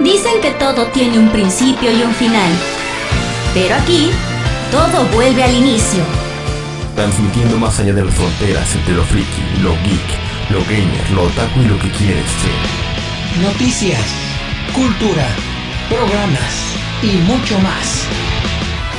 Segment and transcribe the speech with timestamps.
[0.00, 2.50] Dicen que todo tiene un principio y un final.
[3.52, 4.10] Pero aquí,
[4.70, 6.02] todo vuelve al inicio.
[6.94, 11.60] Transmitiendo más allá de las fronteras entre lo friki, lo geek, lo gamer, lo otaku
[11.62, 13.42] y lo que quieres ser.
[13.42, 14.00] Noticias,
[14.72, 15.26] cultura,
[15.88, 16.52] programas
[17.02, 18.04] y mucho más.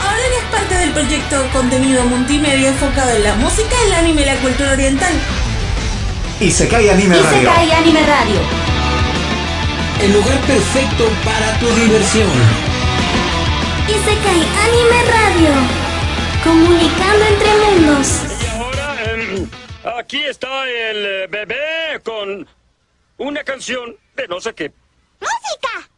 [0.01, 4.35] Ahora eres parte del proyecto contenido multimedia enfocado en la música, el anime y la
[4.35, 5.13] cultura oriental.
[6.41, 7.39] Y se cae Anime Y Radio.
[7.39, 8.68] se cae Anime Radio.
[10.01, 12.29] El lugar perfecto para tu diversión.
[13.87, 15.49] Y se cae Anime Radio.
[16.43, 18.07] Comunicando entre mundos.
[18.41, 19.49] Y ahora, em,
[19.97, 22.47] aquí está el bebé con
[23.17, 24.71] una canción de no sé qué.
[25.19, 25.88] ¡Música!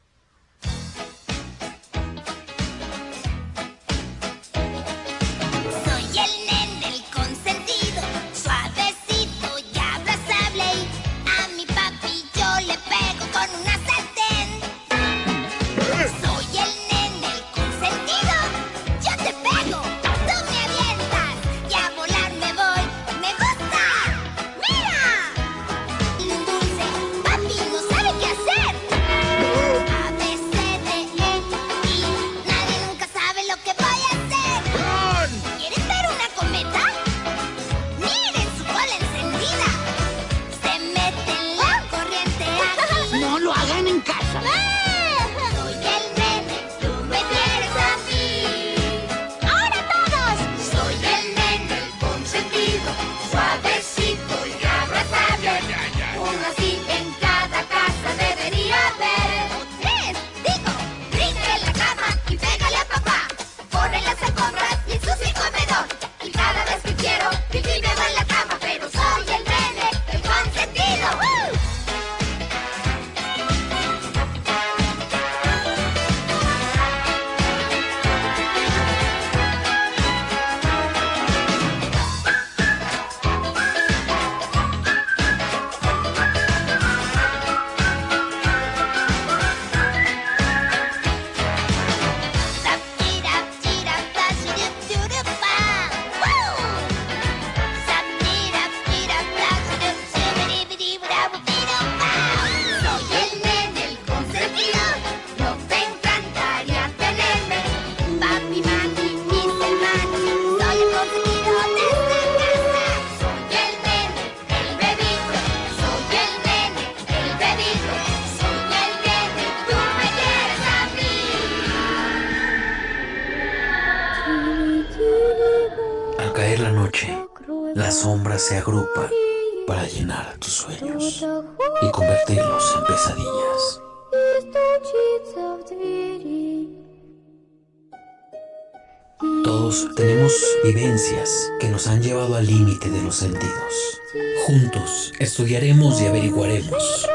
[142.22, 144.00] Al límite de los sentidos.
[144.46, 147.08] Juntos estudiaremos y averiguaremos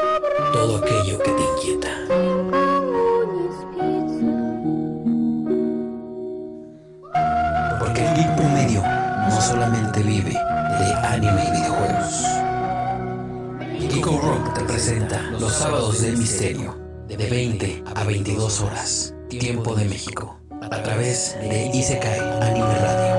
[0.51, 1.87] todo aquello que te inquieta.
[7.79, 12.13] Porque el geek promedio no solamente vive de anime y videojuegos.
[13.79, 19.85] Geeko Rock te presenta los sábados del misterio, de 20 a 22 horas, tiempo de
[19.85, 23.16] México, a través de Isekai Anime Radio.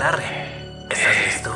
[0.00, 1.52] ¿Estás listo?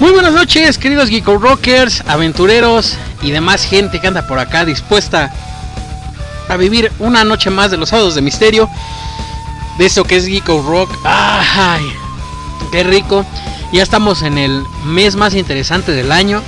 [0.00, 5.30] Muy buenas noches, queridos Geeko Rockers, aventureros y demás gente que anda por acá dispuesta
[6.48, 8.68] a vivir una noche más de los sábados de misterio.
[9.78, 10.90] De eso que es Geeko Rock.
[11.04, 11.84] ¡Ay!
[12.72, 13.24] ¡Qué rico!
[13.72, 16.42] Ya estamos en el mes más interesante del año.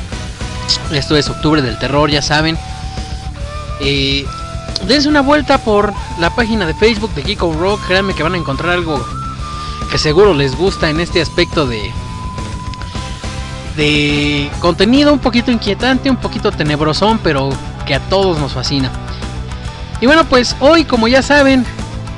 [0.93, 2.59] Esto es octubre del terror, ya saben.
[3.81, 4.25] Eh,
[4.87, 7.81] dense una vuelta por la página de Facebook de Geeko Rock.
[7.87, 9.05] Créanme que van a encontrar algo
[9.91, 11.93] que seguro les gusta en este aspecto de,
[13.77, 17.51] de contenido un poquito inquietante, un poquito tenebrosón, pero
[17.87, 18.91] que a todos nos fascina.
[20.01, 21.65] Y bueno, pues hoy, como ya saben,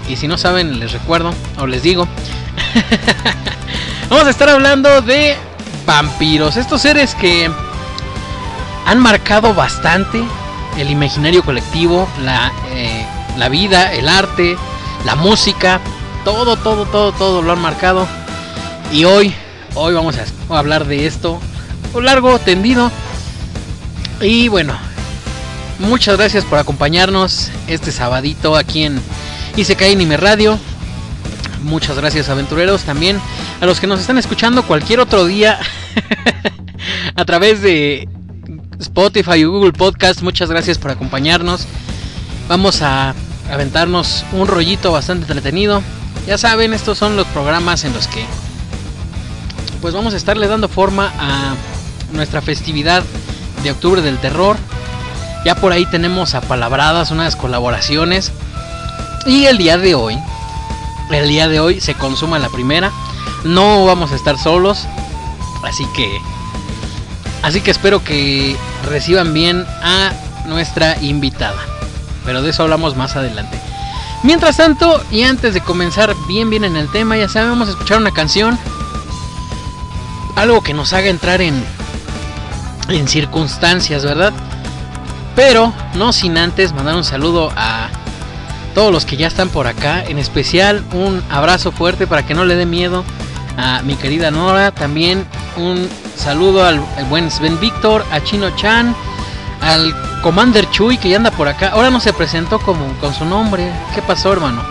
[0.08, 2.06] y si no saben, les recuerdo o les digo,
[4.10, 5.36] vamos a estar hablando de
[5.86, 7.50] vampiros, estos seres que
[8.86, 10.22] han marcado bastante
[10.78, 13.04] el imaginario colectivo, la, eh,
[13.36, 14.56] la vida, el arte,
[15.04, 15.80] la música,
[16.24, 18.06] todo, todo, todo, todo lo han marcado.
[18.92, 19.34] Y hoy
[19.74, 21.40] hoy vamos a hablar de esto.
[22.00, 22.90] Largo, tendido.
[24.20, 24.74] Y bueno,
[25.82, 29.00] muchas gracias por acompañarnos este sabadito aquí en
[29.56, 30.58] Isekai Anime Radio.
[31.62, 33.20] Muchas gracias aventureros también
[33.60, 35.58] a los que nos están escuchando cualquier otro día
[37.14, 38.08] a través de
[38.80, 40.22] Spotify y Google Podcast.
[40.22, 41.66] Muchas gracias por acompañarnos.
[42.48, 43.14] Vamos a
[43.50, 45.82] aventarnos un rollito bastante entretenido.
[46.26, 48.24] Ya saben, estos son los programas en los que
[49.80, 51.54] pues vamos a estarle dando forma a
[52.12, 53.02] nuestra festividad
[53.62, 54.56] de octubre del terror.
[55.44, 58.32] Ya por ahí tenemos apalabradas unas colaboraciones.
[59.26, 60.18] Y el día de hoy
[61.18, 62.90] el día de hoy se consuma la primera.
[63.44, 64.86] No vamos a estar solos.
[65.62, 66.20] Así que.
[67.42, 68.56] Así que espero que
[68.88, 70.12] reciban bien a
[70.46, 71.60] nuestra invitada.
[72.24, 73.60] Pero de eso hablamos más adelante.
[74.22, 77.26] Mientras tanto, y antes de comenzar bien bien en el tema, ya
[77.68, 78.58] a escuchar una canción.
[80.36, 81.64] Algo que nos haga entrar en.
[82.88, 84.32] en circunstancias, ¿verdad?
[85.34, 87.88] Pero no sin antes mandar un saludo a
[88.74, 90.04] todos los que ya están por acá.
[90.04, 93.04] En especial un abrazo fuerte para que no le dé miedo
[93.56, 94.72] a mi querida Nora.
[94.72, 95.26] También
[95.56, 98.94] un saludo al, buen Sven Víctor, a Chino Chan,
[99.60, 101.68] al Commander Chuy que ya anda por acá.
[101.68, 103.70] Ahora no se presentó como con su nombre.
[103.94, 104.62] ¿Qué pasó, hermano?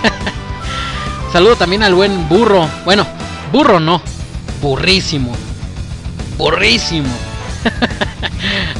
[1.32, 2.68] saludo también al buen burro.
[2.84, 3.06] Bueno,
[3.52, 4.00] burro no,
[4.62, 5.32] burrísimo.
[6.38, 7.12] Burrísimo.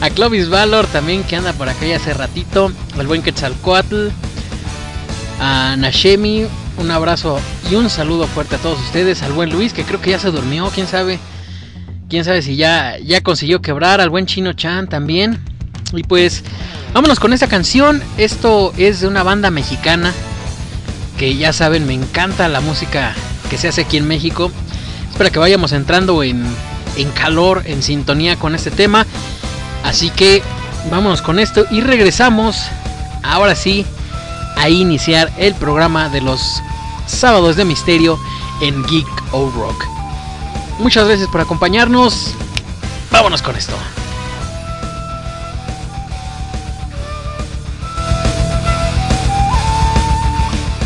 [0.01, 2.73] a Clovis Valor también que anda por acá ya hace ratito.
[2.99, 4.09] Al buen Quetzalcoatl.
[5.41, 6.47] A Nashemi.
[6.79, 7.39] Un abrazo
[7.71, 9.23] y un saludo fuerte a todos ustedes.
[9.23, 10.71] Al buen Luis que creo que ya se durmió.
[10.75, 11.19] Quién sabe.
[12.09, 14.01] Quién sabe si ya, ya consiguió quebrar.
[14.01, 15.39] Al buen Chino Chan también.
[15.93, 16.43] Y pues
[16.95, 18.03] vámonos con esta canción.
[18.17, 20.13] Esto es de una banda mexicana.
[21.19, 23.15] Que ya saben, me encanta la música
[23.51, 24.51] que se hace aquí en México.
[25.11, 26.43] Espero que vayamos entrando en,
[26.97, 29.07] en calor, en sintonía con este tema.
[29.85, 30.43] Así que
[30.91, 32.57] vámonos con esto y regresamos
[33.23, 33.85] ahora sí
[34.57, 36.63] a iniciar el programa de los
[37.07, 38.19] sábados de misterio
[38.61, 39.85] en Geek O Rock.
[40.79, 42.35] Muchas gracias por acompañarnos.
[43.11, 43.75] Vámonos con esto.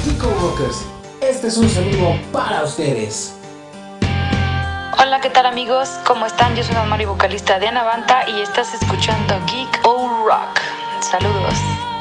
[0.04, 0.78] Geek Rockers,
[1.20, 3.33] este es un saludo para ustedes.
[5.06, 5.90] Hola, ¿qué tal amigos?
[6.06, 6.56] ¿Cómo están?
[6.56, 10.60] Yo soy la Mari vocalista de Anavanta y estás escuchando Geek O Rock.
[11.02, 11.93] Saludos.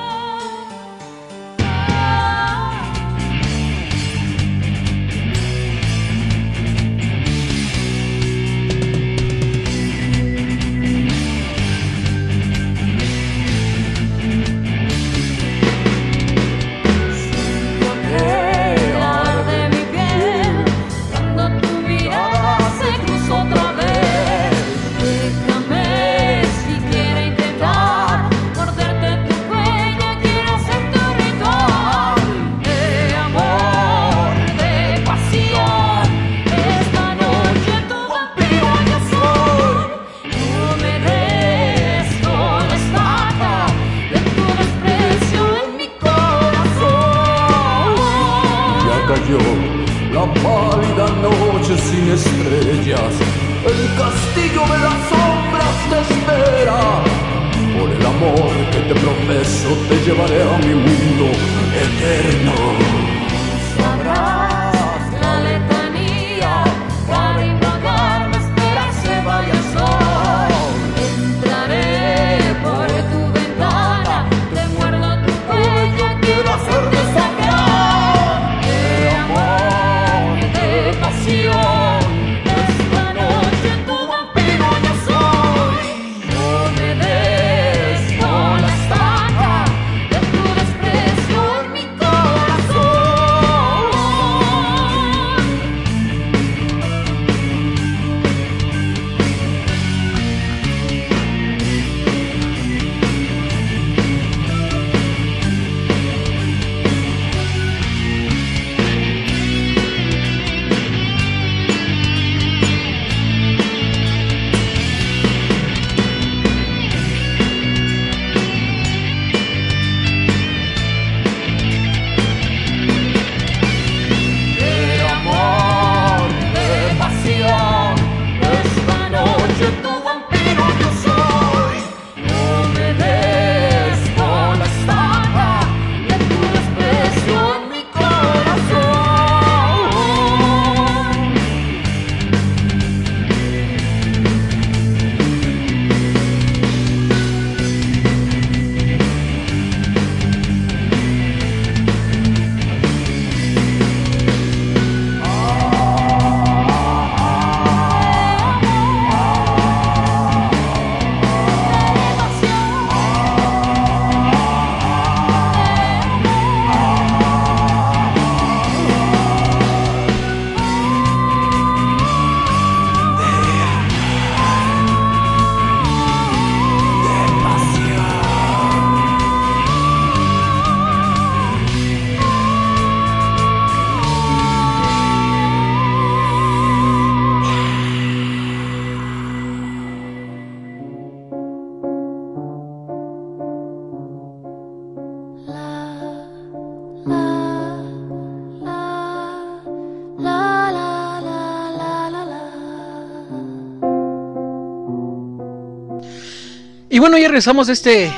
[207.03, 208.13] Bueno, ya regresamos de este,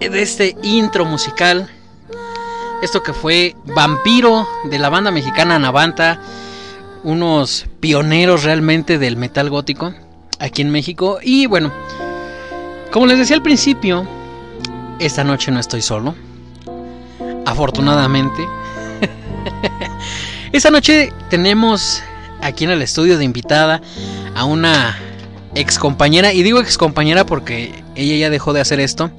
[0.00, 1.70] de este intro musical.
[2.82, 6.18] Esto que fue Vampiro de la banda mexicana Navanta.
[7.04, 9.94] Unos pioneros realmente del metal gótico
[10.40, 11.20] aquí en México.
[11.22, 11.70] Y bueno,
[12.90, 14.04] como les decía al principio,
[14.98, 16.16] esta noche no estoy solo.
[17.46, 18.44] Afortunadamente.
[20.52, 22.02] esta noche tenemos
[22.40, 23.80] aquí en el estudio de invitada
[24.34, 24.98] a una
[25.54, 26.32] ex compañera.
[26.32, 29.10] Y digo ex compañera porque ella ya dejó de hacer esto.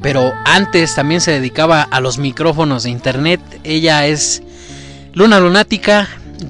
[0.00, 3.40] Pero antes también se dedicaba a los micrófonos de internet.
[3.62, 4.42] Ella es
[5.12, 6.08] Luna Lunática.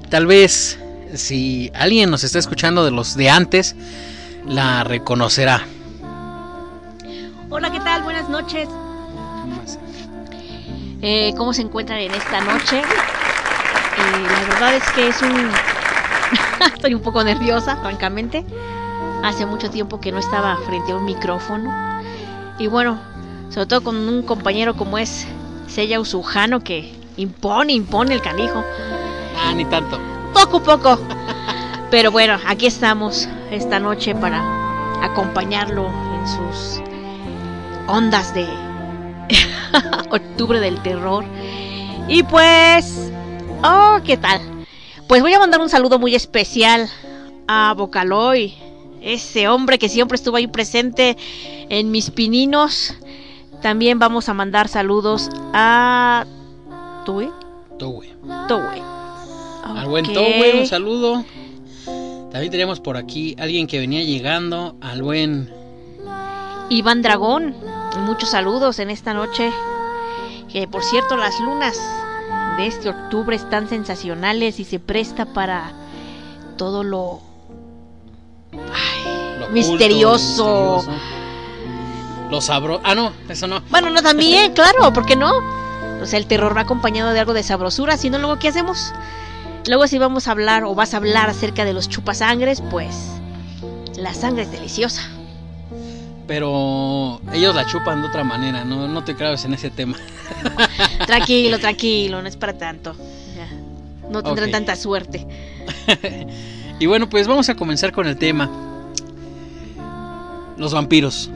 [0.09, 0.79] Tal vez
[1.15, 3.77] si alguien nos está escuchando de los de antes,
[4.47, 5.67] la reconocerá.
[7.51, 8.03] Hola, ¿qué tal?
[8.03, 8.69] Buenas noches.
[11.03, 12.79] Eh, ¿Cómo se encuentran en esta noche?
[12.79, 12.85] Eh,
[14.23, 15.51] la verdad es que es un...
[16.75, 18.45] Estoy un poco nerviosa, francamente.
[19.23, 21.71] Hace mucho tiempo que no estaba frente a un micrófono.
[22.59, 22.99] Y bueno,
[23.51, 25.27] sobre todo con un compañero como es
[25.69, 28.65] Sella Usujano que impone, impone el canijo.
[29.39, 29.99] Ah, ni tanto.
[30.35, 30.99] Poco, poco.
[31.91, 34.43] Pero bueno, aquí estamos esta noche para
[35.03, 36.81] acompañarlo en sus
[37.87, 38.47] ondas de
[40.11, 41.25] octubre del terror.
[42.09, 43.13] Y pues,
[43.63, 44.41] oh, ¿qué tal?
[45.07, 46.89] Pues voy a mandar un saludo muy especial
[47.47, 48.55] a Vocaloy,
[49.03, 51.17] ese hombre que siempre estuvo ahí presente
[51.69, 52.95] en mis pininos.
[53.61, 56.27] También vamos a mandar saludos a
[57.05, 57.31] Tue.
[57.79, 58.09] Towe.
[58.49, 58.83] Towe.
[59.65, 60.13] Al buen.
[60.13, 61.25] Towe, un saludo.
[62.31, 64.77] También tenemos por aquí alguien que venía llegando.
[64.81, 65.53] Al buen.
[66.71, 67.55] Iván Dragón.
[68.07, 69.51] Muchos saludos en esta noche.
[70.51, 71.79] Que por cierto, las lunas
[72.57, 75.73] de este octubre están sensacionales y se presta para
[76.57, 77.32] todo lo
[79.53, 80.77] misterioso.
[80.77, 81.13] misterioso.
[82.31, 82.81] Lo sabro.
[82.83, 83.61] Ah, no, eso no.
[83.71, 85.33] Bueno, no también, claro, ¿por qué no?
[86.01, 88.93] O sea, el terror va acompañado de algo de sabrosura, si no, luego, ¿qué hacemos?
[89.69, 93.13] Luego, si vamos a hablar o vas a hablar acerca de los chupasangres, pues
[93.97, 95.03] la sangre es deliciosa.
[96.27, 98.65] Pero ellos la chupan de otra manera.
[98.65, 99.97] No, no te claves en ese tema.
[101.07, 102.97] Tranquilo, tranquilo, no es para tanto.
[104.09, 105.27] No tendrán tanta suerte.
[106.79, 108.51] Y bueno, pues vamos a comenzar con el tema.
[110.57, 111.31] Los vampiros.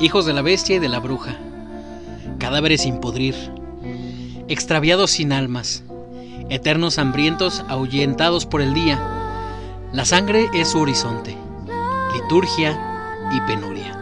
[0.00, 1.36] Hijos de la bestia y de la bruja.
[2.38, 3.34] Cadáveres sin pudrir.
[4.48, 5.84] Extraviados sin almas.
[6.50, 9.00] Eternos hambrientos ahuyentados por el día.
[9.92, 11.36] La sangre es su horizonte.
[12.12, 14.00] Liturgia y penuria.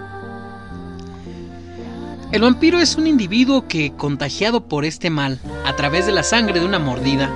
[2.33, 6.61] El vampiro es un individuo que, contagiado por este mal, a través de la sangre
[6.61, 7.31] de una mordida,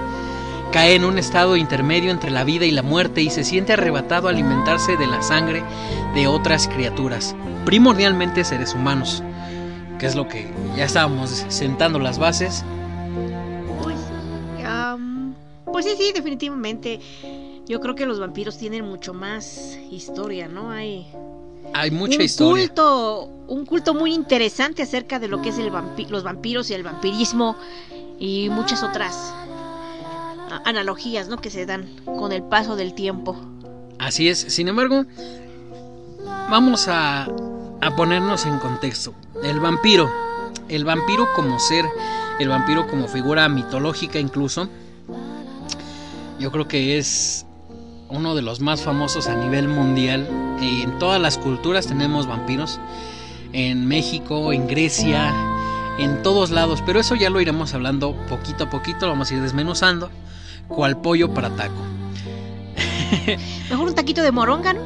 [0.72, 4.28] cae en un estado intermedio entre la vida y la muerte y se siente arrebatado
[4.28, 5.62] a alimentarse de la sangre
[6.14, 9.22] de otras criaturas, primordialmente seres humanos,
[9.98, 10.46] que es lo que
[10.76, 12.64] ya estábamos sentando las bases.
[13.82, 13.96] Pues,
[15.64, 17.00] pues sí, sí, definitivamente.
[17.66, 20.70] Yo creo que los vampiros tienen mucho más historia, ¿no?
[20.70, 21.06] Hay
[21.74, 22.66] Hay mucha un historia.
[22.66, 26.74] culto, un culto muy interesante acerca de lo que es el vampi- los vampiros y
[26.74, 27.56] el vampirismo
[28.20, 29.34] y muchas otras
[30.64, 31.38] analogías, ¿no?
[31.38, 33.36] Que se dan con el paso del tiempo.
[33.98, 35.04] Así es, sin embargo,
[36.50, 37.24] vamos a,
[37.80, 39.14] a ponernos en contexto.
[39.42, 40.10] El vampiro,
[40.68, 41.84] el vampiro como ser,
[42.38, 44.68] el vampiro como figura mitológica incluso,
[46.38, 47.46] yo creo que es
[48.08, 50.28] uno de los más famosos a nivel mundial.
[50.60, 52.78] En todas las culturas tenemos vampiros,
[53.52, 55.34] en México, en Grecia,
[55.98, 59.34] en todos lados, pero eso ya lo iremos hablando poquito a poquito, lo vamos a
[59.34, 60.10] ir desmenuzando,
[60.68, 61.74] cual pollo para taco.
[63.70, 64.82] Mejor un taquito de moronga, ¿no?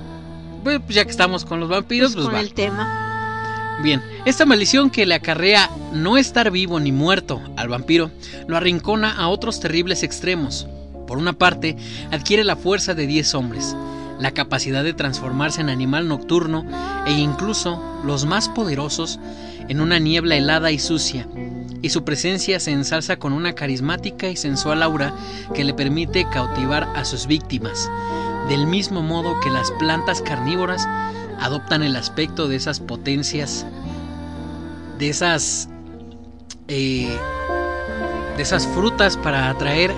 [0.62, 2.40] Pues ya que estamos con los vampiros, pues con va.
[2.40, 3.78] el tema.
[3.82, 8.10] Bien, esta maldición que le acarrea no estar vivo ni muerto al vampiro
[8.46, 10.66] lo arrincona a otros terribles extremos.
[11.06, 11.76] Por una parte,
[12.10, 13.74] adquiere la fuerza de 10 hombres,
[14.20, 16.66] la capacidad de transformarse en animal nocturno
[17.06, 19.18] e incluso los más poderosos
[19.68, 21.26] en una niebla helada y sucia,
[21.82, 25.14] y su presencia se ensalza con una carismática y sensual aura
[25.54, 27.90] que le permite cautivar a sus víctimas,
[28.48, 30.86] del mismo modo que las plantas carnívoras
[31.40, 33.66] adoptan el aspecto de esas potencias,
[34.98, 35.68] de esas,
[36.68, 37.18] eh,
[38.36, 39.92] de esas frutas para atraer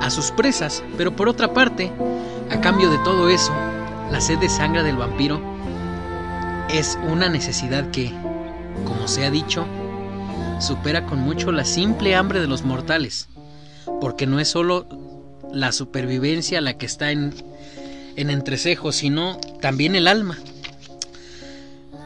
[0.00, 0.82] a sus presas.
[0.96, 1.90] Pero por otra parte,
[2.50, 3.52] a cambio de todo eso,
[4.10, 5.40] la sed de sangre del vampiro
[6.68, 8.12] es una necesidad que,
[8.84, 9.66] como se ha dicho,
[10.60, 13.28] supera con mucho la simple hambre de los mortales,
[14.00, 14.86] porque no es solo
[15.52, 17.34] la supervivencia la que está en,
[18.16, 20.38] en entrecejo, sino también el alma.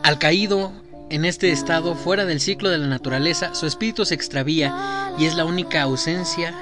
[0.03, 0.73] Al caído
[1.11, 5.35] en este estado, fuera del ciclo de la naturaleza, su espíritu se extravía y es
[5.35, 6.55] la única ausencia,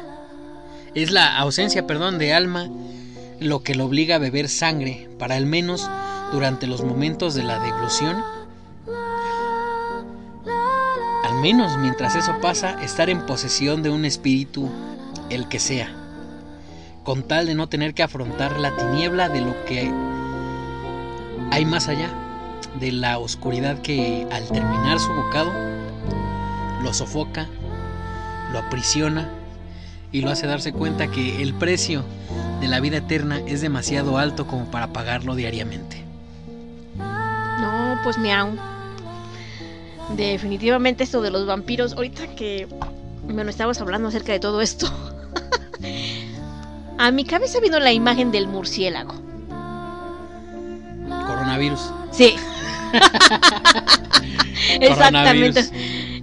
[0.95, 2.69] es la ausencia, perdón, de alma
[3.41, 5.89] lo que lo obliga a beber sangre para al menos
[6.33, 8.23] durante los momentos de la deglución.
[11.43, 14.71] Menos mientras eso pasa, estar en posesión de un espíritu,
[15.29, 15.93] el que sea,
[17.03, 19.93] con tal de no tener que afrontar la tiniebla de lo que
[21.51, 22.11] hay más allá,
[22.79, 25.53] de la oscuridad que al terminar su bocado
[26.81, 27.49] lo sofoca,
[28.53, 29.29] lo aprisiona
[30.13, 32.05] y lo hace darse cuenta que el precio
[32.61, 36.05] de la vida eterna es demasiado alto como para pagarlo diariamente.
[36.99, 38.72] No, pues miau.
[40.11, 42.68] Definitivamente esto de los vampiros, ahorita que
[43.25, 44.87] bueno, estabas hablando acerca de todo esto.
[46.99, 49.14] A mi cabeza vino la imagen del murciélago.
[51.26, 51.93] Coronavirus.
[52.10, 52.34] Sí.
[54.80, 55.65] Exactamente.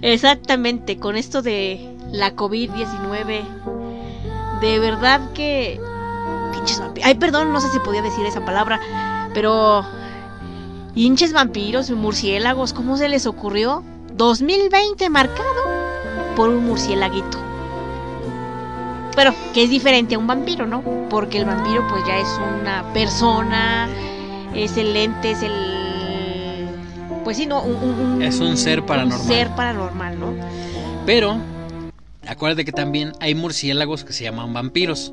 [0.02, 3.42] Exactamente, con esto de la COVID-19.
[4.60, 5.80] De verdad que
[6.52, 7.06] pinches vampiros.
[7.06, 8.80] Ay, perdón, no sé si podía decir esa palabra,
[9.34, 9.84] pero
[11.04, 13.82] hinches vampiros, murciélagos, ¿cómo se les ocurrió?
[14.14, 15.62] 2020 marcado
[16.36, 17.38] por un murciélaguito.
[19.16, 20.82] Pero que es diferente a un vampiro, ¿no?
[21.08, 22.28] Porque el vampiro pues ya es
[22.60, 23.88] una persona,
[24.54, 26.68] es el ente, es el...
[27.24, 27.62] Pues sí, ¿no?
[27.62, 29.20] Un- Es un ser paranormal.
[29.20, 30.34] Un ser paranormal, ¿no?
[31.06, 31.36] Pero,
[32.26, 35.12] acuérdate que también hay murciélagos que se llaman vampiros.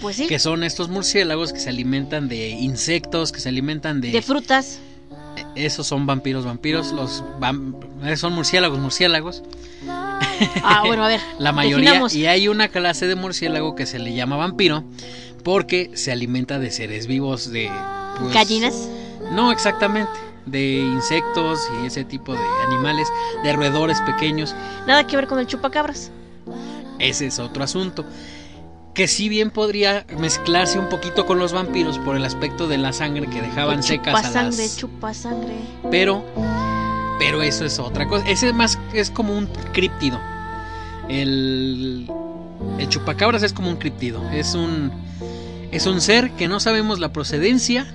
[0.00, 0.26] Pues sí.
[0.26, 4.10] Que son estos murciélagos que se alimentan de insectos, que se alimentan de...
[4.12, 4.78] De frutas.
[5.54, 6.92] Esos son vampiros, vampiros.
[6.92, 9.42] Los vam- eh, son murciélagos, murciélagos.
[10.62, 11.20] Ah, bueno, a ver.
[11.38, 11.78] La mayoría.
[11.90, 12.14] definamos.
[12.14, 14.84] Y hay una clase de murciélago que se le llama vampiro
[15.44, 17.70] porque se alimenta de seres vivos, de...
[18.18, 18.88] pues, Gallinas.
[19.32, 20.10] No, exactamente.
[20.46, 23.06] De insectos y ese tipo de animales,
[23.44, 24.54] de roedores pequeños.
[24.86, 26.10] Nada que ver con el chupacabras.
[26.98, 28.04] Ese es otro asunto.
[28.94, 32.92] Que si bien podría mezclarse un poquito con los vampiros por el aspecto de la
[32.92, 34.76] sangre que dejaban Que secas a sangre, las...
[34.76, 35.54] chupa sangre.
[35.90, 36.24] Pero,
[37.18, 38.28] pero eso es otra cosa.
[38.28, 40.20] Ese más es como un críptido.
[41.08, 42.06] El,
[42.78, 44.22] el chupacabras es como un críptido.
[44.30, 44.92] Es un,
[45.70, 47.94] es un ser que no sabemos la procedencia.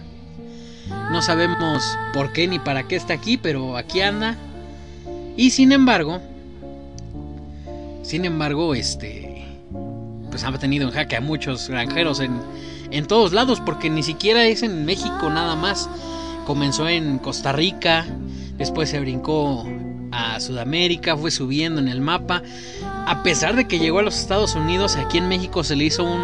[1.11, 1.83] No sabemos
[2.13, 4.35] por qué ni para qué está aquí, pero aquí anda.
[5.37, 6.19] Y sin embargo,
[8.03, 9.26] sin embargo, este,
[10.37, 12.39] pues ha tenido en jaque a muchos granjeros en,
[12.91, 15.89] en todos lados, porque ni siquiera es en México nada más.
[16.45, 18.05] Comenzó en Costa Rica,
[18.55, 19.65] después se brincó
[20.11, 22.43] a Sudamérica, fue subiendo en el mapa.
[23.07, 26.03] A pesar de que llegó a los Estados Unidos, aquí en México se le hizo
[26.03, 26.21] un,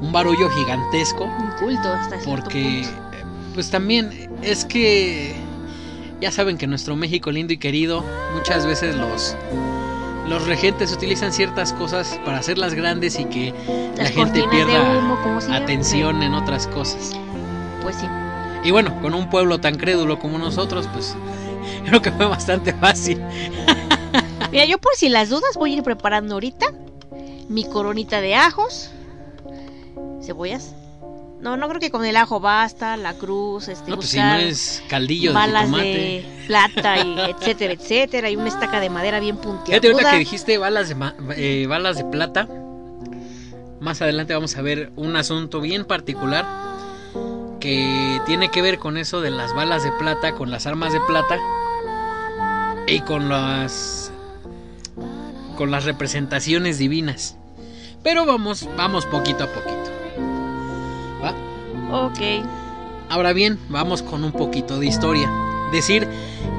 [0.00, 1.24] un barullo gigantesco.
[1.24, 3.28] Un culto hasta Porque, punto.
[3.54, 5.32] pues también es que
[6.20, 9.36] ya saben que nuestro México lindo y querido, muchas veces los,
[10.28, 13.54] los regentes utilizan ciertas cosas para hacerlas grandes y que
[13.96, 15.16] la gente pierda humo,
[15.50, 17.12] atención en otras cosas.
[17.82, 18.06] Pues sí.
[18.64, 21.16] Y bueno, con un pueblo tan crédulo como nosotros, pues
[21.86, 23.22] creo que fue bastante fácil.
[24.50, 26.66] Mira, yo por si las dudas voy a ir preparando ahorita
[27.48, 28.90] mi coronita de ajos,
[30.22, 30.74] cebollas.
[31.40, 34.36] No, no creo que con el ajo basta, la cruz, este, No, pues si no
[34.36, 39.36] es caldillo de balas de plata y etcétera, etcétera, y una estaca de madera bien
[39.36, 39.92] Fíjate puntiaguda.
[39.92, 40.96] ahorita que dijiste balas de,
[41.36, 42.48] eh, balas de plata.
[43.80, 46.46] Más adelante vamos a ver un asunto bien particular
[47.60, 51.00] que tiene que ver con eso de las balas de plata, con las armas de
[51.00, 51.38] plata
[52.86, 54.10] y con las
[55.56, 57.36] con las representaciones divinas.
[58.02, 59.85] Pero vamos, vamos poquito a poquito.
[61.90, 62.20] Ok.
[63.08, 65.30] Ahora bien, vamos con un poquito de historia.
[65.72, 66.08] Decir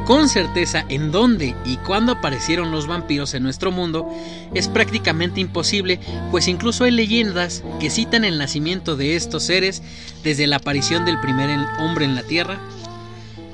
[0.05, 4.07] con certeza en dónde y cuándo aparecieron los vampiros en nuestro mundo
[4.53, 5.99] es prácticamente imposible,
[6.31, 9.83] pues incluso hay leyendas que citan el nacimiento de estos seres
[10.23, 12.57] desde la aparición del primer hombre en la tierra,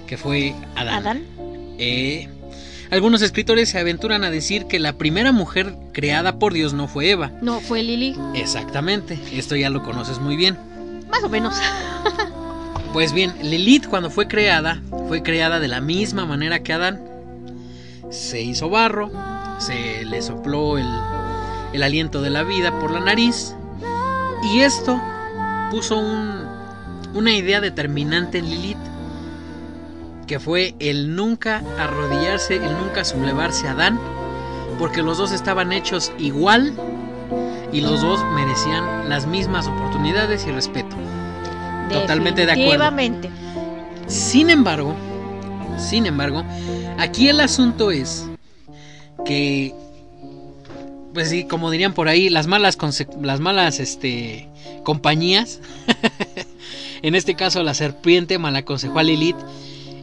[0.06, 0.96] que fue Adán.
[0.96, 1.24] Adán.
[1.80, 2.30] Eh,
[2.92, 7.10] algunos escritores se aventuran a decir que la primera mujer creada por Dios no fue
[7.10, 7.32] Eva.
[7.42, 8.16] No, fue Lili.
[8.36, 10.56] Exactamente, esto ya lo conoces muy bien.
[11.14, 11.56] Más o menos.
[12.92, 17.02] Pues bien, Lilith cuando fue creada, fue creada de la misma manera que Adán.
[18.12, 19.10] Se hizo barro,
[19.58, 20.86] se le sopló el,
[21.74, 23.56] el aliento de la vida por la nariz
[24.44, 25.02] y esto
[25.72, 26.46] puso un-
[27.16, 28.78] una idea determinante en Lilith,
[30.28, 34.00] que fue el nunca arrodillarse, el nunca sublevarse a Adán,
[34.78, 36.74] porque los dos estaban hechos igual
[37.74, 40.96] y los dos merecían las mismas oportunidades y respeto.
[41.92, 42.92] Totalmente de acuerdo.
[44.08, 44.96] Sin embargo,
[45.78, 46.44] Sin embargo,
[47.00, 48.28] aquí el asunto es
[49.26, 49.74] que,
[51.14, 52.78] pues sí, como dirían por ahí, las malas,
[53.22, 54.48] las malas este,
[54.84, 55.60] compañías,
[57.02, 59.38] en este caso la serpiente mal aconsejó a Lilith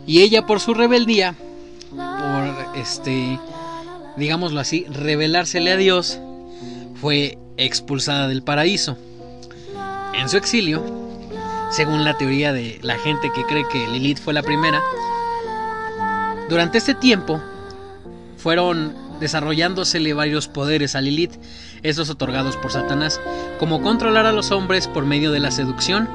[0.06, 1.36] y ella por su rebeldía,
[1.90, 3.38] por este,
[4.16, 6.18] digámoslo así, rebelársele a Dios,
[7.00, 8.96] fue expulsada del paraíso.
[10.14, 10.82] En su exilio,
[11.70, 14.82] según la teoría de la gente que cree que Lilith fue la primera,
[16.48, 17.40] durante este tiempo
[18.36, 21.34] fueron desarrollándosele varios poderes a Lilith,
[21.82, 23.20] esos otorgados por Satanás,
[23.58, 26.08] como controlar a los hombres por medio de la seducción,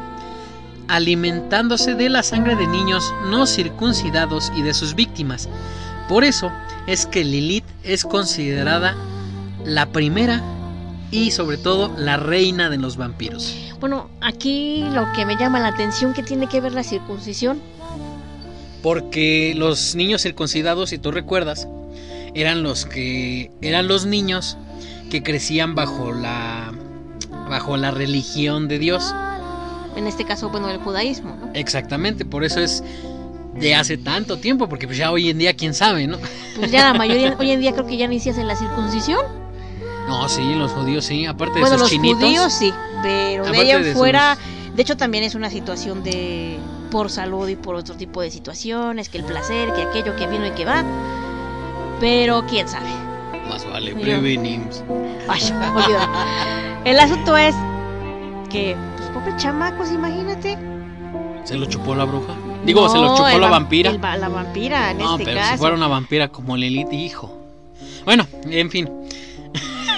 [0.87, 5.47] alimentándose de la sangre de niños no circuncidados y de sus víctimas.
[6.09, 6.51] Por eso
[6.87, 8.95] es que Lilith es considerada
[9.63, 10.43] la primera
[11.15, 13.55] y sobre todo la reina de los vampiros.
[13.79, 17.61] Bueno, aquí lo que me llama la atención que tiene que ver la circuncisión.
[18.81, 21.67] Porque los niños circuncidados, si tú recuerdas,
[22.33, 24.57] eran los que eran los niños
[25.09, 26.73] que crecían bajo la
[27.49, 29.13] bajo la religión de Dios.
[29.95, 31.51] En este caso, bueno, el judaísmo, ¿no?
[31.53, 32.83] Exactamente, por eso es
[33.55, 36.17] de hace tanto tiempo, porque pues ya hoy en día quién sabe, ¿no?
[36.57, 39.44] Pues ya la mayoría hoy en día creo que ya ni se hacen la circuncisión.
[40.07, 42.21] No, sí, los judíos sí, aparte de Bueno, sus los chinitos.
[42.21, 43.51] judíos sí, pero de
[43.83, 44.37] de fuera,
[44.75, 46.59] de hecho también es una situación de
[46.91, 50.45] por salud y por otro tipo de situaciones, que el placer, que aquello que vino
[50.45, 50.83] y que va.
[51.99, 52.89] Pero quién sabe.
[53.49, 54.17] Más vale olvídalo.
[56.85, 57.55] El asunto es
[58.49, 60.57] que, pues, pobres chamacos, imagínate.
[61.43, 62.33] ¿Se lo chupó la bruja?
[62.65, 63.89] Digo, se lo chupó la vam- vampira.
[63.91, 65.51] el va- la vampira, en No, este pero caso.
[65.53, 67.31] si fuera una vampira como Lilith, hijo.
[68.03, 68.89] Bueno, en fin.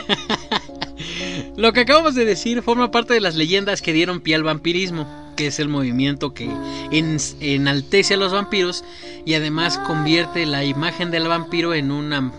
[1.58, 5.08] Lo que acabamos de decir forma parte de las leyendas que dieron pie al vampirismo,
[5.36, 6.50] que es el movimiento que
[6.91, 8.84] en- enaltece a los vampiros
[9.26, 12.32] y además convierte la imagen del vampiro en una,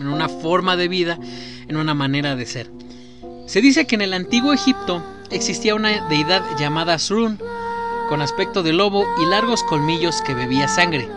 [0.00, 1.18] en una forma de vida,
[1.68, 2.70] en una manera de ser.
[3.46, 7.38] Se dice que en el antiguo Egipto existía una deidad llamada Srun,
[8.08, 11.08] con aspecto de lobo y largos colmillos que bebía sangre.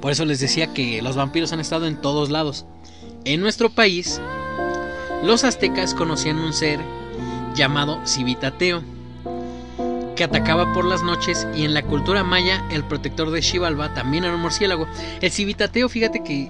[0.00, 2.66] Por eso les decía que los vampiros han estado en todos lados.
[3.28, 4.22] En nuestro país,
[5.22, 6.80] los aztecas conocían un ser
[7.54, 8.82] llamado Civitateo,
[10.16, 14.24] que atacaba por las noches y en la cultura maya el protector de Xibalba también
[14.24, 14.88] era un murciélago.
[15.20, 16.48] El Civitateo, fíjate que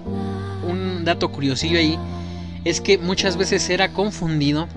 [0.65, 1.99] un dato curiosillo ahí
[2.63, 4.69] es que muchas veces era confundido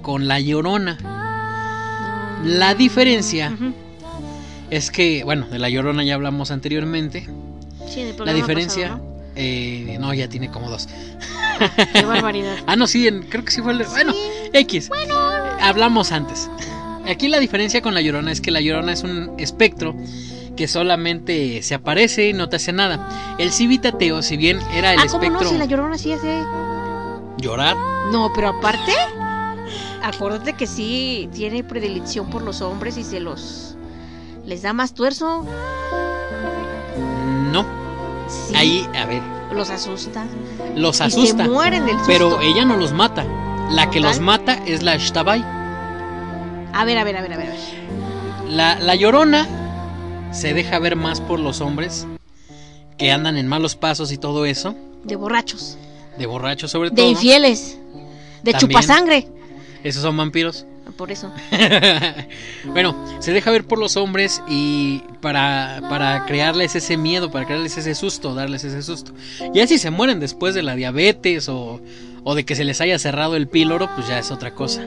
[0.00, 0.96] con la llorona.
[2.46, 3.54] La diferencia
[4.70, 7.28] es que, bueno, de la llorona ya hablamos anteriormente.
[7.86, 10.88] Sí, La diferencia, pasado, eh, no, ya tiene como dos.
[11.92, 12.56] Qué barbaridad.
[12.66, 13.84] Ah, no, sí, en- creo que sí fue el.
[13.84, 14.12] Bueno,
[14.52, 14.90] X.
[15.60, 16.50] Hablamos antes.
[17.08, 19.94] Aquí la diferencia con la llorona es que la llorona es un espectro
[20.56, 23.36] que solamente se aparece y no te hace nada.
[23.38, 25.50] El civitateo, si bien era el ah, ¿cómo espectro no?
[25.50, 26.42] Si la llorona sí hace.
[27.38, 27.76] llorar,
[28.12, 28.92] No, pero aparte,
[30.02, 33.76] acuérdate que sí tiene predilección por los hombres y se los.
[34.46, 35.44] les da más tuerzo.
[37.52, 37.81] no.
[38.48, 38.54] Sí.
[38.56, 39.22] Ahí, a ver,
[39.54, 40.24] Los asusta.
[40.74, 41.44] los Y asusta.
[41.44, 42.06] se mueren del susto.
[42.12, 43.24] Pero ella no los mata.
[43.70, 44.24] La que los ¿Tal?
[44.24, 45.42] mata es la Shtabai.
[46.74, 47.54] A ver, a ver, a ver, a ver.
[48.48, 49.46] La, la llorona
[50.32, 52.06] se deja ver más por los hombres
[52.98, 54.74] que andan en malos pasos y todo eso.
[55.04, 55.76] De borrachos.
[56.18, 57.10] De borrachos sobre De todo.
[57.10, 57.78] infieles.
[58.42, 58.58] De También.
[58.70, 59.28] chupasangre.
[59.84, 60.66] Esos son vampiros.
[60.96, 61.32] Por eso.
[62.66, 67.76] bueno, se deja ver por los hombres y para, para crearles ese miedo, para crearles
[67.78, 69.12] ese susto, darles ese susto.
[69.54, 71.80] Ya si se mueren después de la diabetes o,
[72.24, 74.82] o de que se les haya cerrado el píloro, pues ya es otra cosa.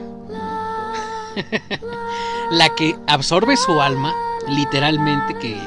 [2.50, 4.14] la que absorbe su alma,
[4.48, 5.58] literalmente, que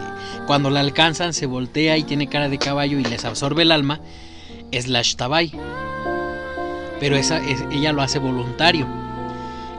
[0.48, 4.00] cuando la alcanzan se voltea y tiene cara de caballo y les absorbe el alma,
[4.72, 5.52] es la Shtabai.
[7.00, 8.88] Pero esa, es- ella lo hace voluntario.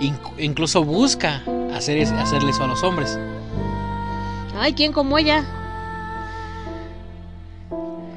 [0.00, 1.42] Inc- incluso busca
[1.74, 3.18] hacer hacerle eso a los hombres.
[4.58, 5.44] Ay, ¿quién como ella?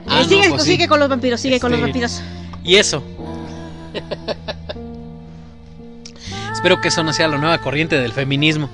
[0.07, 0.71] Ah, Eh, sigue, no, pues sí.
[0.71, 2.21] sigue con los vampiros, sigue con los Este, vampiros.
[2.63, 3.03] Y eso.
[6.53, 8.69] Espero que eso no sea la nueva corriente del feminismo.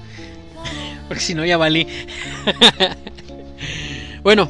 [1.08, 1.88] Porque si no ya valí.
[4.24, 4.50] bueno.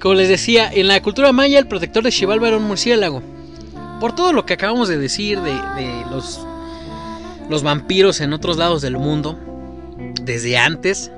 [0.00, 3.22] Como les decía, en la cultura maya el protector de Xibalba era un murciélago.
[4.00, 6.46] Por todo lo que acabamos de decir de, de los,
[7.48, 9.38] los vampiros en otros lados del mundo,
[10.22, 11.10] desde antes,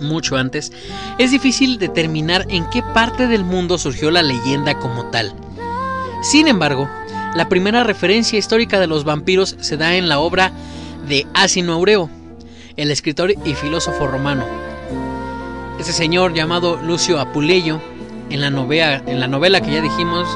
[0.00, 0.72] mucho antes,
[1.18, 5.34] es difícil determinar en qué parte del mundo surgió la leyenda como tal.
[6.22, 6.88] Sin embargo,
[7.34, 10.52] la primera referencia histórica de los vampiros se da en la obra
[11.06, 12.10] de Asino Aureo,
[12.76, 14.44] el escritor y filósofo romano,
[15.78, 17.80] ese señor llamado Lucio Apuleyo,
[18.30, 20.28] en la, novela, en la novela que ya dijimos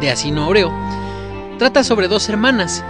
[0.00, 0.72] de Asino Oreo,
[1.58, 2.84] trata sobre dos hermanas,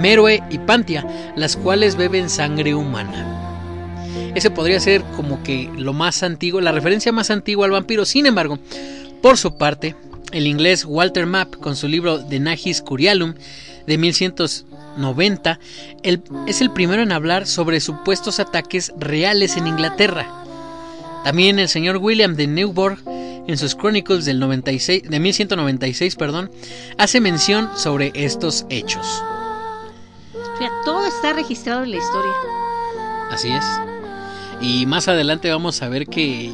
[0.00, 3.28] Meroe y Pantia, las cuales beben sangre humana.
[4.34, 8.04] Ese podría ser como que lo más antiguo, la referencia más antigua al vampiro.
[8.04, 8.58] Sin embargo,
[9.20, 9.94] por su parte,
[10.32, 13.34] el inglés Walter Mapp, con su libro De Nagis Curialum
[13.86, 15.58] de 1190,
[16.02, 20.26] el- es el primero en hablar sobre supuestos ataques reales en Inglaterra.
[21.24, 22.98] También el señor William de Newburgh,
[23.46, 26.50] en sus Chronicles del 96, de 1196, perdón,
[26.96, 29.22] hace mención sobre estos hechos.
[30.84, 32.32] Todo está registrado en la historia.
[33.30, 33.64] Así es.
[34.60, 36.52] Y más adelante vamos a ver que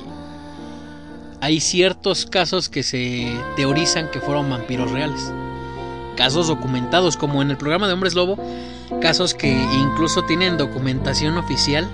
[1.41, 5.33] hay ciertos casos que se teorizan que fueron vampiros reales.
[6.17, 8.39] Casos documentados, como en el programa de Hombres Lobo,
[9.01, 11.89] casos que incluso tienen documentación oficial,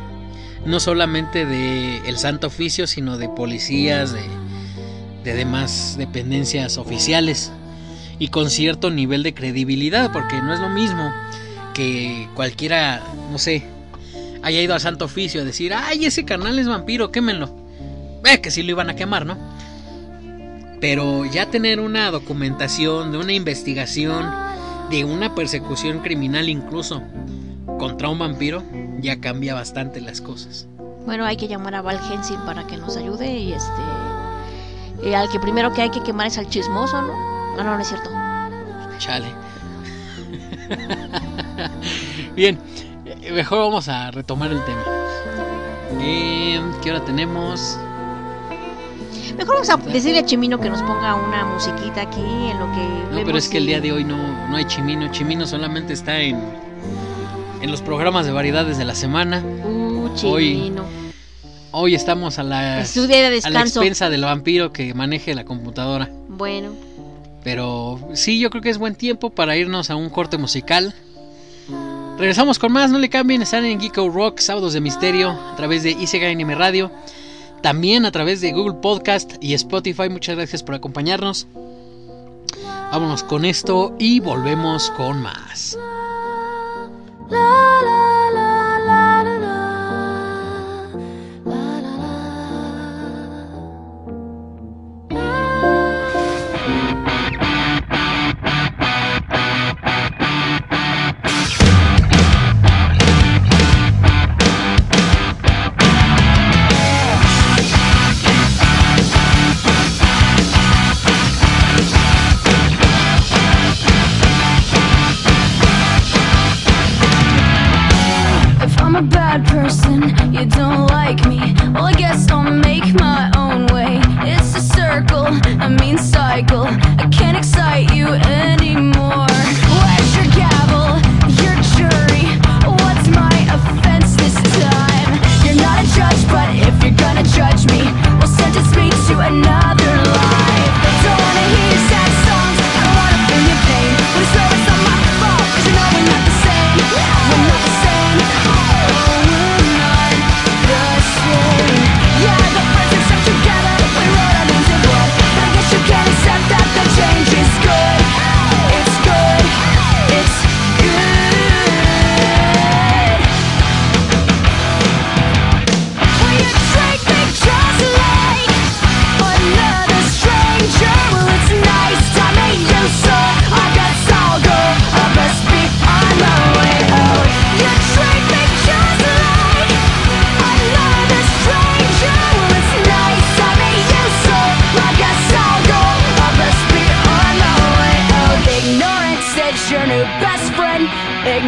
[0.64, 7.52] no solamente de el Santo Oficio, sino de policías, de demás dependencias oficiales,
[8.18, 11.10] y con cierto nivel de credibilidad, porque no es lo mismo
[11.74, 13.64] que cualquiera, no sé,
[14.42, 17.50] haya ido al Santo Oficio a decir, ay, ese canal es vampiro, quémenlo.
[18.24, 19.36] Eh, que sí lo iban a quemar, ¿no?
[20.80, 24.30] Pero ya tener una documentación de una investigación,
[24.90, 27.02] de una persecución criminal incluso
[27.78, 28.62] contra un vampiro,
[29.00, 30.66] ya cambia bastante las cosas.
[31.04, 35.14] Bueno, hay que llamar a Val Hensing para que nos ayude y este.
[35.14, 37.56] al que primero que hay que quemar es al chismoso, ¿no?
[37.56, 38.10] No, no, no es cierto.
[38.98, 39.43] Chale.
[42.36, 42.58] Bien,
[43.32, 44.84] mejor vamos a retomar el tema.
[46.00, 47.78] Eh, ¿Qué hora tenemos?
[49.36, 52.80] Mejor vamos a decirle a Chimino que nos ponga una musiquita aquí en lo que.
[52.80, 54.16] No, vemos pero es que el día de hoy no,
[54.48, 55.10] no hay Chimino.
[55.10, 56.38] Chimino solamente está en,
[57.60, 59.42] en los programas de variedades de la semana.
[59.64, 60.84] Uh, Chimino.
[61.72, 66.10] hoy estamos a la, de a la expensa del vampiro que maneje la computadora.
[66.28, 66.72] Bueno,
[67.44, 70.94] Pero sí, yo creo que es buen tiempo para irnos a un corte musical.
[72.18, 75.82] Regresamos con más, no le cambien, están en Geeko Rock, sábados de misterio, a través
[75.82, 76.90] de Isegai Anime Radio,
[77.60, 80.08] también a través de Google Podcast y Spotify.
[80.08, 81.46] Muchas gracias por acompañarnos.
[82.90, 85.76] Vámonos con esto y volvemos con más.
[87.30, 88.13] If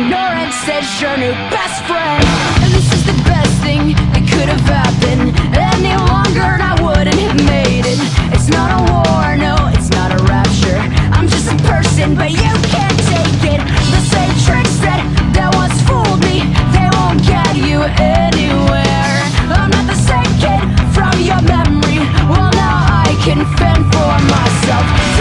[0.06, 2.22] Ignorance is your new best friend.
[2.62, 5.34] And this is the best thing that could have happened.
[5.50, 7.98] Any longer, and I wouldn't have made it.
[8.30, 10.78] It's not a war, no, it's not a rapture.
[11.10, 13.58] I'm just a person, but you can't take it.
[13.90, 15.02] The same tricks that
[15.34, 19.26] that once fooled me, they won't get you anywhere.
[19.50, 20.62] I'm not the same kid
[20.94, 21.98] from your memory.
[22.30, 25.15] Well, now I can fend for myself.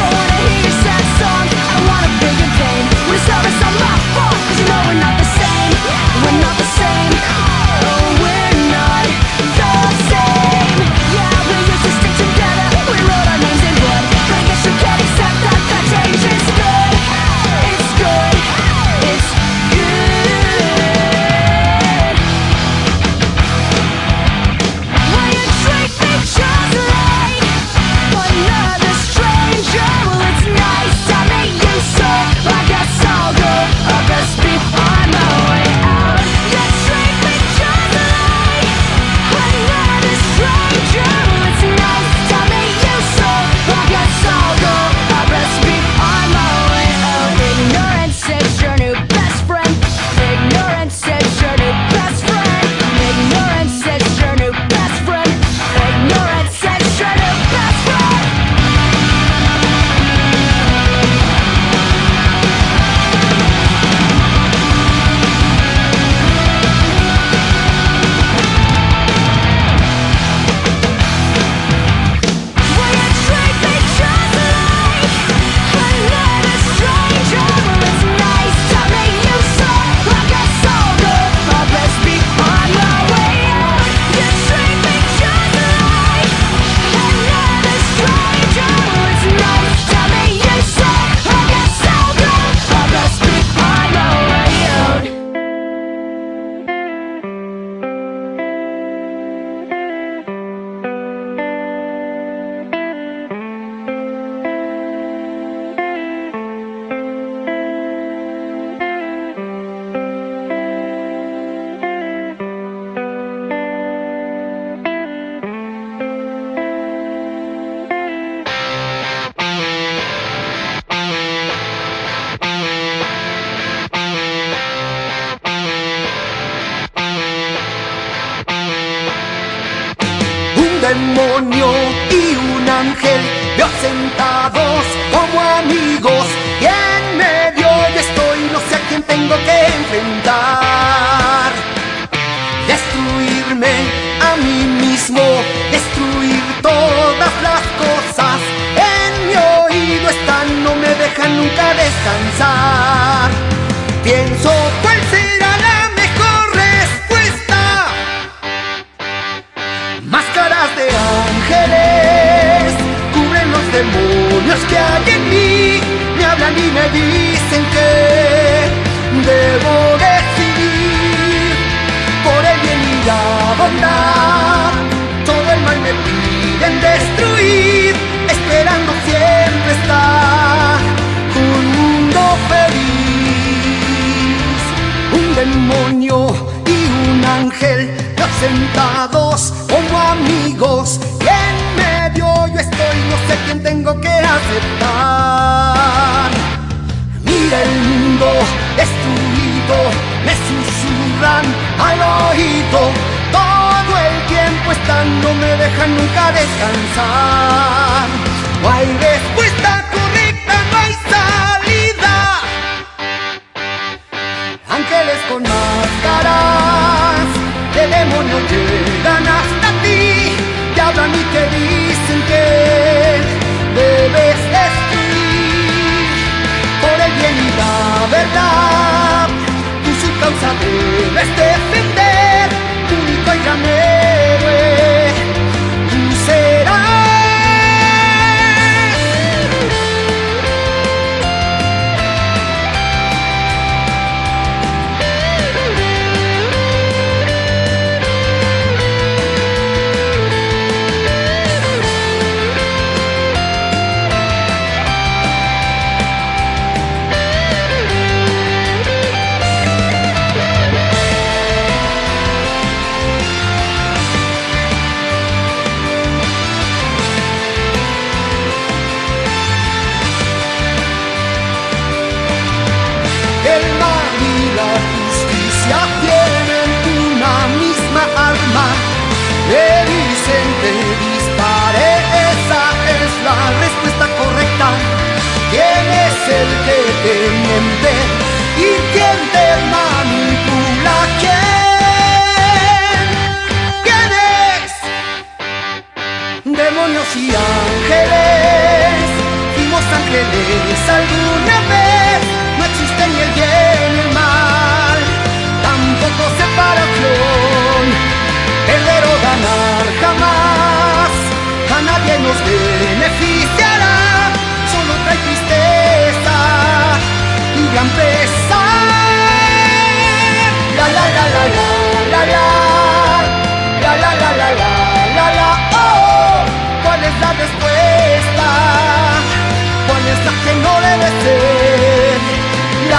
[331.06, 331.12] La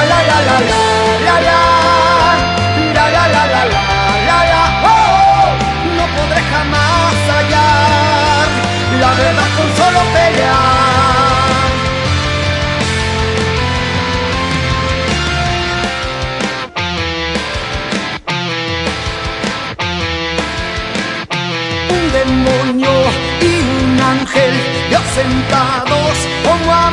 [0.04, 0.80] la la la la
[1.26, 1.58] la la
[2.94, 3.62] la la la la
[4.28, 5.50] la la oh,
[5.96, 8.46] no podré jamás hallar
[9.00, 10.54] la verdad con solo pelear.
[21.90, 22.94] Un demonio
[23.40, 23.52] y
[23.82, 24.54] un ángel,
[24.90, 26.86] Dios sentados como a.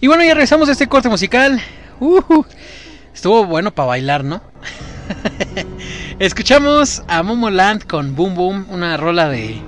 [0.00, 1.60] Y bueno, ya regresamos a este corte musical.
[1.98, 2.44] Ujú.
[3.14, 4.42] Estuvo bueno para bailar, ¿no?
[6.18, 9.62] Escuchamos a Momoland con Boom Boom, una rola de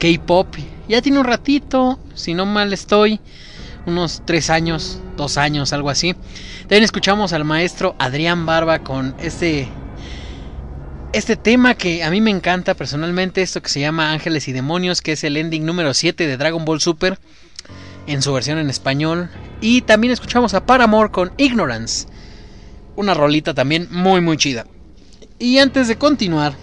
[0.00, 0.48] K-pop.
[0.88, 3.20] Ya tiene un ratito, si no mal estoy,
[3.86, 6.14] unos tres años, dos años, algo así.
[6.62, 9.68] También escuchamos al maestro Adrián Barba con este
[11.12, 15.00] este tema que a mí me encanta personalmente, esto que se llama Ángeles y Demonios,
[15.00, 17.18] que es el ending número 7 de Dragon Ball Super
[18.06, 19.30] en su versión en español.
[19.60, 22.06] Y también escuchamos a Paramore con Ignorance,
[22.96, 24.66] una rolita también muy muy chida.
[25.38, 26.54] Y antes de continuar,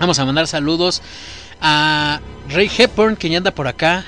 [0.00, 1.02] vamos a mandar saludos
[1.60, 4.04] a Ray Hepburn, que ya anda por acá.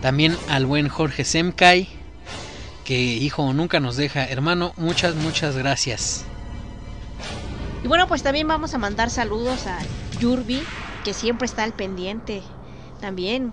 [0.00, 1.88] También al buen Jorge Semkai,
[2.84, 4.26] que hijo nunca nos deja.
[4.26, 6.24] Hermano, muchas, muchas gracias.
[7.86, 9.78] Y bueno, pues también vamos a mandar saludos a
[10.18, 10.60] Yurbi,
[11.04, 12.42] que siempre está al pendiente.
[13.00, 13.52] También.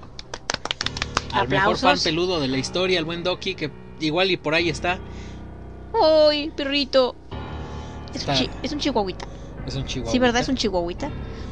[1.33, 2.03] Al mejor fan Aplausos.
[2.03, 3.69] peludo de la historia, el buen Doki, que
[3.99, 4.97] igual y por ahí está.
[6.03, 7.15] ¡Ay, perrito!
[8.11, 9.27] Es un, chi- es un chihuahuita.
[9.67, 10.11] Es un chihuahua.
[10.11, 10.41] Sí, ¿verdad?
[10.41, 11.11] Es un chihuahuita.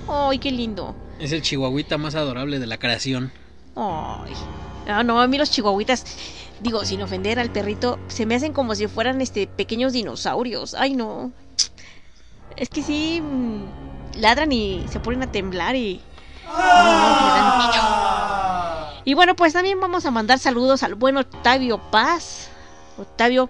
[0.10, 0.96] ¡Ay, qué lindo!
[1.20, 3.32] Es el chihuahuita más adorable de la creación.
[3.76, 4.34] Ay.
[4.88, 6.04] Ah, no, a mí los chihuahuitas,
[6.62, 10.74] digo, sin ofender al perrito, se me hacen como si fueran este pequeños dinosaurios.
[10.74, 11.32] Ay, no.
[12.58, 16.02] Es que sí mm, ladran y se ponen a temblar y
[16.48, 17.82] miedo.
[19.04, 22.50] Y bueno, pues también vamos a mandar saludos al buen Octavio Paz.
[22.98, 23.50] Octavio,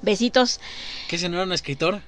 [0.00, 0.60] besitos.
[1.08, 2.00] ¿Qué ese no era un escritor?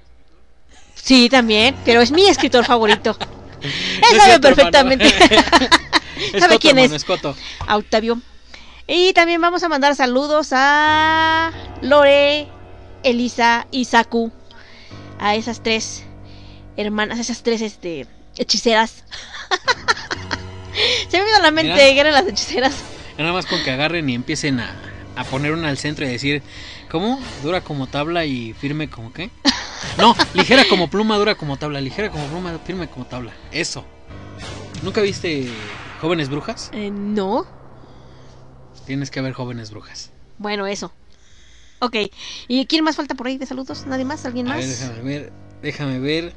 [0.95, 3.17] Sí, también, pero es mi escritor favorito.
[3.63, 5.09] Él sabe perfectamente.
[6.39, 7.03] ¿Sabe Coto, quién hermano, es?
[7.03, 7.37] es Coto.
[7.67, 8.21] a Octavio.
[8.87, 12.47] Y también vamos a mandar saludos a Lore,
[13.03, 14.31] Elisa y Saku.
[15.19, 16.04] A esas tres
[16.77, 18.07] hermanas, esas tres este,
[18.37, 19.05] hechiceras.
[21.09, 22.75] Se me vino a la mente que eran las hechiceras.
[23.17, 24.75] Nada más con que agarren y empiecen a,
[25.17, 26.43] a poner una al centro y decir,
[26.91, 27.21] ¿cómo?
[27.43, 29.31] Dura como tabla y firme como qué?
[29.99, 33.33] No, ligera como pluma, dura como tabla, ligera como pluma, firme como tabla.
[33.53, 33.85] Eso.
[34.83, 35.47] ¿Nunca viste
[36.01, 36.71] Jóvenes Brujas?
[36.73, 37.47] Eh, no.
[38.87, 40.11] Tienes que ver Jóvenes Brujas.
[40.39, 40.93] Bueno, eso.
[41.81, 41.97] Ok.
[42.49, 43.85] ¿Y quién más falta por ahí de saludos?
[43.87, 44.25] ¿Nadie más?
[44.25, 44.65] ¿Alguien A más?
[44.67, 46.33] ver, déjame ver, déjame ver.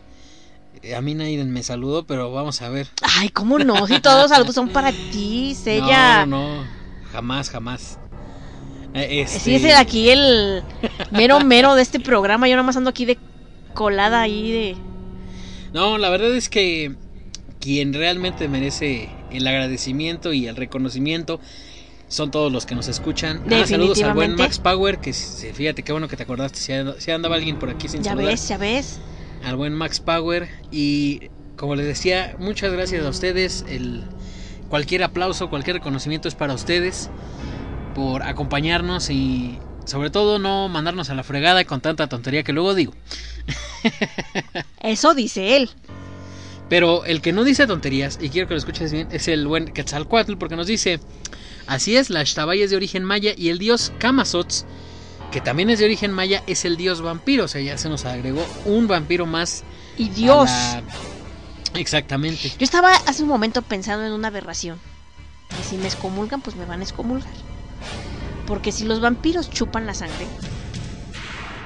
[0.87, 2.87] Eh, A mí nadie me saludó, pero vamos a ver.
[3.01, 3.87] Ay, ¿cómo no?
[3.87, 6.25] Si todos los saludos son para ti, Sella.
[6.25, 6.63] No, no,
[7.11, 7.99] jamás, jamás.
[8.93, 9.39] Eh, Este...
[9.39, 10.63] Sí, es el aquí el
[11.11, 12.47] mero mero de este programa.
[12.47, 13.17] Yo nada más ando aquí de
[13.73, 14.77] colada ahí de.
[15.73, 16.95] No, la verdad es que
[17.59, 21.41] quien realmente merece el agradecimiento y el reconocimiento
[22.07, 23.43] son todos los que nos escuchan.
[23.51, 24.35] Ah, saludos al buen.
[24.35, 27.69] Max Power, que fíjate qué bueno que te acordaste, si, and- si andaba alguien por
[27.69, 28.31] aquí sin Ya saludar.
[28.31, 28.99] ves, ya ves.
[29.43, 33.65] Al buen Max Power y como les decía, muchas gracias a ustedes.
[33.67, 34.03] El,
[34.69, 37.09] cualquier aplauso, cualquier reconocimiento es para ustedes
[37.95, 42.75] por acompañarnos y sobre todo no mandarnos a la fregada con tanta tontería que luego
[42.75, 42.93] digo.
[44.81, 45.69] Eso dice él.
[46.69, 49.71] Pero el que no dice tonterías, y quiero que lo escuches bien, es el buen
[49.71, 50.99] Quetzalcoatl, porque nos dice,
[51.65, 54.65] así es, la Xtabay es de origen maya y el dios Kamazots,
[55.31, 58.05] que también es de origen maya, es el dios vampiro, o sea, ya se nos
[58.05, 59.63] agregó un vampiro más.
[59.97, 60.49] Y Dios.
[60.49, 60.83] la-
[61.75, 62.49] Exactamente.
[62.57, 64.79] Yo estaba hace un momento pensando en una aberración.
[65.55, 67.31] Que si me excomulgan, pues me van a excomulgar.
[68.45, 70.27] Porque si los vampiros chupan la sangre.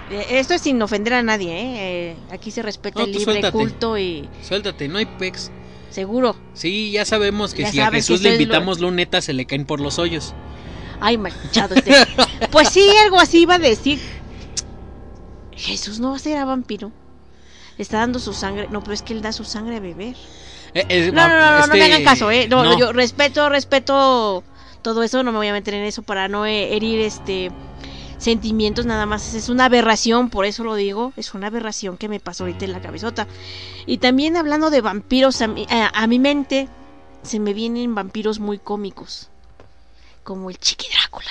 [0.09, 1.73] eh, Esto es sin ofender a nadie, ¿eh?
[2.11, 3.51] Eh, Aquí se respeta No, el libre suéltate.
[3.51, 5.51] culto y Suéltate, no hay pex.
[5.89, 6.35] seguro.
[6.53, 9.33] Sí, ya sabemos que Ya si a que Jesús le ustedes lo- invitamos lunetas se
[9.33, 10.33] le caen por los hoyos.
[11.01, 11.93] Ay, manchado este.
[12.51, 13.99] Pues sí, algo así iba a decir.
[15.53, 16.91] Jesús no será vampiro.
[17.77, 18.67] Está dando su sangre.
[18.69, 20.15] No, pero es que él da su sangre a beber.
[20.73, 22.47] Eh, eh, No, no, no, no, no este, me hagan caso, ¿eh?
[22.47, 22.77] No, no.
[22.77, 24.43] yo respeto, respeto
[24.81, 27.51] todo eso, no me voy a meter en eso para no eh, herir este
[28.17, 29.33] sentimientos nada más.
[29.33, 32.71] Es una aberración, por eso lo digo, es una aberración que me pasó ahorita en
[32.71, 33.27] la cabezota.
[33.87, 36.67] Y también hablando de vampiros, a mi, a- a mi mente
[37.23, 39.29] se me vienen vampiros muy cómicos,
[40.31, 41.29] como el Chiqui Drácula.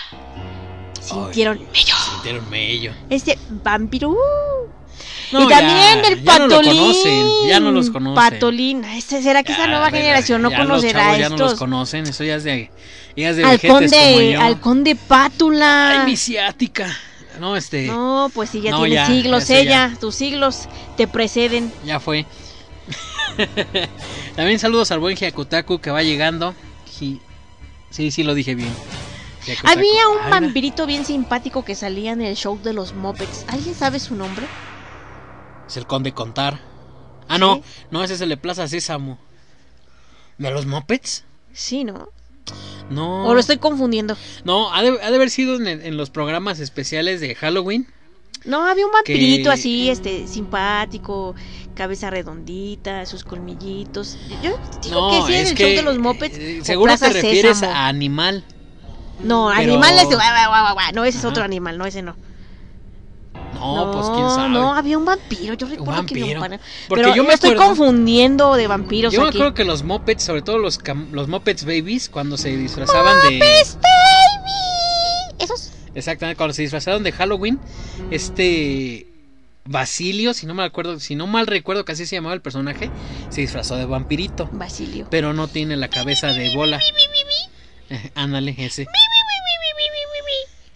[1.01, 1.94] Sintieron mello.
[2.12, 2.92] Sintieron mello.
[3.09, 4.11] Este vampiro.
[4.11, 4.16] uh.
[5.32, 6.76] No, y también ya, el ya no patolín.
[6.76, 8.14] conocen, ya no los conocen.
[8.16, 8.84] Patolín.
[8.84, 11.38] Este, ¿Será que esta nueva Ah, generación no ya conocerá a ya estos?
[11.40, 12.70] no los conocen, eso ya es de,
[13.16, 14.40] ya es de Halcón vejetes como de, yo.
[14.40, 15.90] halcón de pátula.
[16.01, 16.94] Ay, mi ciática.
[17.38, 19.96] No, este, No, pues sí, ya No, tiene ya, siglos ella.
[20.01, 21.72] Tus siglos te preceden.
[21.86, 22.26] ya fue.
[24.36, 26.55] También saludos al buen Hyakutaku que va llegando.
[27.91, 28.72] Sí, sí lo dije bien.
[29.64, 30.41] Había un Ay, mira.
[30.41, 33.45] vampirito bien simpático que salía en el show de los Muppets.
[33.49, 34.47] ¿Alguien sabe su nombre?
[35.66, 36.61] Es el conde contar.
[37.28, 39.18] Ah, no, no, ese es el de Plaza Sésamo.
[40.38, 41.24] ¿De los Muppets?
[41.53, 42.09] Sí, ¿no?
[42.91, 43.26] No.
[43.26, 44.16] O lo estoy confundiendo.
[44.45, 47.86] No, ha de, ha de haber sido en, en los programas especiales de Halloween.
[48.45, 51.34] No, había un vampirito Que- así, este, simpático,
[51.74, 54.16] cabeza redondita, sus colmillitos.
[54.43, 56.38] Yo digo No, que sí, es el que, show de los Muppets.
[56.38, 57.72] eh, seguro te refieres Sésamo.
[57.74, 58.45] a Animal.
[59.22, 60.93] No, pero- guau, guau.
[60.95, 62.16] No, ese es otro animal, no, ese no.
[63.55, 64.49] No, pues quién sabe.
[64.49, 66.49] No, había un vampiro, yo recuerdo que había un.
[66.88, 70.22] Porque Pero yo me estoy acuerdo- confundiendo de vampiros Yo me acuerdo que los Muppets,
[70.24, 73.38] sobre todo los, cam- los Muppets Babies, cuando se disfrazaban de...
[73.38, 73.51] Baby.
[75.38, 75.72] Esos.
[75.95, 77.59] Exactamente, cuando se disfrazaron de Halloween,
[78.11, 79.07] este
[79.64, 82.91] Basilio, si no me acuerdo, si no mal recuerdo que así se llamaba el personaje,
[83.28, 84.49] se disfrazó de vampirito.
[84.53, 85.07] Basilio.
[85.11, 86.80] Pero no tiene la cabeza de bola.
[88.14, 88.86] Ándale, ese.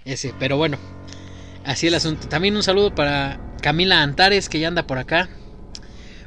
[0.04, 0.78] Ese, pero bueno.
[1.64, 2.28] Así el asunto.
[2.28, 5.28] También un saludo para Camila Antares, que ya anda por acá.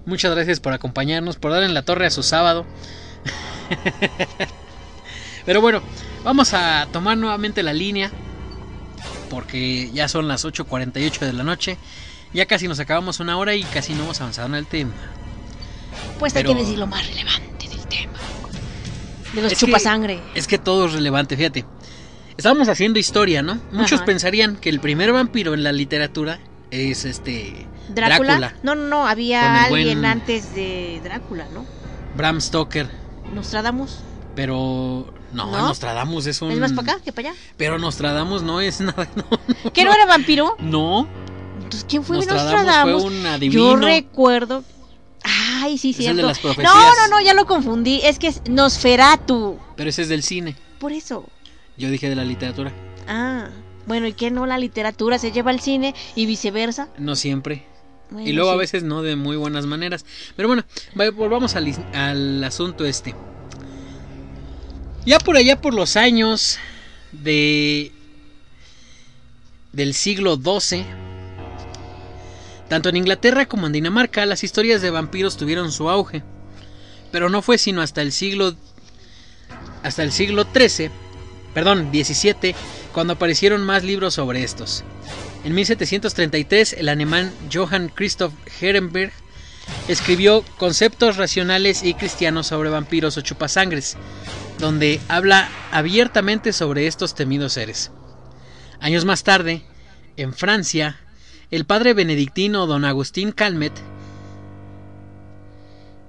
[0.06, 2.66] Muchas gracias por acompañarnos, por dar en la torre a su sábado.
[5.46, 5.82] Pero bueno,
[6.24, 8.12] vamos a tomar nuevamente la línea.
[9.30, 11.78] Porque ya son las 8.48 de la noche.
[12.34, 14.94] Ya casi nos acabamos una hora y casi no hemos avanzado en el tema.
[16.20, 18.14] Pues Pero- hay que decir lo más relevante del tema.
[19.34, 20.20] De los Es que- chupasangre.
[20.36, 21.66] Es que todo es relevante, fíjate.
[22.38, 23.60] Estábamos haciendo historia, ¿no?
[23.72, 24.06] Muchos Ajá.
[24.06, 28.38] pensarían que el primer vampiro en la literatura es este ¿Drácula?
[28.38, 28.54] Drácula.
[28.64, 31.66] No, no, no, había alguien buen- antes de Drácula, ¿no?
[32.16, 32.90] Bram Stoker,
[33.34, 34.00] Nostradamus.
[34.36, 35.68] pero no, ¿No?
[35.68, 37.40] Nostradamus es un ¿Es más para acá que para allá?
[37.58, 39.72] Pero Nostradamus no es nada, no.
[39.74, 40.56] ¿Que no era vampiro?
[40.60, 41.08] No,
[41.58, 43.02] Entonces, ¿quién fue Nostradamus Nostradamus?
[43.04, 43.62] fue un adivino.
[43.62, 44.64] Yo recuerdo.
[45.24, 46.74] Ay, sí, Es el de las no, profecías.
[46.74, 48.00] no, no, ya lo confundí.
[48.04, 49.60] Es que es Nosferatu.
[49.76, 50.56] pero ese es del cine.
[50.80, 51.28] Por eso.
[51.78, 52.72] Yo dije de la literatura,
[53.08, 53.48] Ah,
[53.86, 54.46] bueno, ¿y qué no?
[54.46, 56.88] La literatura se lleva al cine y viceversa.
[56.98, 57.66] no siempre.
[58.10, 60.06] Bueno, y luego a veces no de muy buenas maneras.
[60.38, 60.64] Pero bueno,
[61.00, 63.14] va- volvamos al asunto este.
[65.08, 66.60] Ya por allá por los años
[67.14, 67.94] de
[69.72, 70.84] del siglo XII,
[72.68, 76.24] tanto en Inglaterra como en Dinamarca, las historias de vampiros tuvieron su auge.
[77.10, 78.58] Pero no fue sino hasta el siglo
[79.82, 80.92] hasta el siglo XIII,
[81.54, 82.54] perdón, XVII,
[82.92, 84.84] cuando aparecieron más libros sobre estos.
[85.46, 89.14] En 1733, el alemán Johann Christoph Herenberg
[89.88, 93.98] escribió Conceptos racionales y cristianos sobre vampiros o chupasangres,
[94.60, 97.92] donde habla abiertamente sobre estos temidos seres.
[98.80, 99.64] Años más tarde,
[100.18, 101.00] en Francia,
[101.52, 103.74] el padre benedictino don Agustín Calmet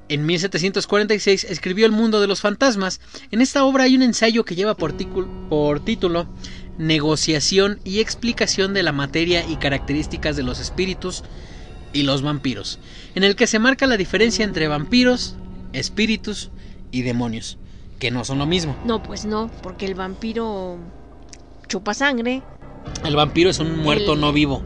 [0.09, 3.01] en 1746 escribió El mundo de los fantasmas.
[3.31, 4.95] En esta obra hay un ensayo que lleva por,
[5.49, 6.27] por título
[6.79, 11.25] Negociación y explicación de la materia y características de los espíritus
[11.93, 12.79] y los vampiros,
[13.15, 15.37] en el que se marca la diferencia entre vampiros,
[15.73, 16.51] espíritus
[16.91, 17.59] y demonios,
[17.99, 18.77] que no son lo mismo.
[18.85, 20.79] No, pues no, porque el vampiro
[21.67, 22.43] chupa sangre.
[23.05, 24.63] El vampiro es un muerto El- no vivo.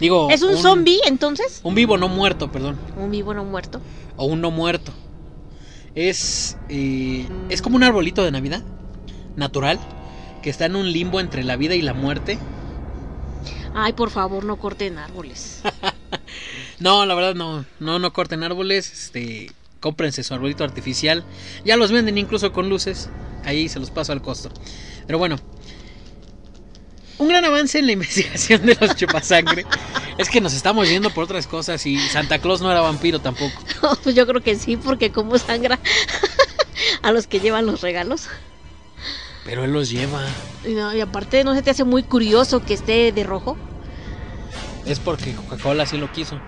[0.00, 1.60] Digo, ¿Es un, zombie entonces?
[1.62, 2.78] Un vivo no muerto, perdón.
[2.96, 3.82] Un vivo no muerto.
[4.16, 4.92] O un no muerto.
[5.94, 8.62] Es, eh, es como un arbolito de Navidad,
[9.36, 9.78] natural,
[10.42, 12.38] que está en un limbo entre la vida y la muerte.
[13.74, 15.62] Ay, por favor, no corten árboles.
[16.80, 21.24] No, la verdad no, no, no corten árboles, este, cómprense su arbolito artificial.
[21.62, 23.10] Ya los venden incluso con luces,
[23.44, 24.50] ahí se los paso al costo.
[25.06, 25.36] Pero bueno,
[27.18, 29.66] un gran avance en la investigación de los chupasangre
[30.16, 33.62] es que nos estamos yendo por otras cosas y Santa Claus no era vampiro tampoco.
[34.02, 35.78] pues yo creo que sí, porque como sangra
[37.02, 38.28] a los que llevan los regalos.
[39.44, 40.22] Pero él los lleva.
[40.66, 43.56] Y, no, y aparte, ¿no se te hace muy curioso que esté de rojo?
[44.86, 46.38] Es porque Coca-Cola sí lo quiso.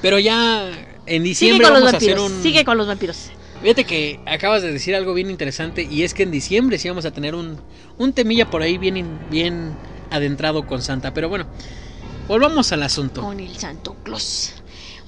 [0.00, 0.70] Pero ya
[1.06, 2.42] en diciembre vamos a hacer un...
[2.42, 3.30] Sigue con los vampiros.
[3.62, 7.06] Fíjate que acabas de decir algo bien interesante y es que en diciembre sí vamos
[7.06, 7.58] a tener un,
[7.96, 9.74] un temilla por ahí bien, bien
[10.10, 11.14] adentrado con Santa.
[11.14, 11.46] Pero bueno,
[12.28, 13.22] volvamos al asunto.
[13.22, 14.52] Con el Santo Claus.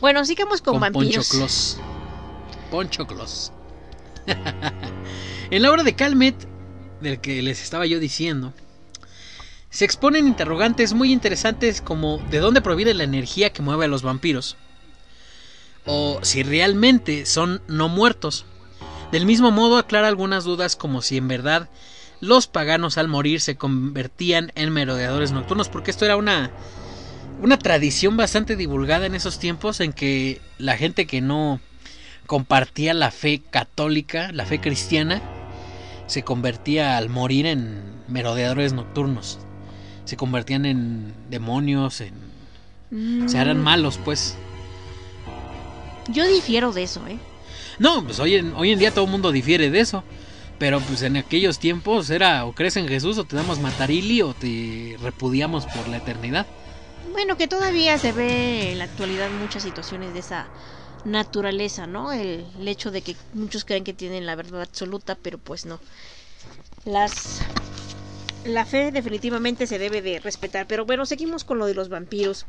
[0.00, 1.28] Bueno, sigamos con, con vampiros.
[1.28, 1.78] Poncho Claus.
[2.70, 3.52] Poncho Claus.
[5.50, 6.48] en la obra de Calmet,
[7.00, 8.52] del que les estaba yo diciendo,
[9.70, 14.02] se exponen interrogantes muy interesantes como de dónde proviene la energía que mueve a los
[14.02, 14.56] vampiros.
[15.84, 18.46] O si realmente son no muertos.
[19.12, 21.68] Del mismo modo aclara algunas dudas como si en verdad
[22.20, 26.50] los paganos al morir se convertían en merodeadores nocturnos, porque esto era una,
[27.42, 31.60] una tradición bastante divulgada en esos tiempos en que la gente que no
[32.26, 35.22] compartía la fe católica, la fe cristiana,
[36.06, 39.38] se convertía al morir en merodeadores nocturnos.
[40.04, 42.14] Se convertían en demonios, en...
[43.24, 44.36] O sea, eran Mm, malos, pues.
[46.08, 47.18] Yo difiero de eso, ¿eh?
[47.78, 50.04] No, pues hoy en, hoy en día todo el mundo difiere de eso.
[50.58, 54.32] Pero pues en aquellos tiempos era o crees en Jesús o te damos matarili o
[54.32, 56.46] te repudiamos por la eternidad.
[57.12, 60.46] Bueno, que todavía se ve en la actualidad muchas situaciones de esa
[61.06, 62.12] naturaleza, ¿no?
[62.12, 65.80] El, hecho de que muchos creen que tienen la verdad absoluta, pero pues no.
[66.84, 67.40] Las
[68.44, 72.46] la fe definitivamente se debe de respetar, pero bueno, seguimos con lo de los vampiros.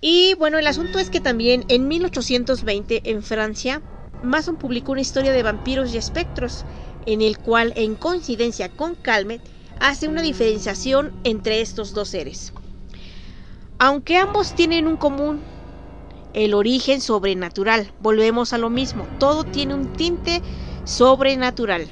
[0.00, 3.82] Y bueno, el asunto es que también en 1820 en Francia,
[4.22, 6.64] Mason publicó una historia de vampiros y espectros,
[7.06, 9.42] en el cual, en coincidencia con Calmet,
[9.80, 12.52] hace una diferenciación entre estos dos seres.
[13.78, 15.40] Aunque ambos tienen un común,
[16.36, 20.42] el origen sobrenatural, volvemos a lo mismo, todo tiene un tinte
[20.84, 21.88] sobrenatural.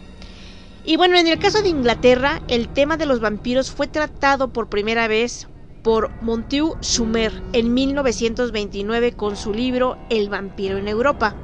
[0.84, 4.68] Y bueno, en el caso de Inglaterra, el tema de los vampiros fue tratado por
[4.68, 5.48] primera vez
[5.82, 11.34] por Montieu Sumer en 1929 con su libro El vampiro en Europa.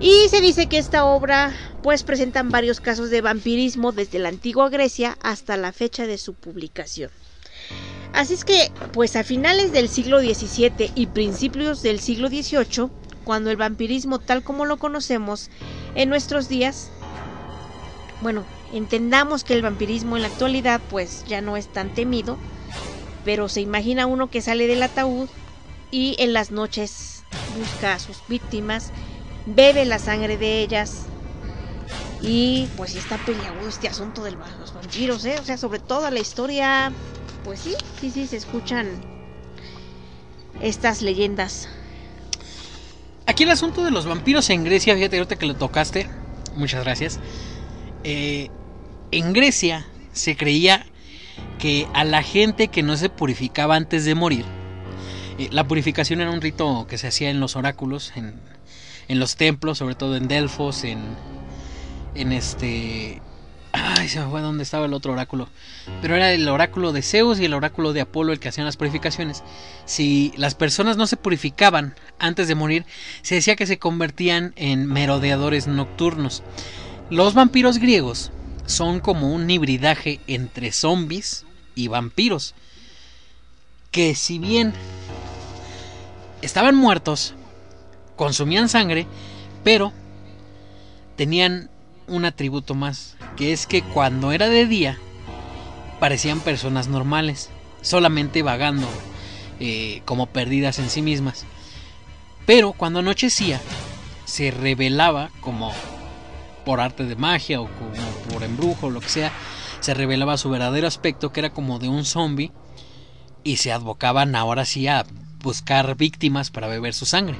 [0.00, 4.70] Y se dice que esta obra pues presentan varios casos de vampirismo desde la antigua
[4.70, 7.10] Grecia hasta la fecha de su publicación.
[8.16, 12.90] Así es que, pues a finales del siglo XVII y principios del siglo XVIII,
[13.24, 15.50] cuando el vampirismo tal como lo conocemos
[15.94, 16.92] en nuestros días,
[18.22, 22.38] bueno, entendamos que el vampirismo en la actualidad pues ya no es tan temido,
[23.22, 25.28] pero se imagina uno que sale del ataúd
[25.90, 28.94] y en las noches busca a sus víctimas,
[29.44, 31.12] bebe la sangre de ellas
[32.22, 35.36] y pues está peleagudo este asunto de los vampiros, ¿eh?
[35.38, 36.94] O sea, sobre todo la historia,
[37.46, 38.88] pues sí, sí, sí, se escuchan
[40.60, 41.68] estas leyendas.
[43.24, 46.08] Aquí el asunto de los vampiros en Grecia, fíjate ahorita que lo tocaste,
[46.56, 47.20] muchas gracias.
[48.02, 48.50] Eh,
[49.12, 50.86] en Grecia se creía
[51.60, 54.44] que a la gente que no se purificaba antes de morir,
[55.38, 58.40] eh, la purificación era un rito que se hacía en los oráculos, en,
[59.06, 60.98] en los templos, sobre todo en Delfos, en,
[62.16, 63.22] en este...
[63.78, 65.48] Ay, se me fue dónde estaba el otro oráculo.
[66.00, 68.76] Pero era el oráculo de Zeus y el oráculo de Apolo el que hacían las
[68.76, 69.42] purificaciones.
[69.84, 72.86] Si las personas no se purificaban antes de morir,
[73.22, 76.42] se decía que se convertían en merodeadores nocturnos.
[77.10, 78.32] Los vampiros griegos
[78.64, 82.54] son como un hibridaje entre zombies y vampiros.
[83.90, 84.72] Que si bien
[86.40, 87.34] estaban muertos,
[88.16, 89.06] consumían sangre,
[89.62, 89.92] pero
[91.16, 91.70] tenían
[92.06, 94.98] un atributo más, que es que cuando era de día
[96.00, 97.50] parecían personas normales,
[97.82, 98.88] solamente vagando
[99.60, 101.46] eh, como perdidas en sí mismas.
[102.46, 103.60] Pero cuando anochecía,
[104.24, 105.72] se revelaba como
[106.64, 109.32] por arte de magia o como por embrujo o lo que sea,
[109.80, 112.50] se revelaba su verdadero aspecto, que era como de un zombie,
[113.44, 115.06] y se advocaban ahora sí a
[115.42, 117.36] buscar víctimas para beber su sangre.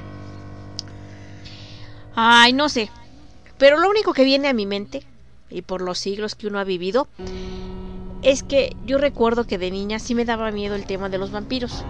[2.15, 2.89] Ay, no sé.
[3.57, 5.03] Pero lo único que viene a mi mente,
[5.49, 7.07] y por los siglos que uno ha vivido,
[8.21, 11.31] es que yo recuerdo que de niña sí me daba miedo el tema de los
[11.31, 11.85] vampiros.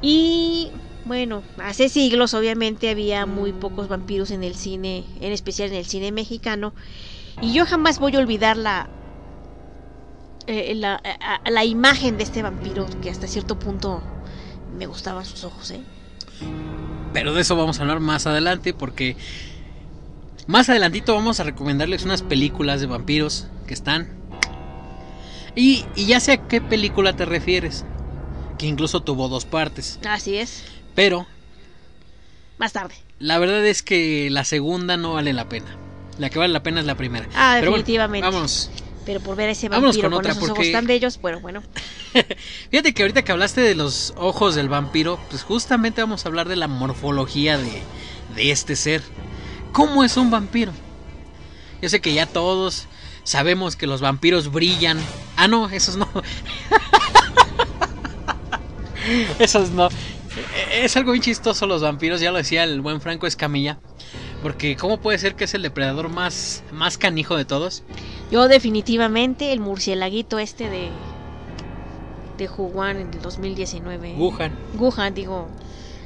[0.00, 0.72] Y
[1.04, 5.86] bueno, hace siglos obviamente había muy pocos vampiros en el cine, en especial en el
[5.86, 6.72] cine mexicano.
[7.40, 8.88] Y yo jamás voy a olvidar la,
[10.46, 14.02] eh, la, a- la imagen de este vampiro que hasta cierto punto
[14.68, 15.82] me gustaban sus ojos, ¿eh?
[17.12, 19.16] Pero de eso vamos a hablar más adelante porque
[20.50, 24.08] más adelantito vamos a recomendarles unas películas de vampiros que están.
[25.54, 27.84] Y, y ya sé a qué película te refieres.
[28.58, 29.98] Que incluso tuvo dos partes.
[30.06, 30.64] Así es.
[30.94, 31.26] Pero
[32.58, 32.94] Más tarde.
[33.18, 35.76] la verdad es que la segunda no vale la pena.
[36.18, 37.26] La que vale la pena es la primera.
[37.34, 38.26] Ah, Pero bueno, definitivamente.
[38.26, 38.70] vámonos.
[39.06, 41.20] Pero por ver a ese Vámonos vampiro con con, otra, esos porque- ojos tan bellos,
[41.20, 41.62] bueno, bueno.
[42.70, 46.48] Fíjate que ahorita que hablaste de los ojos del vampiro, pues justamente vamos a hablar
[46.48, 47.82] de la morfología de,
[48.36, 49.00] de este ser.
[49.72, 50.72] ¿Cómo es un vampiro?
[51.82, 52.86] Yo sé que ya todos
[53.24, 54.98] sabemos que los vampiros brillan.
[55.36, 56.08] Ah, no, esos no.
[59.38, 59.88] esos no.
[59.88, 63.78] E- Es algo bien chistoso los vampiros, ya lo decía el buen Franco Escamilla.
[64.42, 67.82] Porque ¿cómo puede ser que es el depredador más, más canijo de todos?
[68.30, 70.88] Yo definitivamente el murcielaguito este de
[72.38, 74.14] de Wuhan en el 2019.
[74.16, 74.52] Wuhan.
[74.78, 75.46] Wuhan, digo.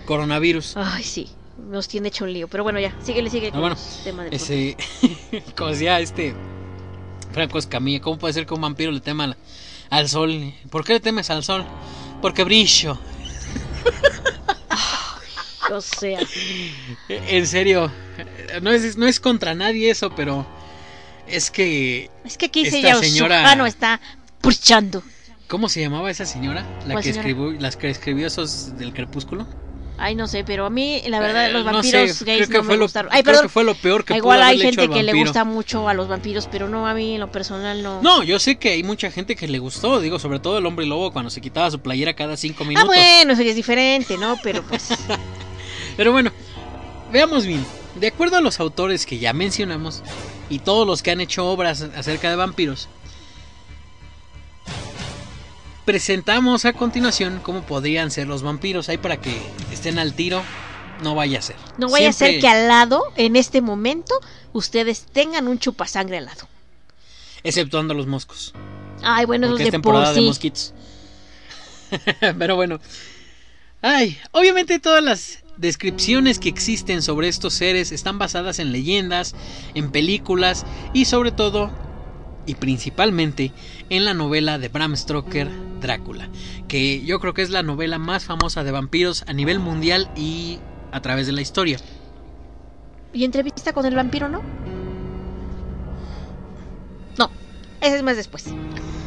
[0.04, 0.76] Coronavirus.
[0.76, 1.28] Ay, sí.
[1.68, 2.48] Nos tiene hecho un lío.
[2.48, 4.76] Pero bueno, ya, síguele, sigue Ah, con bueno, tema ese,
[5.56, 6.34] como decía este
[7.32, 9.36] Franco Escamilla, ¿cómo puede ser que un vampiro le tema al,
[9.90, 10.52] al sol?
[10.70, 11.64] ¿Por qué le temes al sol?
[12.22, 12.98] Porque brillo.
[15.72, 16.20] O sea,
[17.08, 17.90] En serio,
[18.60, 20.46] no es, no es contra nadie eso, pero
[21.26, 22.10] es que...
[22.22, 23.66] es que aquí esta se llama señora...
[23.66, 23.98] está
[24.42, 25.02] purchando.
[25.48, 26.66] ¿Cómo se llamaba esa señora?
[26.86, 27.28] La ¿Cuál que, señora?
[27.28, 29.46] escribió, las que escribió esos del crepúsculo.
[29.96, 32.62] Ay, no sé, pero a mí, la verdad, Eh, los no vampiros sé, gays no
[32.64, 33.12] me lo- gustaron.
[33.12, 33.42] Ay, creo perdón.
[33.44, 36.08] que fue lo peor que Igual pudo hay gente que le gusta mucho a los
[36.08, 38.02] vampiros, pero no, a mí en lo personal no.
[38.02, 40.84] No, yo sé que hay mucha gente que le gustó, digo, sobre todo el hombre
[40.84, 42.86] lobo cuando se quitaba su playera cada cinco Ah, minutos.
[42.88, 44.36] bueno, eso es diferente, ¿no?
[44.42, 44.88] Pero pues.
[45.96, 46.32] Pero bueno,
[47.12, 47.64] veamos bien.
[47.94, 50.02] De acuerdo a los autores que ya mencionamos
[50.50, 52.88] y todos los que han hecho obras acerca de vampiros,
[55.84, 58.88] presentamos a continuación cómo podrían ser los vampiros.
[58.88, 60.42] Ahí para que estén al tiro,
[61.02, 61.56] no vaya a ser.
[61.78, 64.14] No vaya a ser que al lado, en este momento,
[64.52, 66.48] ustedes tengan un chupasangre al lado.
[67.42, 68.54] Exceptuando los moscos.
[69.02, 70.26] Ay, bueno, porque esos es de por temporada de sí.
[70.26, 70.74] mosquitos.
[72.38, 72.80] Pero bueno.
[73.82, 79.34] Ay, obviamente todas las descripciones que existen sobre estos seres están basadas en leyendas,
[79.74, 80.64] en películas
[80.94, 81.70] y sobre todo
[82.46, 83.52] y principalmente
[83.90, 85.50] en la novela de Bram Stoker
[85.84, 86.30] Drácula,
[86.66, 90.58] que yo creo que es la novela más famosa de vampiros a nivel mundial y
[90.92, 91.78] a través de la historia.
[93.12, 94.40] ¿Y entrevista con el vampiro, no?
[97.18, 97.30] No,
[97.82, 98.46] ese es más después.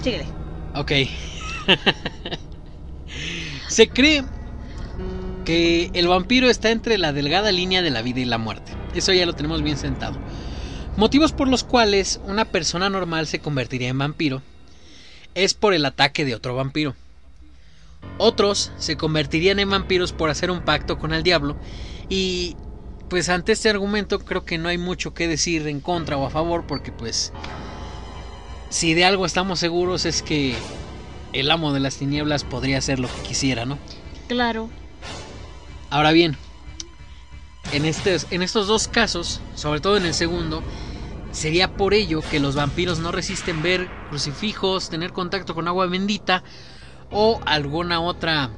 [0.03, 0.25] Síguele.
[0.75, 0.91] Ok.
[3.67, 4.23] Se cree
[5.45, 8.73] que el vampiro está entre la delgada línea de la vida y la muerte.
[8.93, 10.19] Eso ya lo tenemos bien sentado.
[10.95, 14.43] Motivos por los cuales una persona normal se convertiría en vampiro
[15.37, 16.95] es por el ataque de otro vampiro.
[18.17, 21.55] Otros se convertirían en vampiros por hacer un pacto con el diablo
[22.09, 22.55] y
[23.07, 26.29] pues ante este argumento creo que no hay mucho que decir en contra o a
[26.31, 27.31] favor porque pues
[28.69, 30.55] si de algo estamos seguros es que
[31.33, 33.77] el amo de las tinieblas podría hacer lo que quisiera, ¿no?
[34.27, 34.69] Claro.
[35.91, 36.35] Ahora bien,
[37.71, 40.63] en, estes- en estos dos casos, sobre todo en el segundo,
[41.37, 46.43] sería por ello que los vampiros no resisten ver crucifijos, tener contacto con agua bendita
[47.11, 48.49] o alguna otra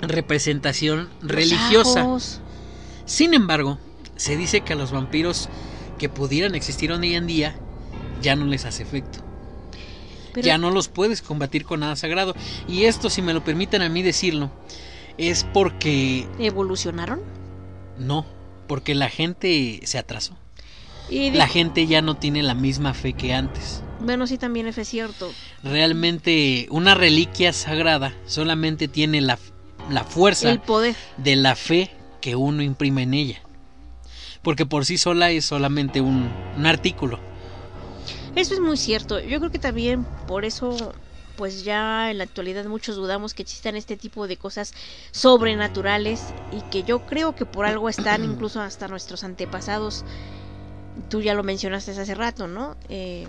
[0.00, 2.00] representación religiosa.
[2.00, 2.40] ajos.
[3.04, 3.78] Sin embargo,
[4.16, 5.48] se dice que a los vampiros
[5.98, 7.54] que pudieran existir hoy en día
[8.20, 9.20] ya no les hace efecto.
[10.32, 12.34] Pero- Ya no los puedes combatir con nada sagrado.
[12.66, 14.50] Y esto, si me lo permiten a mí decirlo,
[15.18, 17.20] es porque ¿Evolucionaron?
[17.96, 18.26] no,
[18.66, 20.36] porque la gente se atrasó.
[21.12, 23.82] Y La gente ya no tiene la misma fe que antes.
[24.00, 25.30] Bueno, sí, también es cierto.
[25.62, 29.38] Realmente una reliquia sagrada solamente tiene la,
[29.90, 30.96] la fuerza El poder.
[31.18, 31.90] de la fe
[32.20, 33.42] que uno imprime en ella.
[34.42, 37.20] Porque por sí sola es solamente un, un artículo.
[38.34, 39.20] Eso es muy cierto.
[39.20, 40.94] Yo creo que también por eso,
[41.36, 44.72] pues ya en la actualidad muchos dudamos que existan este tipo de cosas
[45.12, 50.04] sobrenaturales y que yo creo que por algo están incluso hasta nuestros antepasados.
[51.08, 52.76] Tú ya lo mencionaste hace rato, ¿no?
[52.88, 53.26] Eh,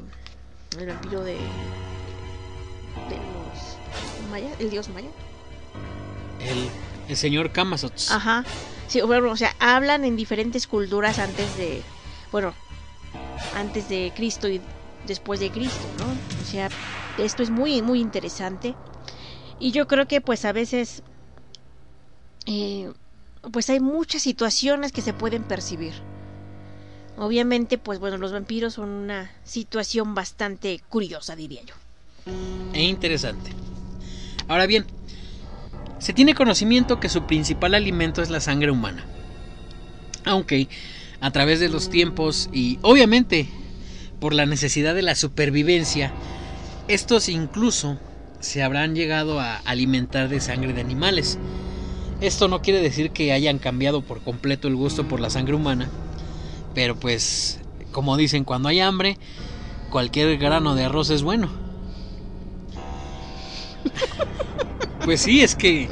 [0.80, 1.38] el vampiro de,
[3.10, 3.78] de los
[4.30, 5.10] mayas, el dios maya.
[6.42, 6.70] El,
[7.08, 8.12] el señor Kamazots.
[8.12, 8.46] Ajá.
[8.88, 11.84] Sí, bueno, o sea, hablan en diferentes culturas antes de,
[12.32, 12.54] bueno,
[13.54, 14.62] antes de Cristo y
[15.08, 16.18] después de Cristo, ¿no?
[16.42, 16.70] O sea,
[17.18, 18.76] esto es muy, muy interesante.
[19.60, 21.02] Y yo creo que pues a veces
[22.46, 22.92] eh,
[23.52, 25.94] pues hay muchas situaciones que se pueden percibir.
[27.18, 31.76] Obviamente, pues bueno, los vampiros son una situación bastante curiosa, diría yo.
[32.74, 33.52] E interesante.
[34.48, 34.86] Ahora bien,
[36.00, 39.06] se tiene conocimiento que su principal alimento es la sangre humana.
[40.26, 40.68] Aunque
[41.22, 43.48] a través de los tiempos y obviamente
[44.20, 46.12] por la necesidad de la supervivencia,
[46.88, 47.98] estos incluso
[48.40, 51.38] se habrán llegado a alimentar de sangre de animales.
[52.20, 55.90] Esto no quiere decir que hayan cambiado por completo el gusto por la sangre humana,
[56.74, 57.60] pero pues,
[57.92, 59.18] como dicen, cuando hay hambre,
[59.90, 61.50] cualquier grano de arroz es bueno.
[65.04, 65.90] Pues sí, es que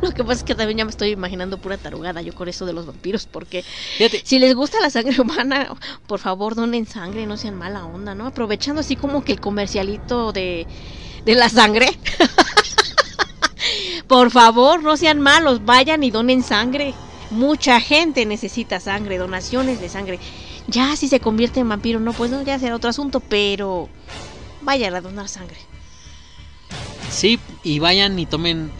[0.00, 2.64] Lo que pasa es que también ya me estoy imaginando pura tarugada yo con eso
[2.64, 3.64] de los vampiros, porque
[3.98, 4.22] Fíjate.
[4.24, 5.74] si les gusta la sangre humana,
[6.06, 8.26] por favor donen sangre, no sean mala onda, ¿no?
[8.26, 10.66] Aprovechando así como que el comercialito de,
[11.24, 11.88] de la sangre.
[14.06, 16.94] por favor, no sean malos, vayan y donen sangre.
[17.32, 20.18] Mucha gente necesita sangre, donaciones de sangre.
[20.66, 23.88] Ya si se convierte en vampiro, no, pues no, ya será otro asunto, pero
[24.60, 25.56] vayan a donar sangre.
[27.10, 28.70] sí, y vayan y tomen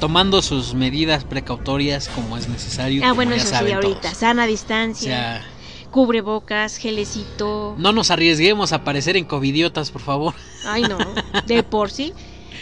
[0.00, 3.02] tomando sus medidas precautorias como es necesario.
[3.04, 4.00] Ah, bueno, eso sí, ahorita.
[4.00, 4.16] todos.
[4.18, 5.46] Sana O distancia, sea,
[5.90, 7.74] cubrebocas, gelecito.
[7.78, 10.34] no nos arriesguemos a aparecer en covidiotas, por favor.
[10.64, 10.98] Ay, no,
[11.46, 12.12] de por sí.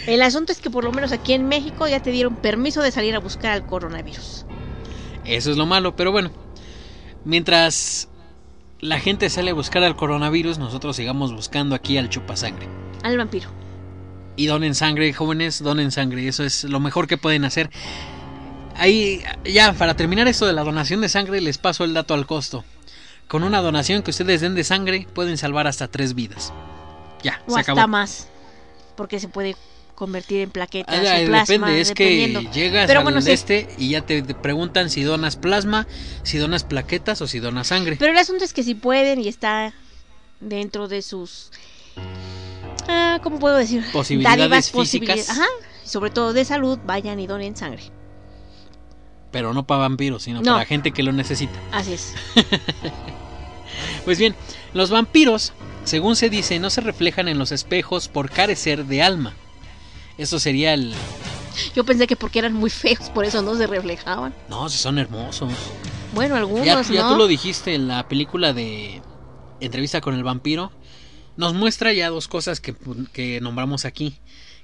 [0.06, 2.90] El asunto es que por lo menos aquí en México ya te dieron permiso de
[2.92, 4.46] salir a buscar al coronavirus.
[5.28, 6.30] Eso es lo malo, pero bueno.
[7.24, 8.08] Mientras
[8.80, 12.68] la gente sale a buscar al coronavirus, nosotros sigamos buscando aquí al chupasangre.
[13.02, 13.50] Al vampiro.
[14.36, 16.26] Y donen sangre, jóvenes, donen sangre.
[16.28, 17.70] Eso es lo mejor que pueden hacer.
[18.76, 22.26] Ahí, ya, para terminar esto de la donación de sangre, les paso el dato al
[22.26, 22.64] costo.
[23.26, 26.52] Con una donación que ustedes den de sangre, pueden salvar hasta tres vidas.
[27.22, 27.88] Ya, O se hasta acabó.
[27.88, 28.28] más.
[28.96, 29.56] Porque se puede
[29.98, 33.32] convertir en plaquetas Ah, plasma, depende, es que llegas Pero al bueno, sí.
[33.32, 35.88] este y ya te, preguntan si donas plasma,
[36.22, 37.96] si donas plaquetas o si donas sangre.
[37.98, 39.74] Pero el asunto es que si pueden y está
[40.40, 41.50] dentro de sus...
[42.86, 43.84] Ah, ¿Cómo puedo decir?
[43.92, 45.16] Posibilidades Dádivas, físicas.
[45.18, 45.46] posibilidades- Ajá.
[45.84, 47.82] Sobre todo de salud, vayan y donen sangre.
[49.32, 50.52] Pero no para vampiros, sino No.
[50.52, 51.58] para gente que lo necesita.
[51.72, 52.14] Así es.
[54.04, 54.34] Pues bien,
[54.72, 55.52] los vampiros,
[55.84, 59.34] según se dice, no se reflejan en los espejos por carecer de alma.
[60.18, 60.92] Eso sería el...
[61.74, 64.34] Yo pensé que porque eran muy feos, por eso no se reflejaban.
[64.48, 65.52] No, si son hermosos.
[66.14, 67.12] Bueno, algunos, Ya, ya ¿no?
[67.12, 69.00] tú lo dijiste en la película de
[69.60, 70.70] Entrevista con el vampiro.
[71.36, 72.74] Nos muestra ya dos cosas que,
[73.12, 74.18] que nombramos aquí.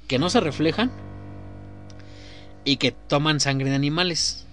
[0.07, 0.92] Que no se reflejan
[2.64, 4.46] y que toman sangre de animales.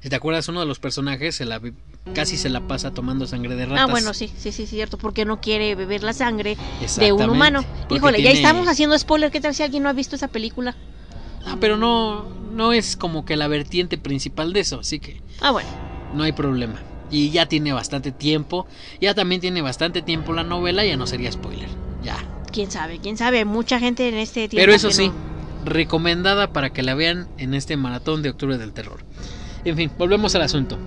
[0.00, 1.60] Si te acuerdas, uno de los personajes se la,
[2.14, 3.80] casi se la pasa tomando sangre de ratas.
[3.88, 6.56] Ah, bueno, sí, sí, sí, cierto, porque no quiere beber la sangre
[6.98, 7.64] de un humano.
[7.90, 10.76] Híjole, ya estamos haciendo spoiler, ¿qué tal si alguien no ha visto esa película?
[11.46, 15.50] Ah, pero no, no es como que la vertiente principal de eso, así que Ah,
[15.50, 15.68] bueno.
[16.14, 16.80] no hay problema.
[17.10, 18.66] Y ya tiene bastante tiempo,
[19.00, 21.68] ya también tiene bastante tiempo la novela, ya no sería spoiler,
[22.02, 22.16] ya.
[22.52, 24.62] Quién sabe, quién sabe, mucha gente en este tiempo.
[24.62, 25.14] Pero eso sí, no-
[25.64, 29.00] recomendada para que la vean en este maratón de octubre del terror.
[29.64, 30.78] En fin, volvemos al asunto.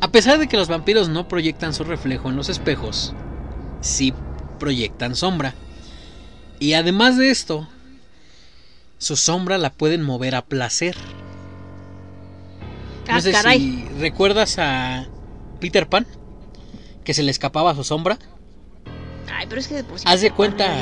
[0.00, 3.14] A pesar de que los vampiros no proyectan su reflejo en los espejos,
[3.80, 4.14] sí
[4.58, 5.54] proyectan sombra.
[6.60, 7.68] Y además de esto,
[8.98, 10.96] su sombra la pueden mover a placer.
[13.08, 13.58] No Ah, sé caray.
[13.60, 15.08] si recuerdas a
[15.60, 16.06] Peter Pan,
[17.04, 18.18] que se le escapaba su sombra.
[19.32, 20.76] Ay, pero es que sí Haz de cuenta,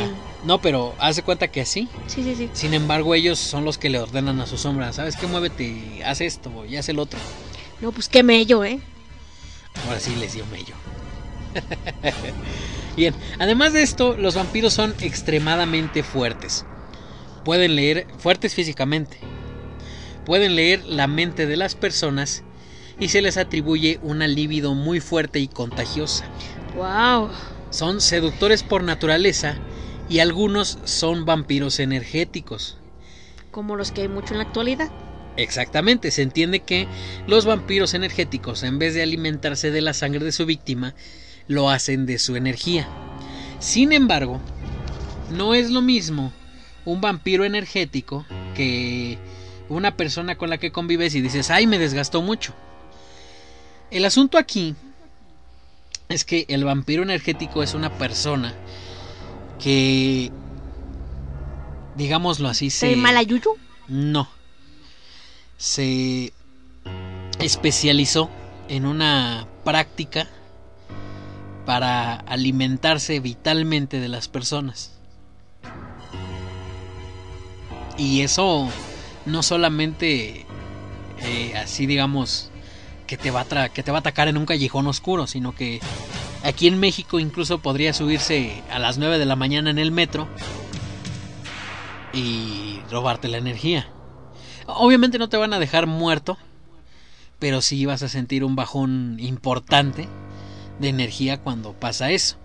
[0.45, 1.89] no, pero haz de cuenta que así.
[2.07, 2.51] Sí, sí, sí.
[2.53, 4.93] Sin embargo, ellos son los que le ordenan a su sombra.
[4.93, 5.27] ¿Sabes qué?
[5.27, 7.19] Muévete, haz esto y haz el otro.
[7.81, 8.81] No, pues qué mello, ¿eh?
[9.85, 10.75] Ahora sí les dio mello.
[12.97, 16.65] Bien, además de esto, los vampiros son extremadamente fuertes.
[17.45, 19.19] Pueden leer, fuertes físicamente.
[20.25, 22.43] Pueden leer la mente de las personas
[22.99, 26.27] y se les atribuye una libido muy fuerte y contagiosa.
[26.75, 27.31] Wow.
[27.71, 29.57] Son seductores por naturaleza
[30.09, 32.77] y algunos son vampiros energéticos.
[33.51, 34.91] Como los que hay mucho en la actualidad.
[35.37, 36.89] Exactamente, se entiende que
[37.27, 40.95] los vampiros energéticos, en vez de alimentarse de la sangre de su víctima,
[41.47, 42.89] lo hacen de su energía.
[43.59, 44.41] Sin embargo,
[45.31, 46.33] no es lo mismo
[46.85, 48.25] un vampiro energético
[48.55, 49.19] que
[49.69, 52.55] una persona con la que convives y dices, ay, me desgastó mucho.
[53.91, 54.75] El asunto aquí
[56.09, 58.55] es que el vampiro energético es una persona
[59.63, 60.31] que,
[61.97, 62.89] digámoslo así, se...
[62.89, 63.57] ¿De mala yuyu?
[63.89, 64.36] No.
[65.57, 66.33] Se
[67.39, 68.31] especializó
[68.69, 70.29] en una práctica
[71.65, 74.93] para alimentarse vitalmente de las personas.
[77.99, 78.69] Y eso
[79.25, 80.47] no solamente
[81.19, 82.51] eh, así digamos
[83.07, 85.81] que te va a que te va a atacar en un callejón oscuro, sino que
[86.43, 90.29] aquí en México incluso podría subirse a las 9 de la mañana en el metro
[92.13, 93.89] y robarte la energía.
[94.67, 96.37] Obviamente no te van a dejar muerto,
[97.39, 100.09] pero sí vas a sentir un bajón importante
[100.79, 102.37] de energía cuando pasa eso.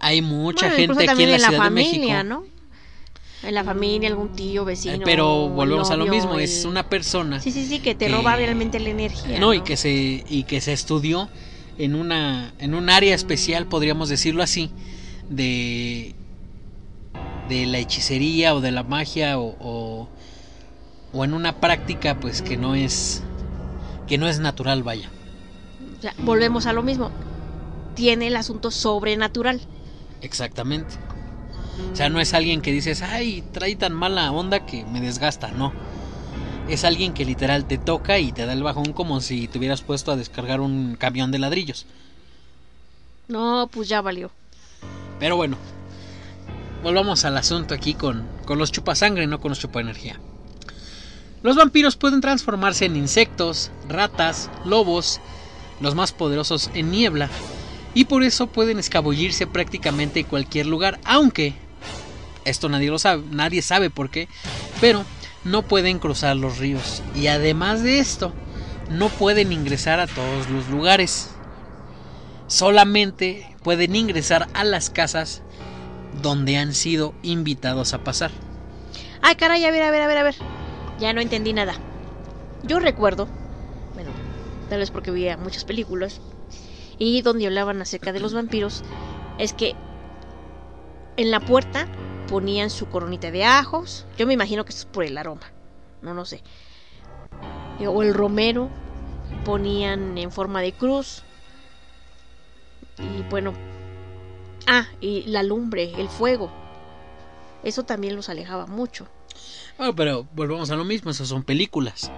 [0.00, 2.24] Hay mucha Bueno, incluso gente aquí en la en la Ciudad de familia, México.
[2.42, 3.48] ¿no?
[3.48, 5.00] En la familia, algún tío, vecino.
[5.04, 8.12] Pero volvemos a lo mismo, el- es una persona Sí, sí, sí, que te que-
[8.12, 9.38] roba realmente la energía.
[9.38, 11.28] no, y que se y que se estudió
[11.78, 14.70] en una en un área especial, podríamos decirlo así,
[15.28, 16.14] de
[17.48, 20.08] de la hechicería o de la magia o, o,
[21.14, 23.22] o en una práctica pues que no es
[24.06, 25.08] que no es natural, vaya.
[25.98, 27.10] O sea, volvemos a lo mismo.
[27.94, 29.60] Tiene el asunto sobrenatural.
[30.20, 30.96] Exactamente.
[31.92, 35.50] O sea, no es alguien que dices, ay, trae tan mala onda que me desgasta,
[35.52, 35.72] no.
[36.68, 39.82] Es alguien que literal te toca y te da el bajón como si te hubieras
[39.82, 41.86] puesto a descargar un camión de ladrillos.
[43.28, 44.30] No, pues ya valió.
[45.18, 45.56] Pero bueno,
[46.82, 50.20] volvamos al asunto aquí con, con los chupasangre, no con los chupaenergía.
[51.44, 55.20] Los vampiros pueden transformarse en insectos, ratas, lobos,
[55.78, 57.28] los más poderosos en niebla,
[57.92, 61.52] y por eso pueden escabullirse prácticamente en cualquier lugar, aunque
[62.46, 64.26] esto nadie lo sabe, nadie sabe por qué,
[64.80, 65.04] pero
[65.44, 68.32] no pueden cruzar los ríos y además de esto,
[68.88, 71.28] no pueden ingresar a todos los lugares.
[72.46, 75.42] Solamente pueden ingresar a las casas
[76.22, 78.30] donde han sido invitados a pasar.
[79.20, 80.53] Ay, caray, a ver, a ver, a ver, a ver.
[80.98, 81.74] Ya no entendí nada.
[82.62, 83.28] Yo recuerdo,
[83.94, 84.10] bueno,
[84.70, 86.20] tal vez porque veía muchas películas,
[86.98, 88.82] y donde hablaban acerca de los vampiros,
[89.38, 89.74] es que
[91.16, 91.86] en la puerta
[92.28, 94.06] ponían su coronita de ajos.
[94.16, 95.52] Yo me imagino que eso es por el aroma.
[96.02, 96.42] No, no sé.
[97.80, 98.70] Eh, O el romero
[99.44, 101.22] ponían en forma de cruz.
[102.98, 103.52] Y bueno.
[104.66, 106.50] Ah, y la lumbre, el fuego.
[107.62, 109.06] Eso también los alejaba mucho.
[109.78, 112.10] Bueno, pero volvemos a lo mismo, esas son películas.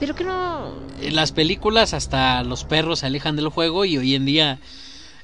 [0.00, 0.74] Pero que no.
[1.00, 4.58] En las películas hasta los perros se alejan del juego y hoy en día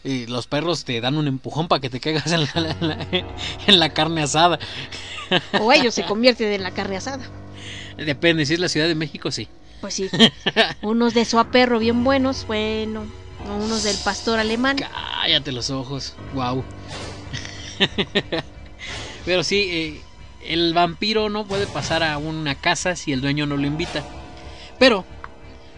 [0.02, 3.06] eh, los perros te dan un empujón para que te caigas en la, en la-
[3.68, 4.58] en la carne asada.
[5.60, 7.24] O ellos se convierten en la carne asada.
[7.96, 9.48] Depende, si es la Ciudad de México, sí.
[9.80, 10.10] Pues sí.
[10.82, 13.04] Unos de soa perro bien buenos, bueno.
[13.64, 14.76] Unos del pastor alemán.
[14.78, 16.64] Cállate los ojos, wow.
[19.24, 20.00] Pero sí, eh,
[20.46, 24.02] el vampiro no puede pasar a una casa si el dueño no lo invita.
[24.78, 25.04] Pero,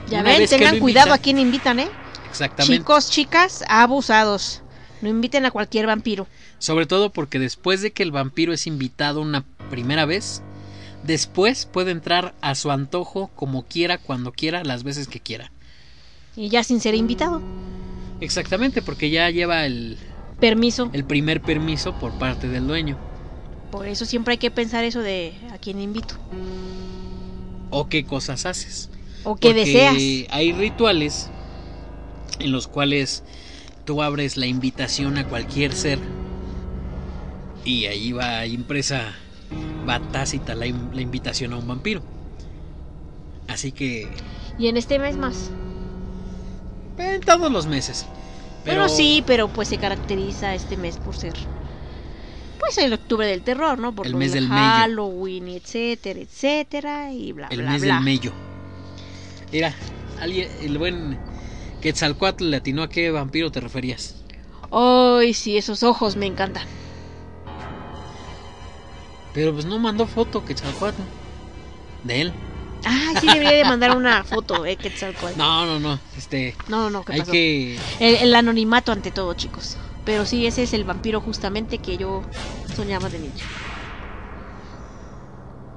[0.09, 1.89] Ya ven, tengan cuidado invita- a quién invitan, ¿eh?
[2.31, 2.79] Exactamente.
[2.79, 4.63] Chicos, chicas, abusados.
[5.03, 6.27] No inviten a cualquier vampiro.
[6.59, 10.43] Sobre todo porque después de que el vampiro es invitado una primera vez,
[11.03, 15.53] después puede entrar a su antojo como quiera, cuando quiera, las veces que quiera.
[16.35, 17.43] Y ya sin ser invitado.
[18.21, 19.99] Exactamente, porque ya lleva el,
[20.41, 20.89] Permiso.
[20.95, 22.99] el primer permiso por parte del dueño.
[23.77, 26.15] Por eso siempre hay que pensar eso de a quién invito.
[27.69, 28.89] O qué cosas haces.
[29.23, 29.95] O qué Porque deseas.
[30.31, 31.29] Hay rituales
[32.39, 33.23] en los cuales
[33.85, 35.99] tú abres la invitación a cualquier ser
[37.67, 39.15] y ahí va impresa,
[39.87, 42.03] va tácita la invitación a un vampiro.
[43.47, 44.09] Así que
[44.59, 45.51] Y en este mes más.
[46.97, 48.07] en todos los meses.
[48.65, 51.35] Pero Bueno, sí, pero pues se caracteriza este mes por ser.
[52.59, 53.95] Pues el octubre del terror, ¿no?
[53.95, 54.61] Por El mes del del mello.
[54.63, 57.95] Halloween, etcétera, etcétera, y bla, el bla, mes bla.
[57.95, 58.33] del mello.
[59.53, 59.75] Mira,
[60.21, 61.19] alguien, el buen
[61.81, 64.17] Quetzalcoatl le atinó a qué vampiro te referías.
[64.73, 66.65] Ay, sí, esos ojos me encantan.
[69.35, 71.01] Pero pues no mandó foto Quetzalcoatl
[72.05, 72.33] de él.
[72.85, 75.37] Ah, sí debería de mandar una foto, eh, Quetzalcóatl.
[75.37, 75.99] No, no, no.
[76.17, 76.55] Este.
[76.69, 77.33] No, no, ¿qué hay pasó?
[77.33, 77.79] que.
[78.01, 79.77] El, el anonimato ante todo, chicos.
[80.07, 82.23] Pero sí, ese es el vampiro justamente que yo
[82.77, 83.33] soñaba de niño.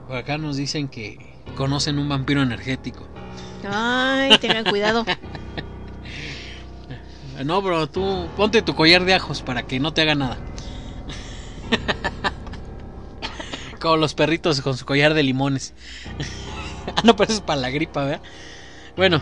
[0.07, 1.17] Por acá nos dicen que
[1.55, 3.07] conocen un vampiro energético.
[3.69, 5.05] Ay, tengan cuidado.
[7.45, 10.37] No, bro, tú ponte tu collar de ajos para que no te haga nada.
[13.79, 15.73] Como los perritos con su collar de limones.
[16.95, 18.21] Ah, no, pero eso es para la gripa, ¿verdad?
[18.97, 19.21] Bueno.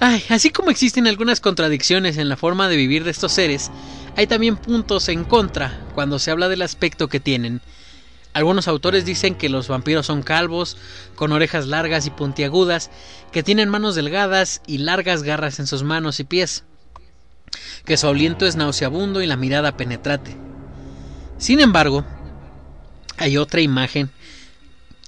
[0.00, 3.70] Ay, así como existen algunas contradicciones en la forma de vivir de estos seres,
[4.16, 7.60] hay también puntos en contra cuando se habla del aspecto que tienen
[8.32, 10.76] Algunos autores dicen que los vampiros son calvos,
[11.16, 12.90] con orejas largas y puntiagudas,
[13.32, 16.62] que tienen manos delgadas y largas garras en sus manos y pies,
[17.84, 20.36] que su aliento es nauseabundo y la mirada penetrante.
[21.38, 22.04] Sin embargo,
[23.16, 24.10] hay otra imagen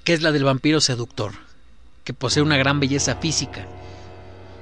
[0.03, 1.35] que es la del vampiro seductor,
[2.03, 3.69] que posee una gran belleza física.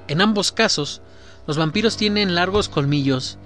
[0.08, 1.02] En ambos casos,
[1.46, 3.38] los vampiros tienen largos colmillos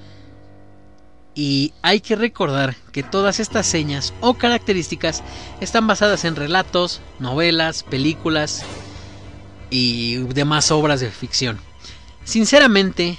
[1.34, 5.22] y hay que recordar que todas estas señas o características
[5.60, 8.64] están basadas en relatos, novelas, películas
[9.70, 11.58] y demás obras de ficción.
[12.24, 13.16] Sinceramente,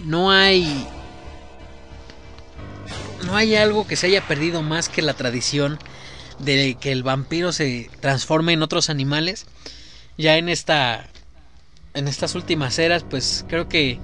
[0.00, 0.86] no hay
[3.24, 5.78] no hay algo que se haya perdido más que la tradición
[6.38, 9.46] de que el vampiro se transforme en otros animales.
[10.18, 11.08] Ya en esta
[11.94, 13.98] en estas últimas eras, pues creo que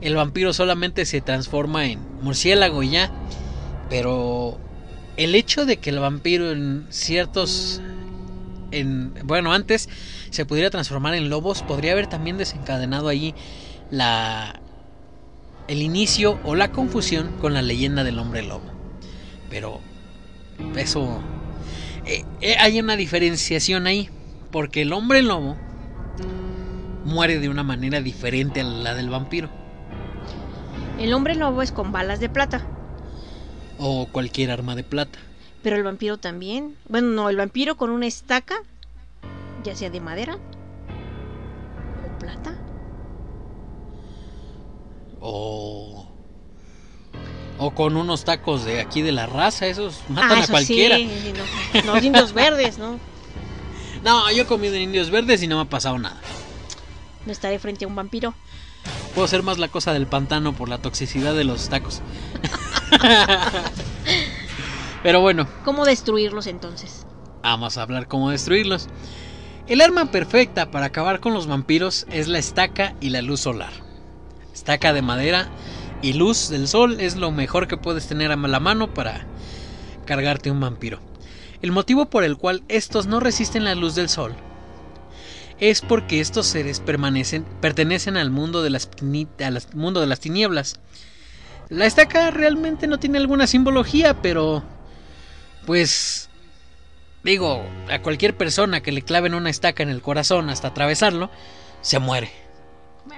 [0.00, 3.12] el vampiro solamente se transforma en murciélago y ya.
[3.88, 4.58] Pero
[5.16, 7.80] el hecho de que el vampiro en ciertos
[8.72, 9.88] en bueno, antes
[10.30, 13.34] se pudiera transformar en lobos, podría haber también desencadenado allí
[13.90, 14.60] la
[15.66, 18.64] el inicio o la confusión con la leyenda del hombre lobo.
[19.48, 19.80] Pero
[20.76, 21.20] eso
[22.06, 24.08] eh, eh, hay una diferenciación ahí,
[24.50, 25.56] porque el hombre lobo
[27.10, 29.48] muere de una manera diferente a la del vampiro.
[30.98, 32.62] El hombre lobo es con balas de plata,
[33.78, 35.18] O cualquier arma de plata.
[35.62, 36.76] pero el vampiro también.
[36.88, 38.56] Bueno, no, el vampiro con una estaca,
[39.64, 42.54] ya sea de madera o plata.
[45.20, 46.06] O.
[47.58, 50.96] O con unos tacos de aquí de la raza, esos matan Ah, a cualquiera.
[50.96, 51.10] sí,
[51.84, 52.98] no, los indios verdes, ¿no?
[54.02, 56.18] No, yo he comido en indios verdes y no me ha pasado nada.
[57.26, 58.34] No estaré frente a un vampiro.
[59.14, 62.00] Puedo ser más la cosa del pantano por la toxicidad de los tacos.
[65.02, 67.06] Pero bueno, ¿Cómo destruirlos entonces?
[67.42, 68.88] vamos a hablar cómo destruirlos.
[69.66, 73.72] El arma perfecta para acabar con los vampiros es la estaca y la luz solar.
[74.52, 75.48] Estaca de madera
[76.02, 79.26] y luz del sol es lo mejor que puedes tener a la mano para
[80.04, 80.98] cargarte un vampiro.
[81.62, 84.34] El motivo por el cual estos no resisten la luz del sol
[85.60, 90.06] es porque estos seres permanecen, pertenecen al mundo de, las, tini- a las- mundo de
[90.06, 90.80] las tinieblas.
[91.68, 94.64] La estaca realmente no tiene alguna simbología, pero
[95.66, 96.28] pues
[97.22, 101.30] digo, a cualquier persona que le claven una estaca en el corazón hasta atravesarlo,
[101.82, 102.30] se muere.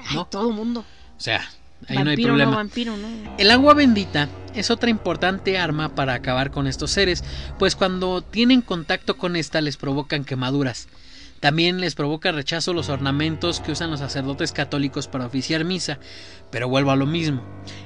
[0.09, 0.85] Ay, todo mundo.
[1.17, 1.49] O sea,
[1.89, 2.51] ahí no hay problema.
[2.51, 3.09] no, vampiro no.
[3.39, 7.25] El agua bendita es otra importante arma para acabar con estos seres,
[7.59, 10.89] pues cuando tienen contacto con esta les provocan quemaduras.
[11.43, 15.99] También les provoca rechazo los ornamentos que usan los sacerdotes católicos para oficiar misa,
[16.53, 17.43] pero vuelvo a lo mismo.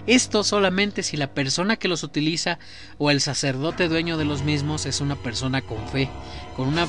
[0.06, 2.58] Esto solamente si la persona que los utiliza
[2.98, 6.10] o el sacerdote dueño de los mismos es una persona con fe,
[6.54, 6.86] con una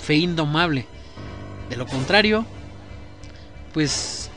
[0.00, 0.86] fe indomable.
[1.70, 2.44] De lo contrario,
[3.72, 4.28] pues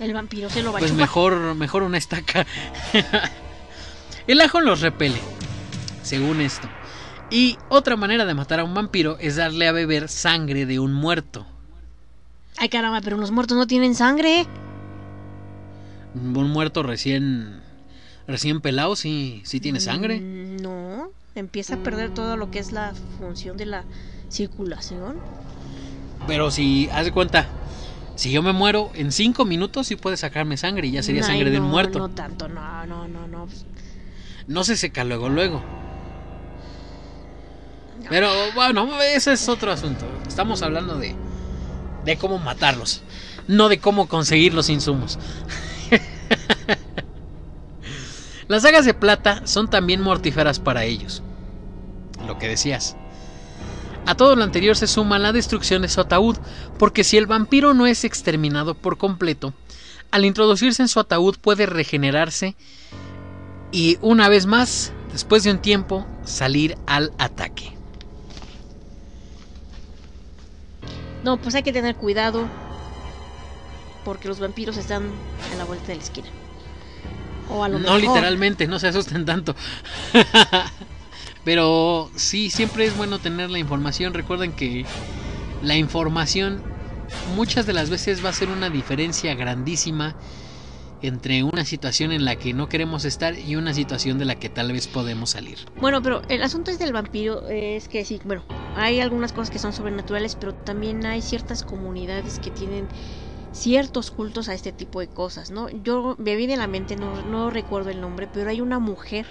[0.00, 1.00] El vampiro se lo va a pues chupar.
[1.00, 2.44] mejor, mejor una estaca.
[4.26, 5.20] El ajo los repele,
[6.02, 6.68] según esto.
[7.30, 10.92] Y otra manera de matar a un vampiro es darle a beber sangre de un
[10.92, 11.46] muerto.
[12.56, 14.46] Ay, caramba, pero los muertos no tienen sangre.
[16.14, 17.60] Un muerto recién
[18.26, 20.20] recién pelado sí, sí tiene sangre.
[20.20, 23.84] Mm, No, empieza a perder todo lo que es la función de la
[24.28, 25.16] circulación.
[26.26, 27.46] Pero si, haz de cuenta,
[28.16, 31.28] si yo me muero en cinco minutos sí puede sacarme sangre y ya sería Ay,
[31.28, 31.98] sangre de un muerto.
[32.00, 33.48] No tanto, no, no, no, no.
[34.46, 35.62] No se seca luego, luego.
[38.10, 40.06] Pero bueno, ese es otro asunto.
[40.26, 41.14] Estamos hablando de,
[42.04, 43.02] de cómo matarlos,
[43.46, 45.18] no de cómo conseguir los insumos.
[48.48, 51.22] Las sagas de plata son también mortíferas para ellos.
[52.26, 52.96] Lo que decías.
[54.06, 56.38] A todo lo anterior se suma la destrucción de su ataúd,
[56.78, 59.52] porque si el vampiro no es exterminado por completo,
[60.10, 62.56] al introducirse en su ataúd puede regenerarse
[63.70, 67.77] y una vez más, después de un tiempo, salir al ataque.
[71.22, 72.52] No, pues hay que tener cuidado.
[74.02, 76.30] Porque los vampiros están en la vuelta de la esquina.
[77.46, 78.24] O a lo No mejor.
[78.24, 79.54] literalmente, no se asusten tanto.
[81.44, 84.14] Pero sí, siempre es bueno tener la información.
[84.14, 84.88] Recuerden que
[85.60, 86.66] la información
[87.24, 90.16] muchas de las veces va a ser una diferencia grandísima
[91.02, 94.48] entre una situación en la que no queremos estar y una situación de la que
[94.48, 95.58] tal vez podemos salir.
[95.80, 98.44] Bueno, pero el asunto es del vampiro es que sí, bueno,
[98.76, 102.88] hay algunas cosas que son sobrenaturales, pero también hay ciertas comunidades que tienen
[103.52, 105.68] ciertos cultos a este tipo de cosas, ¿no?
[105.68, 109.26] Yo me viene a la mente, no, no recuerdo el nombre, pero hay una mujer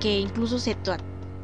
[0.00, 0.74] que incluso se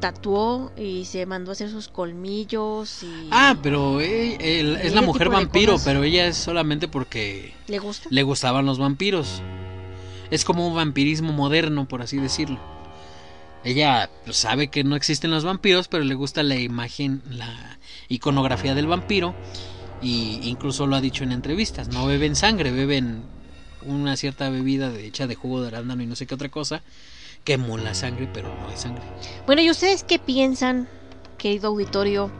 [0.02, 4.36] tatuó y se mandó a hacer sus colmillos y Ah, pero él-
[4.82, 8.08] es la mujer vampiro, pero ella es solamente porque le gusta.
[8.10, 9.40] le gustaban los vampiros.
[10.32, 12.58] Es como un vampirismo moderno, por así decirlo.
[13.62, 18.74] Ella pues, sabe que no existen los vampiros, pero le gusta la imagen, la iconografía
[18.74, 19.36] del vampiro.
[20.02, 21.86] Y incluso lo ha dicho en entrevistas.
[21.90, 23.22] No beben sangre, beben
[23.86, 26.82] una cierta bebida de- hecha de jugo de arándano y no sé qué otra cosa.
[27.44, 29.02] Que emula sangre, pero no es sangre.
[29.46, 30.88] Bueno, ¿y ustedes qué piensan,
[31.38, 32.30] querido auditorio?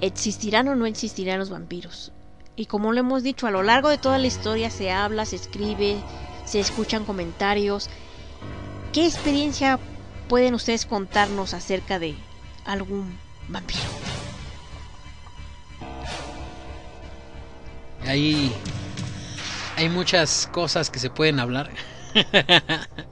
[0.00, 2.12] ¿Existirán o no existirán los vampiros?
[2.56, 5.36] Y como lo hemos dicho, a lo largo de toda la historia se habla, se
[5.36, 5.96] escribe,
[6.44, 7.88] se escuchan comentarios.
[8.92, 9.78] ¿Qué experiencia
[10.28, 12.16] pueden ustedes contarnos acerca de
[12.64, 13.16] algún
[13.48, 13.80] vampiro?
[18.06, 18.52] Hay,
[19.76, 21.70] hay muchas cosas que se pueden hablar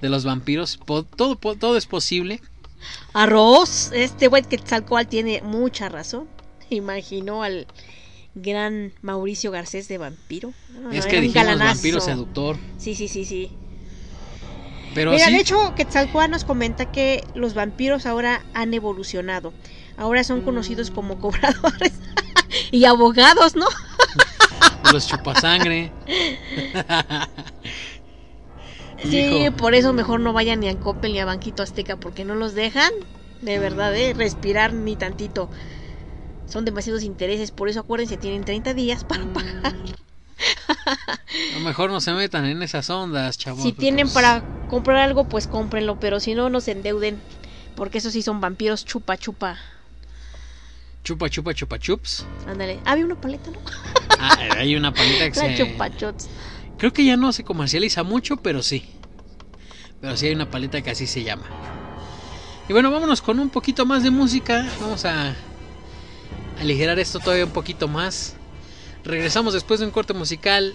[0.00, 0.78] de los vampiros.
[0.84, 2.40] Todo, todo es posible.
[3.12, 6.28] Arroz, este güey Quetzalcóatl tiene mucha razón.
[6.70, 7.66] Imaginó al
[8.34, 10.52] gran Mauricio Garcés de vampiro.
[10.92, 11.74] Es que dijimos galanazo.
[11.74, 12.56] vampiro seductor.
[12.78, 13.50] Sí, sí, sí, sí.
[14.94, 19.52] Pero Mira, sí, de hecho, Quetzalcóatl nos comenta que los vampiros ahora han evolucionado.
[19.96, 21.92] Ahora son conocidos como cobradores
[22.70, 23.66] y abogados, ¿no?
[24.92, 25.92] los chupasangre.
[29.04, 29.56] Sí, Hijo.
[29.56, 32.54] por eso mejor no vayan ni a Coppel ni a Banquito Azteca porque no los
[32.54, 32.90] dejan,
[33.42, 34.14] de verdad, ¿eh?
[34.14, 35.50] respirar ni tantito.
[36.46, 39.74] Son demasiados intereses, por eso acuérdense, tienen 30 días para pagar.
[39.74, 43.62] A lo mejor no se metan en esas ondas, chavos.
[43.62, 47.20] Si porque, tienen pues, para comprar algo, pues cómprenlo, pero si no, no se endeuden,
[47.76, 49.58] porque esos sí son vampiros chupa chupa.
[51.02, 52.24] Chupa, chupa, chupa, chups.
[52.46, 53.58] Ándale, había una paleta, ¿no?
[54.18, 55.64] Ah, hay una paleta que La se...
[55.64, 56.28] chupa chups.
[56.78, 58.84] Creo que ya no se comercializa mucho, pero sí.
[60.00, 61.44] Pero sí hay una paleta que así se llama.
[62.68, 64.66] Y bueno, vámonos con un poquito más de música.
[64.80, 65.34] Vamos a
[66.60, 68.36] aligerar esto todavía un poquito más.
[69.04, 70.74] Regresamos después de un corte musical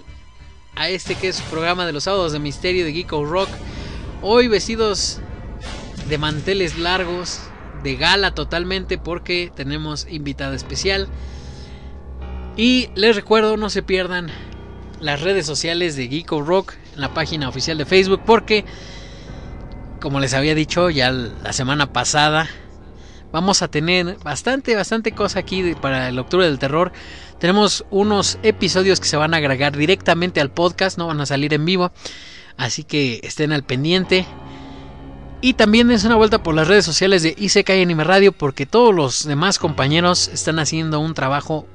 [0.75, 3.49] a este que es su programa de los sábados de misterio de Geeko Rock.
[4.21, 5.19] Hoy vestidos
[6.07, 7.41] de manteles largos,
[7.83, 11.07] de gala totalmente porque tenemos invitada especial.
[12.55, 14.29] Y les recuerdo, no se pierdan
[15.01, 18.65] las redes sociales de Geeko Rock en la página oficial de Facebook porque
[19.99, 22.49] como les había dicho ya la semana pasada
[23.31, 26.91] vamos a tener bastante bastante cosa aquí para el octubre del terror.
[27.39, 31.53] Tenemos unos episodios que se van a agregar directamente al podcast no van a salir
[31.53, 31.91] en vivo
[32.57, 34.25] así que estén al pendiente.
[35.41, 38.93] Y también dense una vuelta por las redes sociales de Isekai Anime Radio porque todos
[38.93, 41.65] los demás compañeros están haciendo un trabajo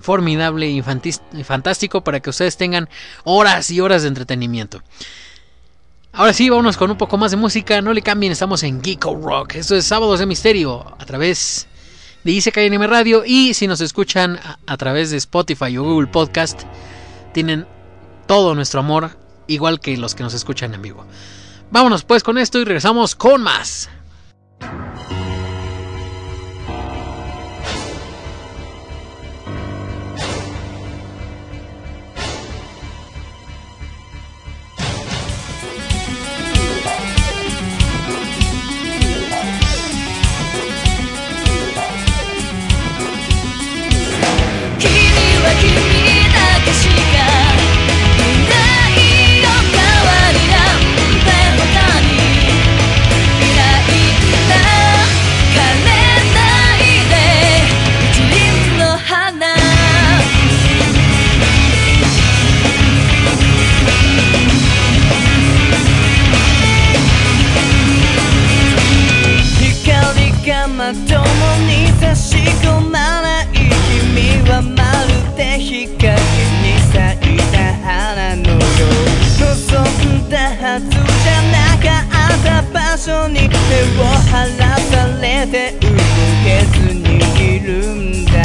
[0.00, 2.88] formidable y fantástico para que ustedes tengan
[3.24, 4.82] horas y horas de entretenimiento.
[6.12, 7.82] Ahora sí, vámonos con un poco más de música.
[7.82, 9.56] No le cambien, estamos en Geeko Rock.
[9.56, 11.66] Esto es Sábados de Misterio a través
[12.24, 13.22] de Anime Radio.
[13.26, 16.62] Y si nos escuchan a, a través de Spotify o Google Podcast,
[17.34, 17.66] tienen
[18.26, 19.10] todo nuestro amor,
[19.46, 21.04] igual que los que nos escuchan en vivo.
[21.70, 23.90] Vámonos pues con esto y regresamos con más.
[74.48, 76.16] はまるで日陰に
[76.92, 85.88] 咲いた花のよう望んだはずじゃなかった場所に手を離されて動
[86.44, 86.46] け
[86.78, 87.04] ずに
[87.56, 88.35] いるんだ。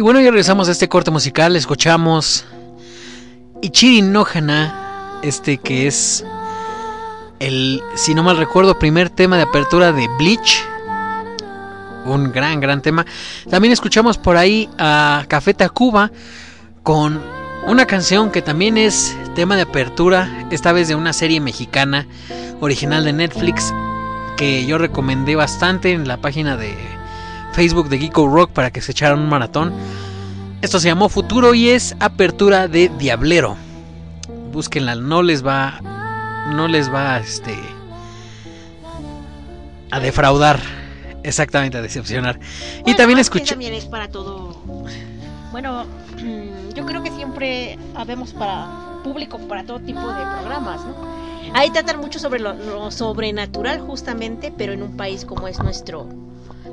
[0.00, 1.56] Y bueno, ya regresamos a este corte musical.
[1.56, 2.46] Escuchamos
[3.60, 4.02] Ichiri
[5.20, 6.24] este que es
[7.38, 10.64] el, si no mal recuerdo, primer tema de apertura de Bleach.
[12.06, 13.04] Un gran, gran tema.
[13.50, 16.10] También escuchamos por ahí a Café Tacuba
[16.82, 17.20] con
[17.66, 22.06] una canción que también es tema de apertura, esta vez de una serie mexicana
[22.60, 23.70] original de Netflix
[24.38, 26.74] que yo recomendé bastante en la página de
[27.52, 29.72] Facebook de Geeko Rock para que se echaran un maratón.
[30.62, 33.56] Esto se llamó Futuro y es apertura de Diablero.
[34.52, 35.80] Búsquenla, no les va
[36.54, 37.54] no les va este
[39.90, 40.60] a defraudar,
[41.22, 42.38] exactamente a decepcionar.
[42.86, 44.56] y también escuché También es para todo.
[45.50, 45.86] Bueno,
[46.74, 48.68] yo creo que siempre habemos para
[49.02, 50.94] público para todo tipo de programas, ¿no?
[51.54, 56.06] Ahí tratan mucho sobre lo, lo sobrenatural justamente, pero en un país como es nuestro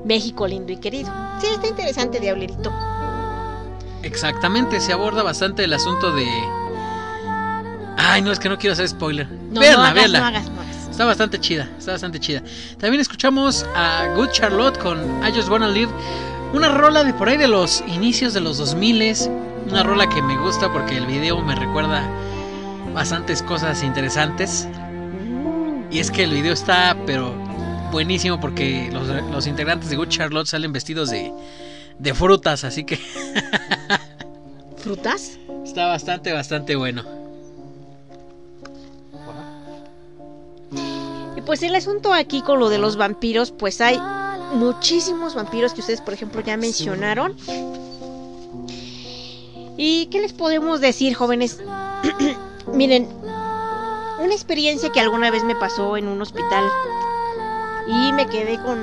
[0.05, 1.11] México lindo y querido.
[1.41, 2.71] Sí, está interesante, Diablerito.
[4.03, 6.25] Exactamente, se aborda bastante el asunto de.
[7.97, 9.27] Ay, no, es que no quiero hacer spoiler.
[9.29, 10.87] No, Véanla, no hagas, no hagas, no hagas.
[10.89, 12.41] Está bastante chida, está bastante chida.
[12.79, 15.91] También escuchamos a Good Charlotte con I Just Wanna Live.
[16.53, 19.29] Una rola de por ahí de los inicios de los 2000
[19.69, 22.07] Una rola que me gusta porque el video me recuerda
[22.93, 24.67] bastantes cosas interesantes.
[25.91, 27.46] Y es que el video está, pero
[27.91, 31.31] buenísimo porque los, los integrantes de Good Charlotte salen vestidos de,
[31.99, 32.99] de frutas, así que
[34.77, 35.37] ¿Frutas?
[35.63, 37.03] está bastante, bastante bueno.
[41.35, 43.99] Y pues el asunto aquí con lo de los vampiros, pues hay
[44.53, 47.35] muchísimos vampiros que ustedes, por ejemplo, ya mencionaron.
[49.77, 51.61] ¿Y qué les podemos decir, jóvenes?
[52.73, 53.07] Miren,
[54.19, 56.63] una experiencia que alguna vez me pasó en un hospital
[57.87, 58.77] y me quedé con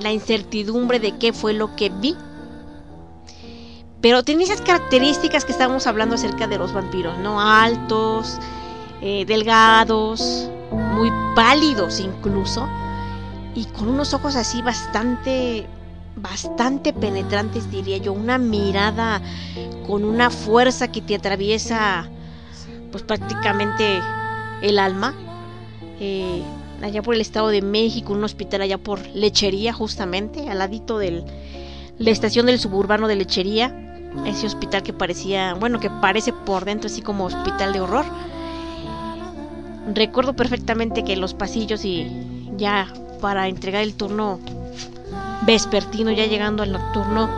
[0.00, 2.16] la incertidumbre de qué fue lo que vi.
[4.00, 7.40] Pero tenía esas características que estábamos hablando acerca de los vampiros, ¿no?
[7.40, 8.38] Altos,
[9.02, 12.68] eh, delgados, muy pálidos incluso,
[13.54, 15.66] y con unos ojos así bastante,
[16.16, 19.20] bastante penetrantes diría yo, una mirada
[19.86, 22.08] con una fuerza que te atraviesa
[22.90, 24.00] pues prácticamente
[24.62, 25.14] el alma.
[25.98, 26.42] Eh,
[26.82, 31.24] allá por el Estado de México, un hospital allá por Lechería justamente, al ladito de
[31.98, 33.74] la estación del suburbano de Lechería,
[34.26, 38.04] ese hospital que parecía, bueno, que parece por dentro así como hospital de horror.
[39.94, 42.06] Recuerdo perfectamente que los pasillos y
[42.56, 44.40] ya para entregar el turno
[45.46, 47.28] vespertino, ya llegando al nocturno,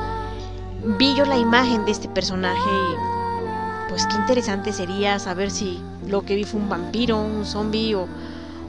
[0.99, 6.23] vi yo la imagen de este personaje y pues qué interesante sería saber si lo
[6.23, 8.09] que vi fue un vampiro, un zombie o,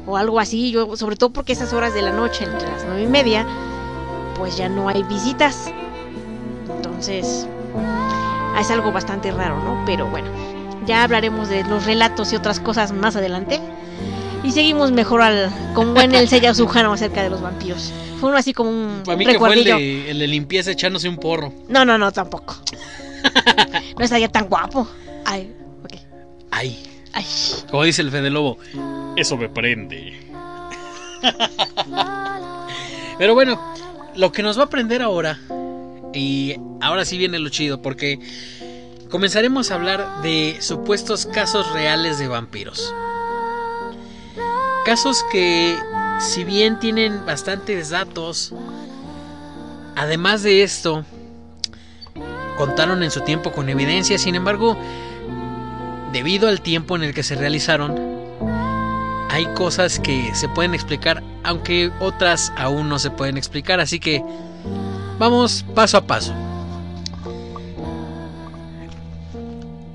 [0.05, 0.71] o algo así.
[0.71, 3.45] Yo, sobre todo porque esas horas de la noche, entre las nueve y media,
[4.37, 5.71] pues ya no hay visitas.
[6.75, 7.47] Entonces,
[8.59, 9.83] es algo bastante raro, ¿no?
[9.85, 10.27] Pero bueno,
[10.85, 13.59] ya hablaremos de los relatos y otras cosas más adelante.
[14.43, 17.93] Y seguimos mejor al, con buen el Seiya Sujano acerca de los vampiros.
[18.19, 21.07] Fue uno así como un Para mí que fue el de, el de limpieza echándose
[21.07, 21.53] un porro.
[21.69, 22.55] No, no, no, tampoco.
[23.97, 24.87] no estaría tan guapo.
[25.25, 25.53] Ay,
[26.51, 26.77] Ay,
[27.13, 27.25] ay.
[27.71, 28.57] como dice el Fede Lobo,
[29.15, 30.19] eso me prende.
[33.17, 33.59] Pero bueno,
[34.15, 35.39] lo que nos va a aprender ahora,
[36.13, 38.19] y ahora sí viene lo chido, porque
[39.09, 42.93] comenzaremos a hablar de supuestos casos reales de vampiros.
[44.85, 45.77] Casos que,
[46.19, 48.53] si bien tienen bastantes datos,
[49.95, 51.05] además de esto,
[52.57, 54.77] contaron en su tiempo con evidencia, sin embargo,
[56.11, 58.22] debido al tiempo en el que se realizaron,
[59.33, 64.23] hay cosas que se pueden explicar, aunque otras aún no se pueden explicar, así que
[65.17, 66.35] vamos paso a paso.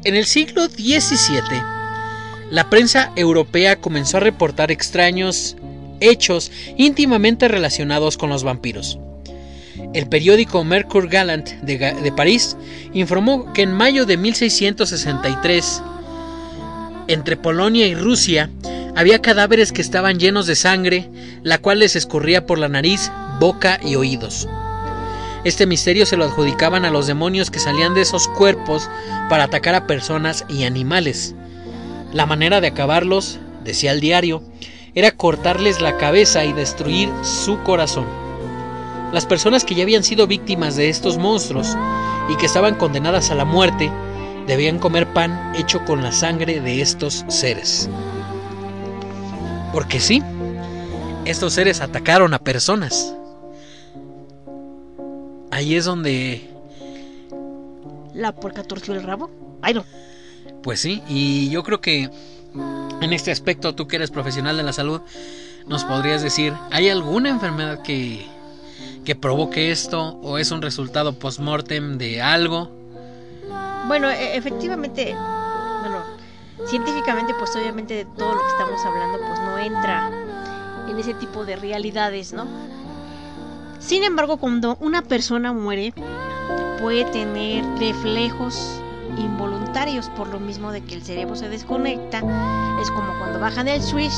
[0.02, 1.62] En el siglo XVII,
[2.50, 5.54] la prensa europea comenzó a reportar extraños
[6.00, 8.98] hechos íntimamente relacionados con los vampiros.
[9.94, 12.56] El periódico Mercure Gallant de, de París
[12.92, 15.82] informó que en mayo de 1663,
[17.06, 18.50] entre Polonia y Rusia,
[18.98, 21.08] había cadáveres que estaban llenos de sangre,
[21.44, 24.48] la cual les escurría por la nariz, boca y oídos.
[25.44, 28.90] Este misterio se lo adjudicaban a los demonios que salían de esos cuerpos
[29.28, 31.36] para atacar a personas y animales.
[32.12, 34.42] La manera de acabarlos, decía el diario,
[34.96, 38.06] era cortarles la cabeza y destruir su corazón.
[39.12, 41.76] Las personas que ya habían sido víctimas de estos monstruos
[42.28, 43.92] y que estaban condenadas a la muerte
[44.48, 47.88] debían comer pan hecho con la sangre de estos seres.
[49.72, 50.22] Porque sí,
[51.24, 53.14] estos seres atacaron a personas.
[55.50, 56.48] Ahí es donde
[58.14, 59.30] la puerca torció el rabo.
[59.62, 59.84] Ay, no.
[60.62, 62.10] Pues sí, y yo creo que
[63.00, 65.00] en este aspecto, tú que eres profesional de la salud,
[65.66, 68.26] nos podrías decir, ¿hay alguna enfermedad que,
[69.04, 72.70] que provoque esto o es un resultado post-mortem de algo?
[73.86, 75.14] Bueno, e- efectivamente,
[76.68, 80.10] científicamente, pues obviamente de todo lo que estamos hablando, pues no entra
[80.88, 82.46] en ese tipo de realidades, ¿no?
[83.78, 85.94] Sin embargo, cuando una persona muere,
[86.80, 88.80] puede tener reflejos
[89.16, 92.18] involuntarios por lo mismo de que el cerebro se desconecta.
[92.80, 94.12] Es como cuando bajan el switch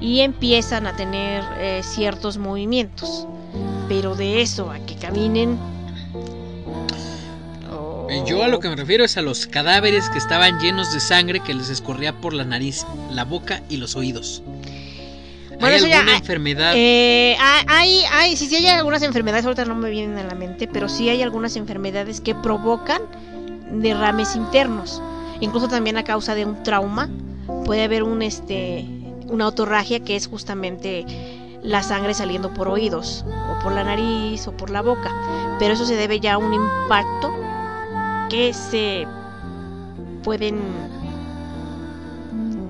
[0.00, 3.26] y empiezan a tener eh, ciertos movimientos.
[3.88, 5.58] Pero de eso a que caminen,
[8.26, 11.40] Yo a lo que me refiero es a los cadáveres que estaban llenos de sangre
[11.40, 14.42] que les escorría por la nariz, la boca y los oídos.
[15.58, 16.72] Bueno, ¿Hay ya, alguna enfermedad?
[16.76, 20.34] Eh, hay, hay, hay- sí, sí hay algunas enfermedades, ahorita no me vienen a la
[20.34, 23.02] mente, pero sí hay algunas enfermedades que provocan
[23.70, 25.02] derrames internos.
[25.40, 27.08] Incluso también a causa de un trauma
[27.64, 28.84] puede haber un este
[29.28, 31.04] una otorragia que es justamente
[31.62, 35.10] la sangre saliendo por oídos o por la nariz o por la boca,
[35.58, 37.34] pero eso se debe ya a un impacto
[38.28, 39.06] que se
[40.22, 40.58] pueden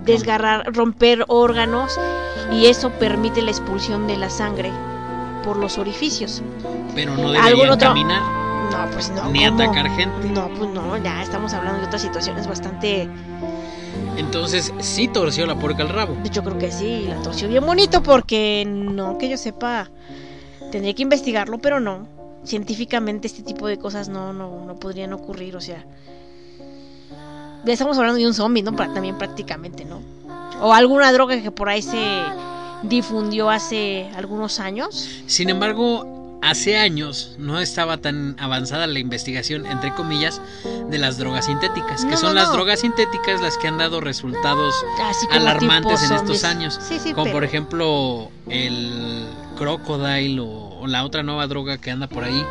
[0.05, 1.99] desgarrar, romper órganos
[2.53, 4.71] y eso permite la expulsión de la sangre
[5.45, 6.43] por los orificios.
[6.95, 7.89] Pero no ¿Algún deberían otro?
[7.89, 8.23] caminar
[8.71, 9.29] No, pues no.
[9.31, 9.63] ni ¿cómo?
[9.63, 10.29] atacar gente.
[10.29, 13.09] No, pues no, ya estamos hablando de otras situaciones bastante.
[14.17, 16.17] Entonces sí torció la puerca al rabo.
[16.33, 19.91] Yo creo que sí, la torció bien bonito porque no que yo sepa,
[20.73, 22.16] tendría que investigarlo, pero no.
[22.47, 25.85] Científicamente este tipo de cosas no, no, no podrían ocurrir, o sea.
[27.65, 28.73] Ya estamos hablando de un zombie, ¿no?
[28.73, 30.01] También prácticamente, ¿no?
[30.61, 32.23] O alguna droga que por ahí se
[32.83, 35.09] difundió hace algunos años.
[35.27, 40.41] Sin embargo, hace años no estaba tan avanzada la investigación, entre comillas,
[40.89, 44.75] de las drogas sintéticas, que son no, las drogas sintéticas las que han dado resultados
[45.31, 46.79] alarmantes en estos años.
[46.89, 52.07] Sí, sí, como pero- por ejemplo el crocodile o la otra nueva droga que anda
[52.07, 52.45] por ahí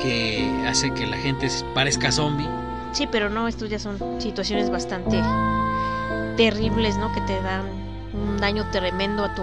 [0.00, 2.48] que hace que la gente parezca zombie.
[2.92, 5.20] Sí, pero no, estos ya son situaciones bastante
[6.36, 7.12] terribles, ¿no?
[7.12, 7.64] Que te dan
[8.12, 9.42] un daño tremendo a tu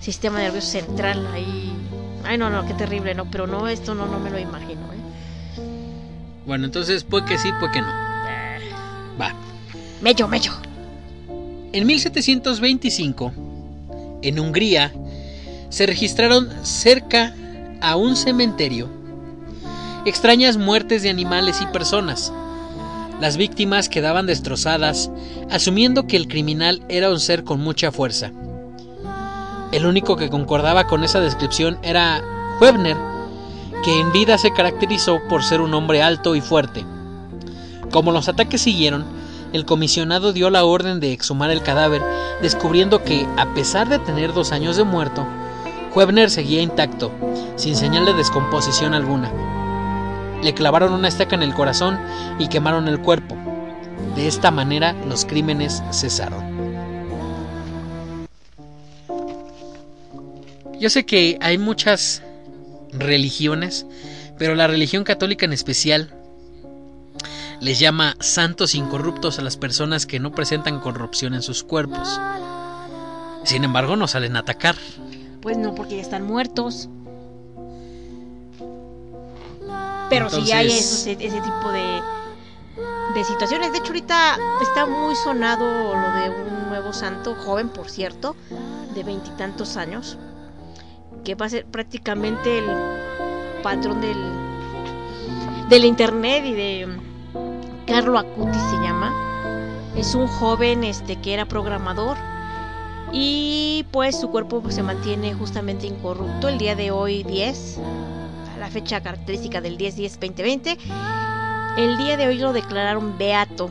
[0.00, 1.72] sistema nervioso central ahí.
[2.24, 4.96] Ay, no, no, qué terrible, no, pero no, esto no, no me lo imagino, ¿eh?
[6.46, 7.88] Bueno, entonces puede que sí, puede que no.
[9.20, 9.32] Va.
[10.02, 10.52] Mello, mello.
[11.72, 13.32] En 1725,
[14.22, 14.92] en Hungría,
[15.74, 17.34] se registraron cerca
[17.80, 18.88] a un cementerio
[20.04, 22.32] extrañas muertes de animales y personas.
[23.20, 25.10] Las víctimas quedaban destrozadas,
[25.50, 28.30] asumiendo que el criminal era un ser con mucha fuerza.
[29.72, 32.22] El único que concordaba con esa descripción era
[32.60, 32.96] Huebner,
[33.82, 36.84] que en vida se caracterizó por ser un hombre alto y fuerte.
[37.90, 39.04] Como los ataques siguieron,
[39.52, 42.02] el comisionado dio la orden de exhumar el cadáver,
[42.42, 45.26] descubriendo que, a pesar de tener dos años de muerto,
[45.94, 47.12] Huebner seguía intacto,
[47.56, 49.32] sin señal de descomposición alguna.
[50.42, 51.98] Le clavaron una estaca en el corazón
[52.38, 53.36] y quemaron el cuerpo.
[54.16, 56.42] De esta manera los crímenes cesaron.
[60.80, 62.22] Yo sé que hay muchas
[62.92, 63.86] religiones,
[64.36, 66.12] pero la religión católica en especial
[67.60, 72.20] les llama santos incorruptos a las personas que no presentan corrupción en sus cuerpos.
[73.44, 74.74] Sin embargo, no salen a atacar.
[75.44, 76.88] Pues no, porque ya están muertos.
[80.08, 82.00] Pero sí hay Entonces- esos- ese tipo de,
[83.14, 83.70] de situaciones.
[83.72, 88.34] De hecho, ahorita está muy sonado lo de un nuevo santo, joven por cierto,
[88.94, 90.18] de veintitantos años,
[91.24, 92.64] que va a ser prácticamente el
[93.62, 94.16] patrón del,
[95.68, 96.88] del internet y de
[97.86, 99.12] Carlo Acuti se llama.
[99.94, 102.16] Es un joven este que era programador
[103.16, 106.48] y pues su cuerpo pues, se mantiene justamente incorrupto.
[106.48, 107.78] El día de hoy 10,
[108.56, 110.76] a la fecha característica del 10-10-2020,
[111.78, 113.70] el día de hoy lo declararon beato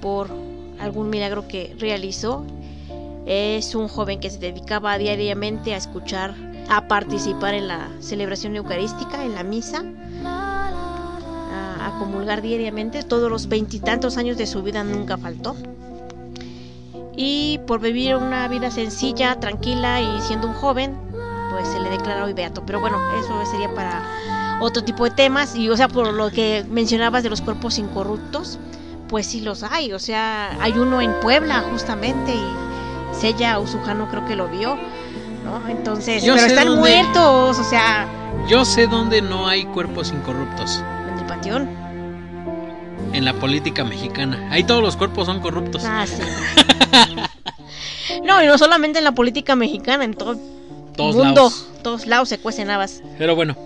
[0.00, 0.30] por
[0.78, 2.44] algún milagro que realizó.
[3.26, 6.34] Es un joven que se dedicaba diariamente a escuchar,
[6.68, 9.82] a participar en la celebración eucarística, en la misa,
[10.24, 13.02] a comulgar diariamente.
[13.02, 15.56] Todos los veintitantos años de su vida nunca faltó.
[17.20, 20.96] Y por vivir una vida sencilla, tranquila y siendo un joven,
[21.50, 22.62] pues se le declara hoy beato.
[22.64, 24.00] Pero bueno, eso sería para
[24.60, 25.56] otro tipo de temas.
[25.56, 28.60] Y o sea, por lo que mencionabas de los cuerpos incorruptos,
[29.08, 29.92] pues sí los hay.
[29.92, 34.76] O sea, hay uno en Puebla justamente y Sella Usujano creo que lo vio.
[35.44, 35.68] ¿no?
[35.68, 38.06] Entonces, Yo pero están dónde- muertos, o sea,
[38.48, 40.84] Yo sé dónde no hay cuerpos incorruptos.
[41.10, 41.87] en el panteón.
[43.12, 44.48] En la política mexicana.
[44.50, 45.82] Ahí todos los cuerpos son corruptos.
[45.84, 46.20] Ah, sí.
[48.24, 50.36] no, y no solamente en la política mexicana, en todo
[50.96, 51.66] Todos mundo, lados.
[51.82, 53.02] todos lados se cuecen habas.
[53.18, 53.56] Pero bueno,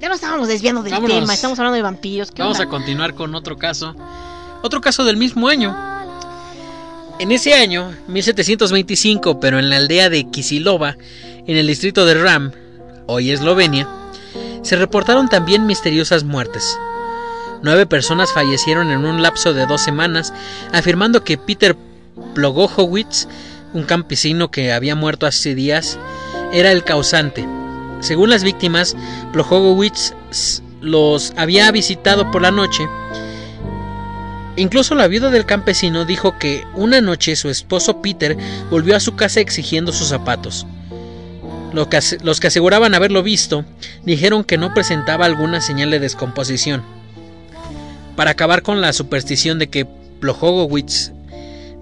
[0.00, 1.20] Ya nos estábamos desviando del Vámonos.
[1.20, 2.30] tema, estamos hablando de vampiros.
[2.30, 2.68] ¿qué vamos onda?
[2.68, 3.94] a continuar con otro caso.
[4.62, 5.74] Otro caso del mismo año.
[7.18, 10.96] En ese año, 1725, pero en la aldea de Kisilova,
[11.46, 12.50] en el distrito de Ram,
[13.06, 13.88] hoy Eslovenia,
[14.62, 16.76] se reportaron también misteriosas muertes.
[17.64, 20.34] Nueve personas fallecieron en un lapso de dos semanas,
[20.74, 21.74] afirmando que Peter
[22.34, 23.26] Plogochowicz,
[23.72, 25.98] un campesino que había muerto hace días,
[26.52, 27.48] era el causante.
[28.00, 28.94] Según las víctimas,
[29.32, 30.12] Plogochowicz
[30.82, 32.86] los había visitado por la noche.
[34.56, 38.36] Incluso la viuda del campesino dijo que una noche su esposo Peter
[38.70, 40.66] volvió a su casa exigiendo sus zapatos.
[41.72, 43.64] Los que aseguraban haberlo visto
[44.04, 46.93] dijeron que no presentaba alguna señal de descomposición.
[48.16, 49.86] Para acabar con la superstición de que
[50.20, 51.12] Plohogowitz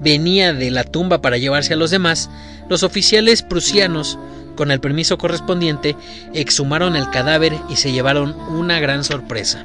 [0.00, 2.30] venía de la tumba para llevarse a los demás,
[2.68, 4.18] los oficiales prusianos,
[4.56, 5.96] con el permiso correspondiente,
[6.34, 9.64] exhumaron el cadáver y se llevaron una gran sorpresa.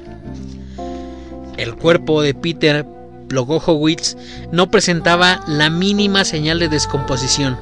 [1.57, 2.85] El cuerpo de Peter
[3.27, 4.15] Plogochowicz
[4.51, 7.57] no presentaba la mínima señal de descomposición.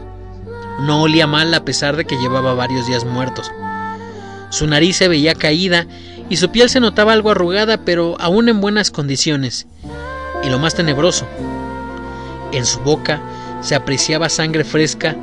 [0.82, 3.52] No olía mal a pesar de que llevaba varios días muertos.
[4.50, 5.88] Su nariz se veía caída
[6.30, 9.68] y su piel se notaba algo arrugada, pero aún en buenas condiciones.
[10.44, 11.26] Y lo más tenebroso,
[12.52, 13.22] en su boca
[13.62, 15.16] se apreciaba sangre fresca,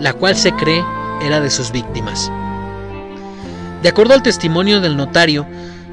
[0.00, 0.82] la cual se cree
[1.22, 2.30] era de sus víctimas.
[3.82, 5.46] De acuerdo al testimonio del notario,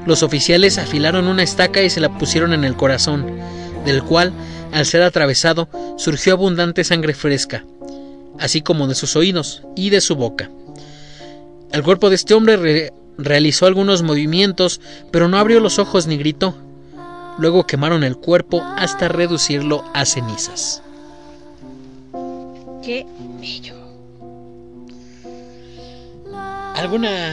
[0.06, 3.26] los oficiales afilaron una estaca y se la pusieron en el corazón,
[3.84, 4.32] del cual,
[4.72, 7.64] al ser atravesado, surgió abundante sangre fresca,
[8.38, 10.50] así como de sus oídos y de su boca.
[11.72, 14.80] El cuerpo de este hombre re- realizó algunos movimientos,
[15.10, 16.54] pero no abrió los ojos ni gritó.
[17.38, 20.82] Luego quemaron el cuerpo hasta reducirlo a cenizas.
[22.82, 23.06] Qué
[23.40, 23.74] bello.
[26.74, 27.32] ¿Alguna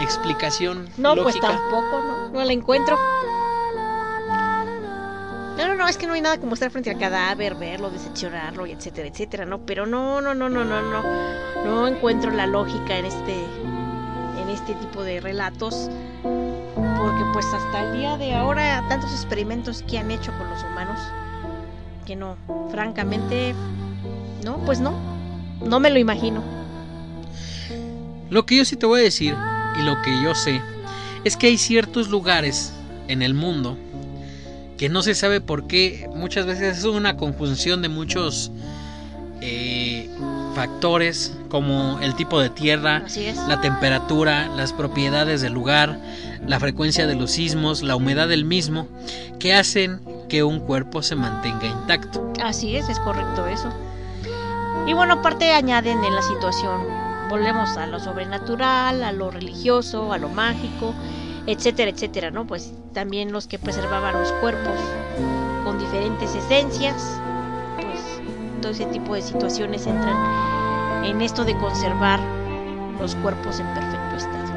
[0.00, 0.88] explicación?
[0.96, 2.98] No, pues tampoco, no, no la encuentro.
[5.56, 8.66] No, no, no, es que no hay nada como estar frente al cadáver, verlo, diseccionarlo,
[8.66, 9.58] y etcétera, etcétera, ¿no?
[9.66, 11.02] Pero no, no, no, no, no, no,
[11.64, 13.44] no encuentro la lógica en este,
[14.48, 15.90] este tipo de relatos,
[16.22, 20.98] porque pues hasta el día de ahora tantos experimentos que han hecho con los humanos,
[22.06, 22.36] que no,
[22.70, 23.54] francamente,
[24.44, 24.94] no, pues no,
[25.64, 26.42] no me lo imagino.
[28.30, 29.34] Lo que yo sí te voy a decir,
[29.78, 30.60] y lo que yo sé,
[31.24, 32.72] es que hay ciertos lugares
[33.08, 33.76] en el mundo
[34.76, 38.52] que no se sabe por qué, muchas veces es una conjunción de muchos
[39.40, 40.08] eh,
[40.58, 43.04] factores, como el tipo de tierra,
[43.46, 46.00] la temperatura, las propiedades del lugar,
[46.44, 48.88] la frecuencia de los sismos, la humedad del mismo,
[49.38, 52.32] que hacen que un cuerpo se mantenga intacto.
[52.42, 53.72] Así es, es correcto eso.
[54.88, 56.80] Y bueno, aparte añaden en la situación,
[57.30, 60.92] volvemos a lo sobrenatural, a lo religioso, a lo mágico,
[61.46, 62.48] etcétera, etcétera, ¿no?
[62.48, 64.74] Pues también los que preservaban los cuerpos
[65.62, 67.20] con diferentes esencias,
[68.60, 72.20] todo ese tipo de situaciones entran en esto de conservar
[73.00, 74.48] los cuerpos en perfecto estado.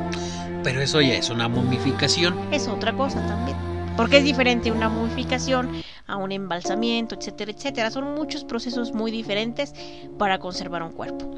[0.63, 2.35] Pero eso ya es una momificación.
[2.51, 3.57] Es otra cosa también.
[3.97, 5.69] Porque es diferente una momificación
[6.07, 7.91] a un embalsamiento, etcétera, etcétera.
[7.91, 9.73] Son muchos procesos muy diferentes
[10.17, 11.29] para conservar un cuerpo.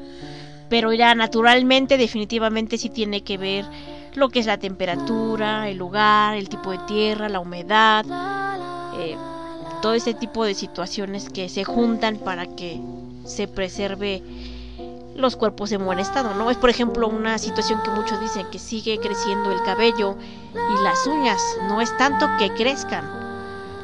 [0.68, 3.64] Pero ya naturalmente, definitivamente sí tiene que ver
[4.14, 8.04] lo que es la temperatura, el lugar, el tipo de tierra, la humedad,
[8.98, 9.16] eh,
[9.84, 12.80] todo ese tipo de situaciones que se juntan para que
[13.26, 14.22] se preserve
[15.14, 16.50] los cuerpos en buen estado, ¿no?
[16.50, 20.16] Es por ejemplo una situación que muchos dicen que sigue creciendo el cabello
[20.54, 21.38] y las uñas,
[21.68, 23.04] no es tanto que crezcan,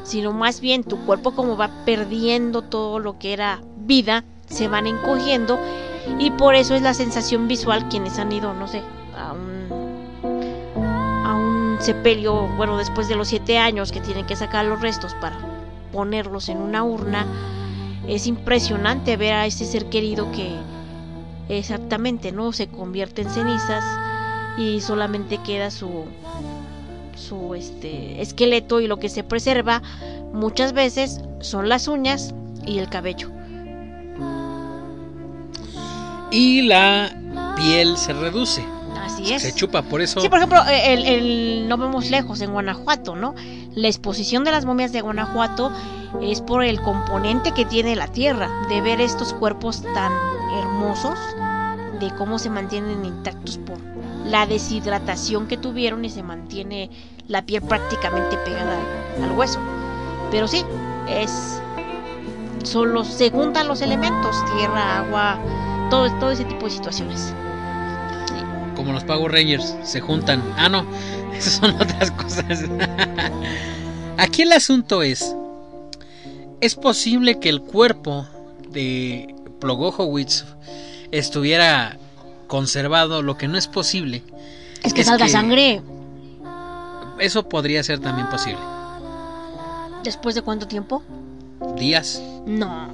[0.01, 4.87] sino más bien tu cuerpo como va perdiendo todo lo que era vida, se van
[4.87, 5.59] encogiendo
[6.17, 8.81] y por eso es la sensación visual quienes han ido, no sé,
[9.15, 9.51] a un
[11.27, 15.13] a un sepelio, bueno, después de los siete años que tienen que sacar los restos
[15.21, 15.50] para
[15.91, 17.25] ponerlos en una urna,
[18.07, 20.55] es impresionante ver a ese ser querido que
[21.49, 22.51] exactamente, ¿no?
[22.51, 23.83] Se convierte en cenizas
[24.57, 26.05] y solamente queda su
[27.15, 29.81] su este esqueleto y lo que se preserva
[30.33, 32.33] muchas veces son las uñas
[32.65, 33.29] y el cabello.
[36.31, 38.63] Y la piel se reduce.
[39.01, 39.41] Así es.
[39.41, 40.21] Se chupa, por eso.
[40.21, 43.33] Sí, por ejemplo, eh, el, el- no vemos lejos en Guanajuato, ¿no?
[43.75, 45.71] La exposición de las momias de Guanajuato
[46.21, 50.11] es por el componente que tiene la tierra, de ver estos cuerpos tan
[50.59, 51.17] hermosos,
[51.99, 53.77] de cómo se mantienen intactos por
[54.25, 56.89] la deshidratación que tuvieron y se mantiene
[57.27, 58.77] la piel prácticamente pegada
[59.23, 59.59] al, hueso.
[60.31, 60.63] Pero sí,
[61.09, 61.61] es
[62.63, 65.37] solo se juntan los elementos, tierra, agua,
[65.89, 67.33] todo, todo ese tipo de situaciones.
[68.81, 70.41] Como los Power Rangers se juntan.
[70.57, 70.87] Ah, no,
[71.35, 72.63] esas son otras cosas.
[74.17, 75.35] Aquí el asunto es,
[76.61, 78.25] es posible que el cuerpo
[78.69, 80.45] de Plogohowicz
[81.11, 81.99] estuviera
[82.47, 84.23] conservado, lo que no es posible.
[84.81, 85.83] Es que salga sangre.
[87.19, 88.61] Eso podría ser también posible.
[90.03, 91.03] ¿Después de cuánto tiempo?
[91.77, 92.19] Días.
[92.47, 92.89] No.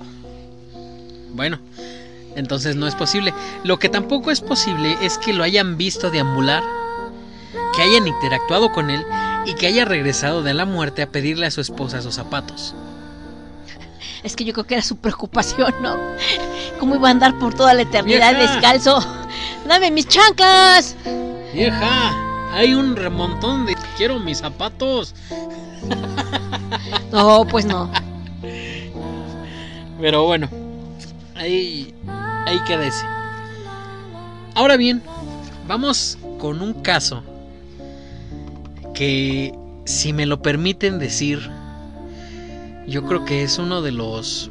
[1.33, 1.59] Bueno,
[2.37, 3.33] entonces no es posible.
[3.63, 6.63] Lo que tampoco es posible es que lo hayan visto deambular,
[7.75, 9.03] que hayan interactuado con él
[9.45, 12.75] y que haya regresado de la muerte a pedirle a su esposa sus zapatos.
[14.23, 15.97] Es que yo creo que era su preocupación, ¿no?
[16.79, 18.53] ¿Cómo iba a andar por toda la eternidad Vieja.
[18.53, 18.99] descalzo?
[19.67, 20.95] ¡Dame mis chanclas!
[21.53, 22.15] Vieja,
[22.53, 25.15] hay un remontón de quiero mis zapatos.
[27.11, 27.89] No, pues no.
[29.99, 30.49] Pero bueno,
[31.35, 31.93] ahí,
[32.47, 33.05] ahí queda ese.
[34.55, 35.03] Ahora bien,
[35.67, 37.23] vamos con un caso
[38.93, 39.53] que,
[39.85, 41.51] si me lo permiten decir,
[42.87, 44.49] yo creo que es uno de los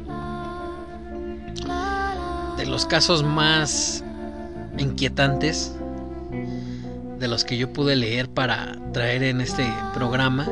[2.57, 4.03] de los casos más
[4.79, 5.75] inquietantes
[7.19, 10.47] de los que yo pude leer para traer en este programa.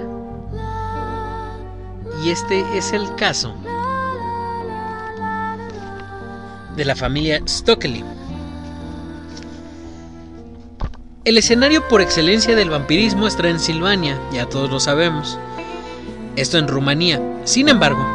[2.24, 3.56] Y este es el caso
[6.76, 8.04] de la familia Stockley.
[11.26, 15.40] El escenario por excelencia del vampirismo es Transilvania, ya todos lo sabemos.
[16.36, 17.22] Esto en Rumanía.
[17.46, 18.06] Sin embargo,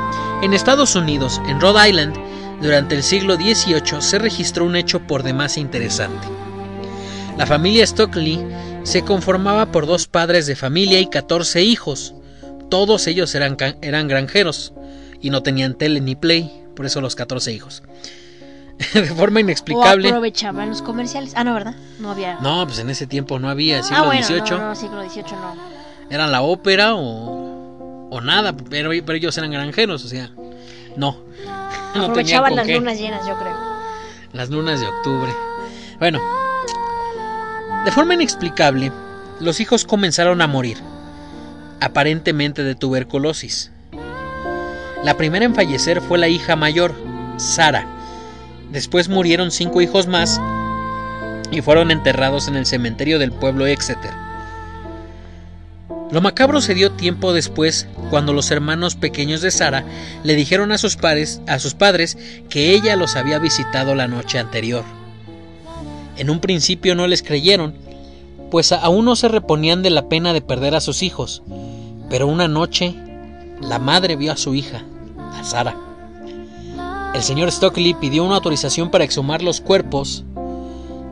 [0.42, 2.14] en Estados Unidos, en Rhode Island,
[2.62, 6.28] durante el siglo XVIII se registró un hecho por demás interesante.
[7.36, 8.38] La familia Stockley
[8.84, 12.14] se conformaba por dos padres de familia y 14 hijos.
[12.68, 14.72] Todos ellos eran, eran granjeros
[15.20, 17.82] y no tenían tele ni play, por eso los 14 hijos.
[18.94, 20.08] de forma O inexplicable.
[20.08, 21.32] aprovechaban los comerciales.
[21.36, 21.74] Ah, no, ¿verdad?
[21.98, 22.38] No había.
[22.40, 24.40] No, pues en ese tiempo no había, siglo ah, bueno, XVIII.
[24.50, 25.54] no, no, siglo XVIII no.
[26.10, 30.30] Era la ópera o, o nada, pero, pero ellos eran granjeros, o sea,
[30.96, 31.16] no.
[31.94, 32.76] Aprovechaban las qué.
[32.76, 33.56] lunas llenas, yo creo.
[34.32, 35.30] Las lunas de octubre.
[35.98, 36.20] Bueno,
[37.84, 38.92] de forma inexplicable,
[39.40, 40.78] los hijos comenzaron a morir,
[41.80, 43.70] aparentemente de tuberculosis.
[45.04, 46.94] La primera en fallecer fue la hija mayor,
[47.38, 47.86] Sara.
[48.70, 50.40] Después murieron cinco hijos más
[51.50, 54.12] y fueron enterrados en el cementerio del pueblo Exeter.
[56.10, 59.84] Lo macabro se dio tiempo después cuando los hermanos pequeños de Sara
[60.24, 62.18] le dijeron a sus, padres, a sus padres
[62.48, 64.84] que ella los había visitado la noche anterior.
[66.16, 67.74] En un principio no les creyeron,
[68.50, 71.42] pues aún no se reponían de la pena de perder a sus hijos,
[72.08, 72.94] pero una noche
[73.60, 74.82] la madre vio a su hija,
[75.32, 75.89] a Sara.
[77.14, 80.24] El señor Stockley pidió una autorización para exhumar los cuerpos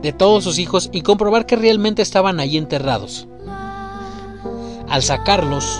[0.01, 3.27] de todos sus hijos y comprobar que realmente estaban allí enterrados.
[4.87, 5.79] Al sacarlos,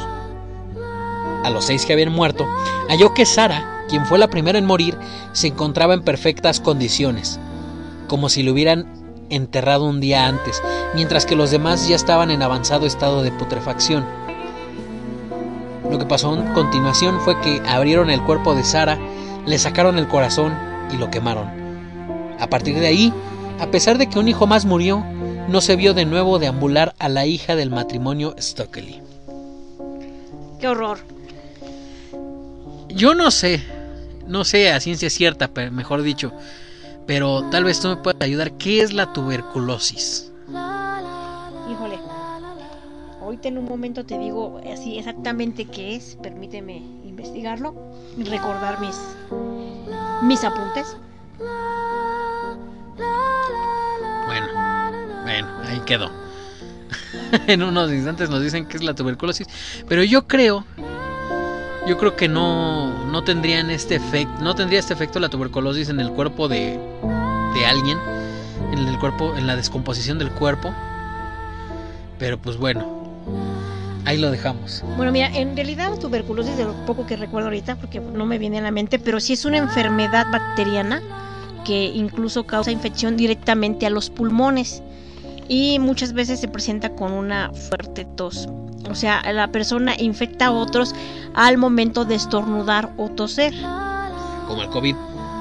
[1.44, 2.46] a los seis que habían muerto,
[2.90, 4.98] halló que Sara, quien fue la primera en morir,
[5.32, 7.40] se encontraba en perfectas condiciones,
[8.08, 8.92] como si lo hubieran
[9.30, 10.62] enterrado un día antes,
[10.96, 14.06] mientras que los demás ya estaban en avanzado estado de putrefacción.
[15.90, 19.00] Lo que pasó a continuación fue que abrieron el cuerpo de Sara,
[19.50, 20.54] le sacaron el corazón
[20.94, 21.50] y lo quemaron.
[22.40, 23.12] A partir de ahí,
[23.60, 25.04] a pesar de que un hijo más murió,
[25.48, 29.02] no se vio de nuevo deambular a la hija del matrimonio Stockley.
[30.60, 31.00] Qué horror.
[32.90, 33.64] Yo no sé,
[34.28, 36.32] no sé a ciencia cierta, mejor dicho,
[37.08, 38.52] pero tal vez tú me puedas ayudar.
[38.52, 40.32] ¿Qué es la tuberculosis?
[41.72, 41.98] Híjole.
[43.20, 46.18] Ahorita en un momento te digo así exactamente qué es.
[46.22, 46.84] Permíteme
[47.20, 47.76] investigarlo
[48.18, 48.98] y recordar mis,
[50.24, 50.96] mis apuntes.
[54.26, 54.48] Bueno,
[55.24, 56.10] bueno, ahí quedó.
[57.48, 59.48] en unos instantes nos dicen que es la tuberculosis,
[59.88, 60.66] pero yo creo,
[61.88, 66.00] yo creo que no, no tendrían este efecto, no tendría este efecto la tuberculosis en
[66.00, 66.80] el cuerpo de,
[67.54, 67.98] de alguien,
[68.72, 70.74] en el cuerpo, en la descomposición del cuerpo.
[72.18, 73.00] Pero pues bueno,
[74.06, 74.84] ahí lo dejamos.
[74.98, 78.38] Bueno, mira, en realidad la tuberculosis, de lo poco que recuerdo ahorita, porque no me
[78.38, 81.02] viene a la mente, pero sí es una enfermedad bacteriana
[81.66, 84.82] que incluso causa infección directamente a los pulmones
[85.48, 88.48] y muchas veces se presenta con una fuerte tos.
[88.90, 90.96] O sea, la persona infecta a otros
[91.34, 93.54] al momento de estornudar o toser.
[94.48, 94.96] Como el COVID.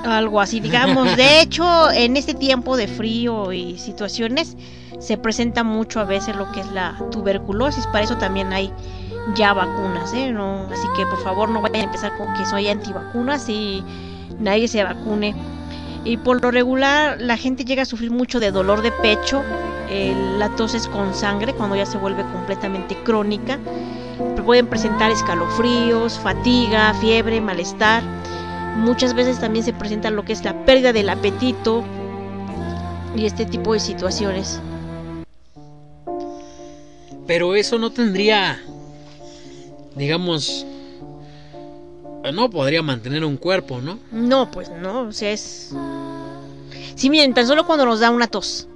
[0.09, 1.17] Algo así, digamos.
[1.17, 4.57] De hecho, en este tiempo de frío y situaciones,
[4.99, 7.87] se presenta mucho a veces lo que es la tuberculosis.
[7.89, 8.73] Para eso también hay
[9.37, 10.33] ya vacunas, ¿eh?
[10.33, 13.85] No, así que por favor no vayan a empezar con que soy antivacunas y
[14.39, 15.35] nadie se vacune.
[16.05, 19.43] Y por lo regular la gente llega a sufrir mucho de dolor de pecho,
[19.91, 23.59] eh, la tos es con sangre cuando ya se vuelve completamente crónica.
[24.47, 28.03] Pueden presentar escalofríos, fatiga, fiebre, malestar.
[28.79, 31.85] Muchas veces también se presenta lo que es la pérdida del apetito
[33.17, 34.61] y este tipo de situaciones.
[37.27, 38.59] Pero eso no tendría,
[39.97, 40.65] digamos,
[42.33, 43.99] no podría mantener un cuerpo, ¿no?
[44.13, 45.75] No, pues no, o sea, es...
[46.95, 48.69] Sí, miren, tan solo cuando nos da una tos,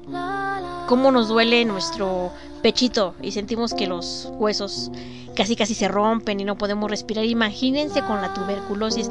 [0.89, 4.91] cómo nos duele nuestro pechito y sentimos que los huesos
[5.35, 7.25] casi casi se rompen y no podemos respirar.
[7.25, 9.09] Imagínense con la tuberculosis,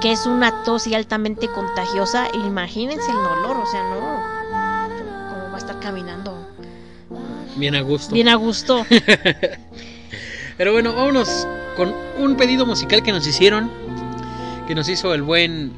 [0.00, 5.54] que es una tos y altamente contagiosa, imagínense el dolor, o sea, no, cómo va
[5.54, 6.46] a estar caminando
[7.56, 8.14] Bien a gusto.
[8.14, 8.86] bien a gusto.
[10.56, 11.46] Pero bueno, vámonos
[11.76, 13.70] con un pedido musical que nos hicieron,
[14.66, 15.72] que nos hizo el buen,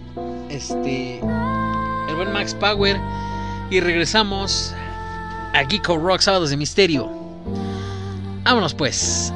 [0.48, 2.98] este, el buen Max Power
[3.70, 4.74] y regresamos
[5.52, 7.10] a Geeko Rock Sábados de Misterio.
[8.44, 9.32] Vámonos pues.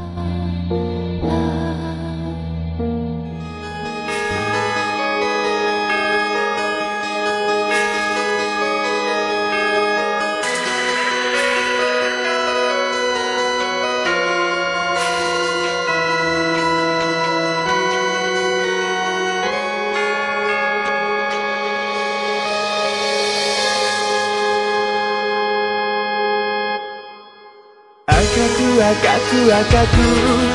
[28.86, 29.98] く赤く赤く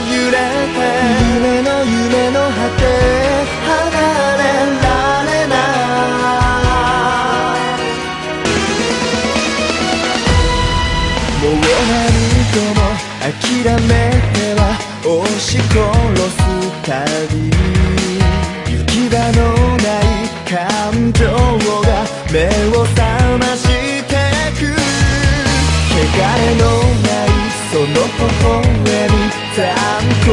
[0.09, 0.79] 揺れて。
[1.35, 3.20] 夢の夢の果て。
[29.53, 30.30] time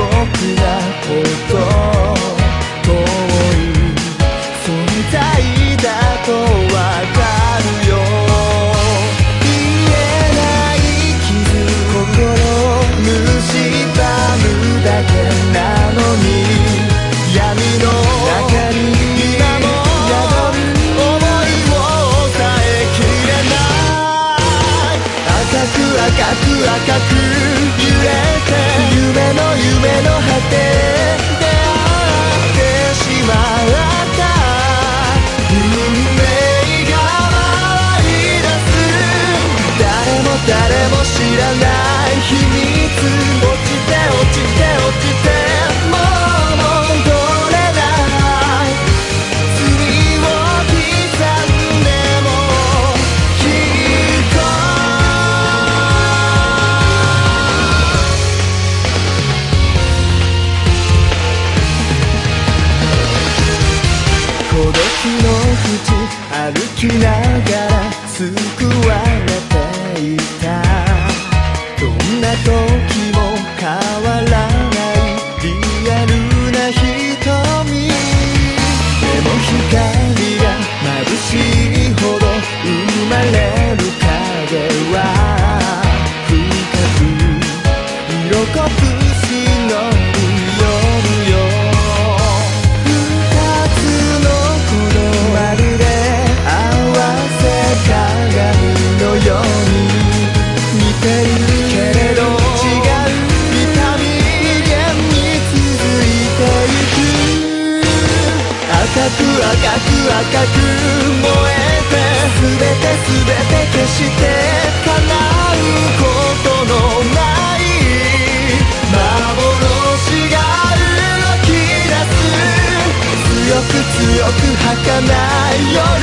[124.89, 125.98] ないよ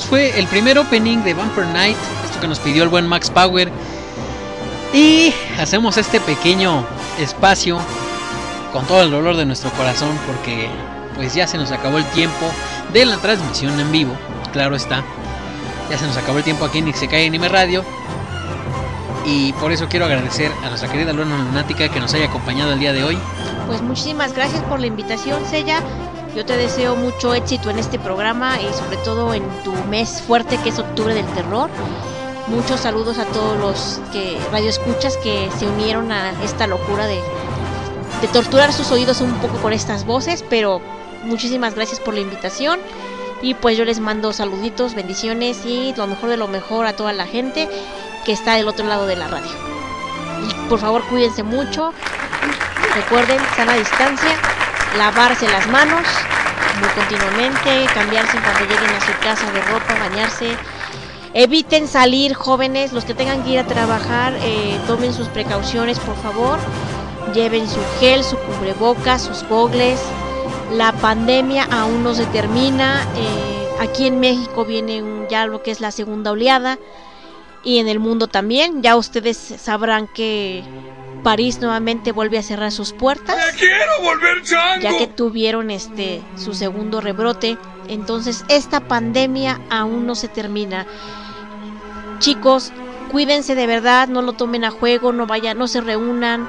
[0.00, 3.70] fue el primer opening de Vampire Night, esto que nos pidió el buen Max Power.
[4.94, 6.86] Y hacemos este pequeño
[7.18, 7.78] espacio
[8.72, 10.68] con todo el dolor de nuestro corazón porque
[11.16, 12.50] pues ya se nos acabó el tiempo
[12.94, 14.14] de la transmisión en vivo,
[14.52, 15.04] claro está.
[15.90, 17.84] Ya se nos acabó el tiempo aquí en Isekai Anime Radio.
[19.26, 22.80] Y por eso quiero agradecer a nuestra querida Luna Lunática que nos haya acompañado el
[22.80, 23.18] día de hoy.
[23.66, 25.82] Pues muchísimas gracias por la invitación, Sella.
[26.34, 30.58] Yo te deseo mucho éxito en este programa y sobre todo en tu mes fuerte
[30.58, 31.70] que es octubre del terror.
[32.48, 37.20] Muchos saludos a todos los que radio escuchas que se unieron a esta locura de,
[38.20, 40.80] de torturar sus oídos un poco con estas voces, pero
[41.22, 42.80] muchísimas gracias por la invitación.
[43.40, 47.12] Y pues yo les mando saluditos, bendiciones y lo mejor de lo mejor a toda
[47.12, 47.68] la gente
[48.24, 49.52] que está del otro lado de la radio.
[50.48, 51.92] Y por favor cuídense mucho.
[52.96, 54.36] Recuerden, sana distancia,
[54.96, 56.06] lavarse las manos
[56.80, 60.56] muy continuamente, cambiarse cuando lleguen a su casa de ropa, bañarse.
[61.32, 66.16] Eviten salir jóvenes, los que tengan que ir a trabajar, eh, tomen sus precauciones por
[66.16, 66.58] favor.
[67.32, 70.00] Lleven su gel, su cubrebocas, sus gogles.
[70.72, 73.02] La pandemia aún no se termina.
[73.16, 76.78] eh, aquí en México viene ya lo que es la segunda oleada
[77.64, 78.82] y en el mundo también.
[78.82, 80.62] Ya ustedes sabrán que
[81.24, 83.34] París nuevamente vuelve a cerrar sus puertas.
[83.58, 84.82] quiero volver chango!
[84.82, 87.58] Ya que tuvieron este su segundo rebrote.
[87.88, 90.86] Entonces, esta pandemia aún no se termina.
[92.20, 92.72] Chicos,
[93.10, 96.48] cuídense de verdad, no lo tomen a juego, no vayan, no se reúnan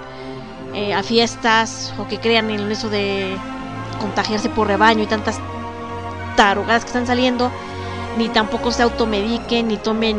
[0.73, 3.35] eh, a fiestas o que crean en eso de
[3.99, 5.39] contagiarse por rebaño y tantas
[6.35, 7.49] tarugadas que están saliendo,
[8.18, 10.18] ni tampoco se automediquen, ni tomen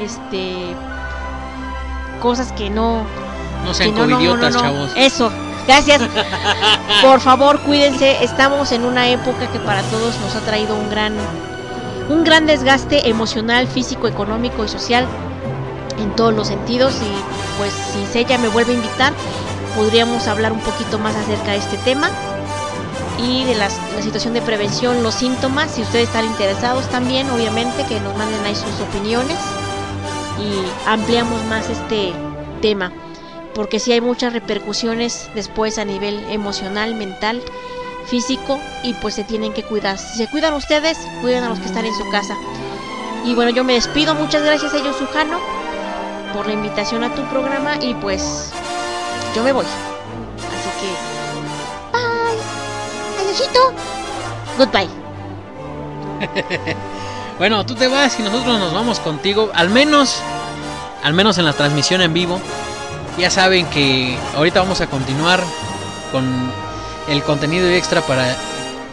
[0.00, 0.74] este
[2.24, 3.04] cosas que no
[3.66, 4.64] No sean no, covidiotas, no, no.
[4.64, 4.90] chavos.
[4.96, 5.30] Eso,
[5.66, 6.00] gracias.
[7.02, 8.24] Por favor, cuídense.
[8.24, 11.12] Estamos en una época que para todos nos ha traído un gran,
[12.08, 15.06] un gran desgaste emocional, físico, económico y social
[15.98, 16.94] en todos los sentidos.
[17.02, 19.12] Y pues si Sella me vuelve a invitar,
[19.76, 22.08] podríamos hablar un poquito más acerca de este tema
[23.18, 25.70] y de las- la situación de prevención, los síntomas.
[25.72, 29.36] Si ustedes están interesados también, obviamente, que nos manden ahí sus opiniones
[30.38, 32.12] y ampliamos más este
[32.60, 32.92] tema
[33.54, 37.40] porque sí hay muchas repercusiones después a nivel emocional, mental,
[38.06, 39.96] físico y pues se tienen que cuidar.
[39.98, 42.36] Si se cuidan ustedes, cuiden a los que están en su casa.
[43.24, 44.14] Y bueno, yo me despido.
[44.14, 45.38] Muchas gracias a ellos, Sujano,
[46.34, 48.50] por la invitación a tu programa y pues
[49.34, 49.64] yo me voy.
[49.64, 50.88] Así que
[51.92, 52.38] bye.
[53.24, 53.72] Adiósito.
[54.58, 54.90] Goodbye.
[57.38, 60.20] Bueno, tú te vas y nosotros nos vamos contigo, al menos,
[61.02, 62.40] al menos en la transmisión en vivo.
[63.18, 65.42] Ya saben que ahorita vamos a continuar
[66.12, 66.24] con
[67.08, 68.36] el contenido extra para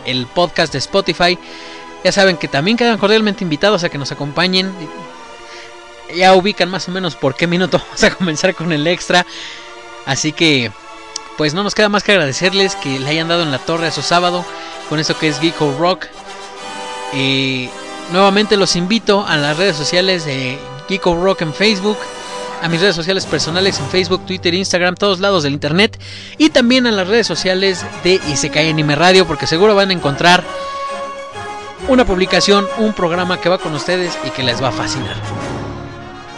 [0.06, 1.38] el podcast de Spotify.
[2.04, 4.74] Ya saben que también quedan cordialmente invitados a que nos acompañen.
[6.16, 9.26] Ya ubican más o menos por qué minuto vamos a comenzar con el extra.
[10.08, 10.72] Así que,
[11.38, 13.92] pues no nos queda más que agradecerles que le hayan dado en la torre a
[13.92, 14.44] su sábado
[14.90, 16.08] con eso que es Geeko Rock.
[17.14, 17.70] Eh,
[18.12, 20.58] nuevamente los invito a las redes sociales de
[20.88, 21.98] Geeko Rock en Facebook,
[22.62, 26.00] a mis redes sociales personales en Facebook, Twitter, Instagram, todos lados del internet
[26.38, 30.44] y también a las redes sociales de Isekai Anime Radio porque seguro van a encontrar
[31.88, 35.16] una publicación, un programa que va con ustedes y que les va a fascinar.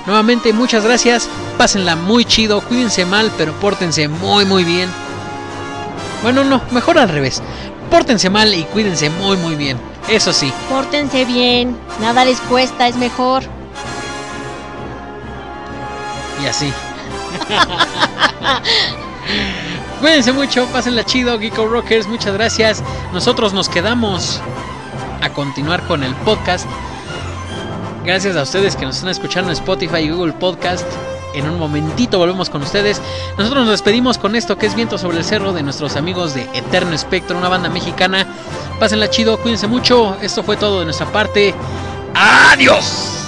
[0.06, 4.90] Nuevamente muchas gracias, pásenla muy chido, cuídense mal pero pórtense muy muy bien.
[6.22, 7.41] Bueno, no, mejor al revés.
[7.90, 9.93] Pórtense mal y cuídense muy muy bien.
[10.10, 10.52] Eso sí.
[10.70, 11.78] Pórtense bien.
[12.00, 13.44] Nada les cuesta, es mejor.
[16.44, 16.74] Y así.
[20.02, 22.84] Cuídense mucho, pásenla chido, Geeko Rockers, muchas gracias.
[23.14, 24.42] Nosotros nos quedamos
[25.22, 26.68] a continuar con el podcast.
[28.04, 30.86] Gracias a ustedes que nos están escuchando en Spotify y Google Podcast.
[31.34, 33.01] En un momentito volvemos con ustedes.
[33.38, 36.43] Nosotros nos despedimos con esto que es Viento sobre el Cerro de nuestros amigos de
[36.53, 38.27] Eterno Espectro, una banda mexicana.
[38.80, 40.18] Pásenla chido, cuídense mucho.
[40.22, 41.53] Esto fue todo de nuestra parte.
[42.14, 43.23] ¡Adiós!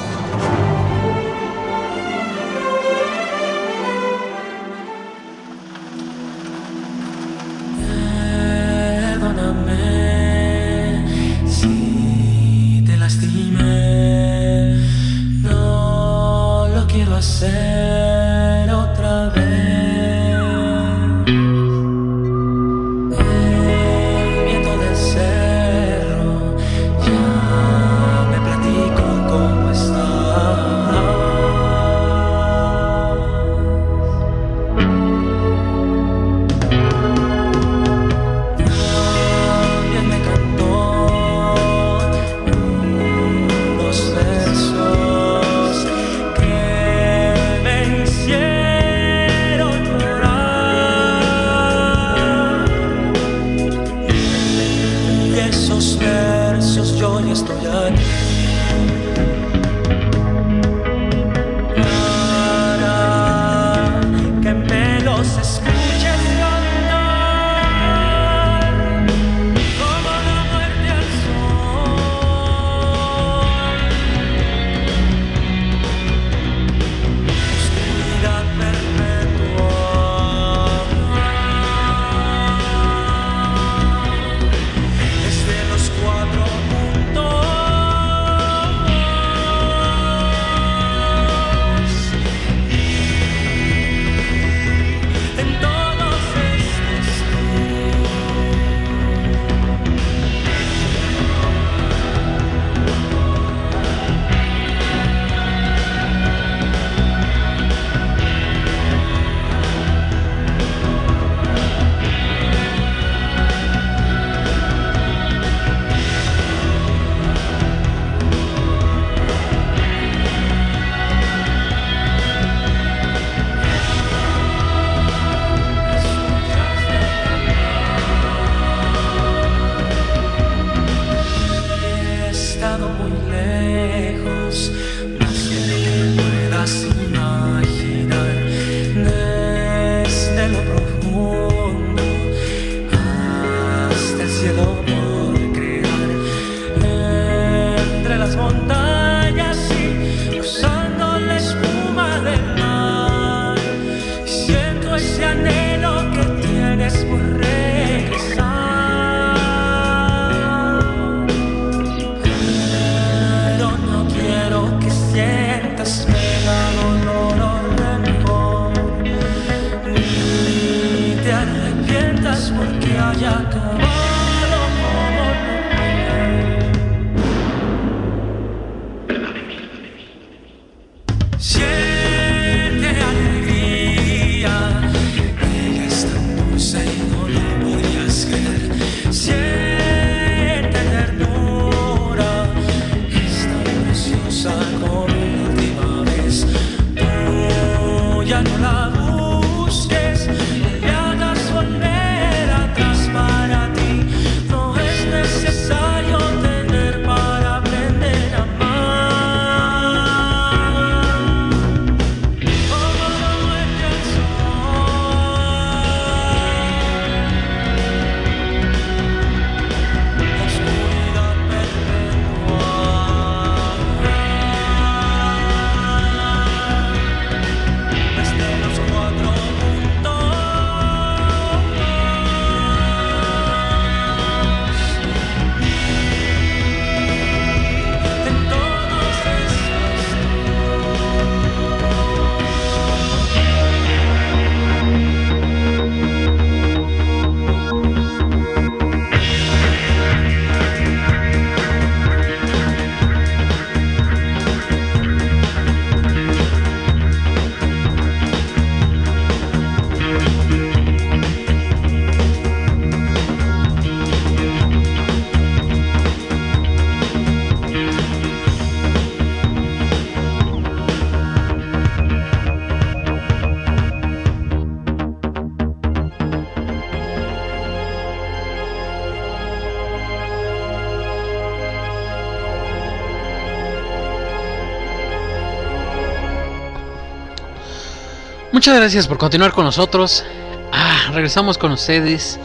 [288.56, 290.24] Muchas gracias por continuar con nosotros.
[290.72, 292.40] Ah, regresamos con ustedes.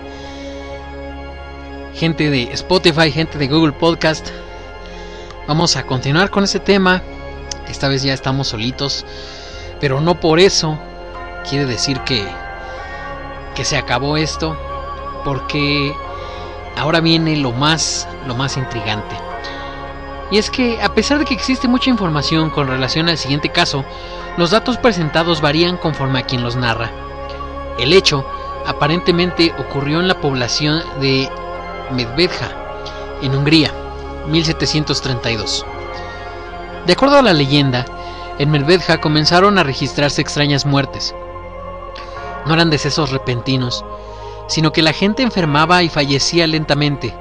[1.95, 4.29] Gente de Spotify, gente de Google Podcast.
[5.47, 7.01] Vamos a continuar con este tema.
[7.69, 9.07] Esta vez ya estamos solitos.
[9.81, 10.81] Pero no por eso
[11.49, 12.27] quiere decir que,
[13.55, 14.59] que se acabó esto.
[15.25, 15.95] Porque
[16.77, 19.30] ahora viene lo más, lo más intrigante.
[20.31, 23.85] Y es que a pesar de que existe mucha información con relación al siguiente caso,
[24.37, 26.91] los datos presentados varían conforme a quien los narra.
[27.79, 28.25] El hecho
[28.67, 31.29] aparentemente ocurrió en la población de
[31.91, 32.49] Medvedja,
[33.23, 33.73] en Hungría,
[34.29, 35.67] 1732.
[36.87, 37.85] De acuerdo a la leyenda,
[38.39, 41.15] en Medvedja comenzaron a registrarse extrañas muertes.
[42.47, 43.85] No eran decesos repentinos,
[44.47, 47.15] sino que la gente enfermaba y fallecía lentamente.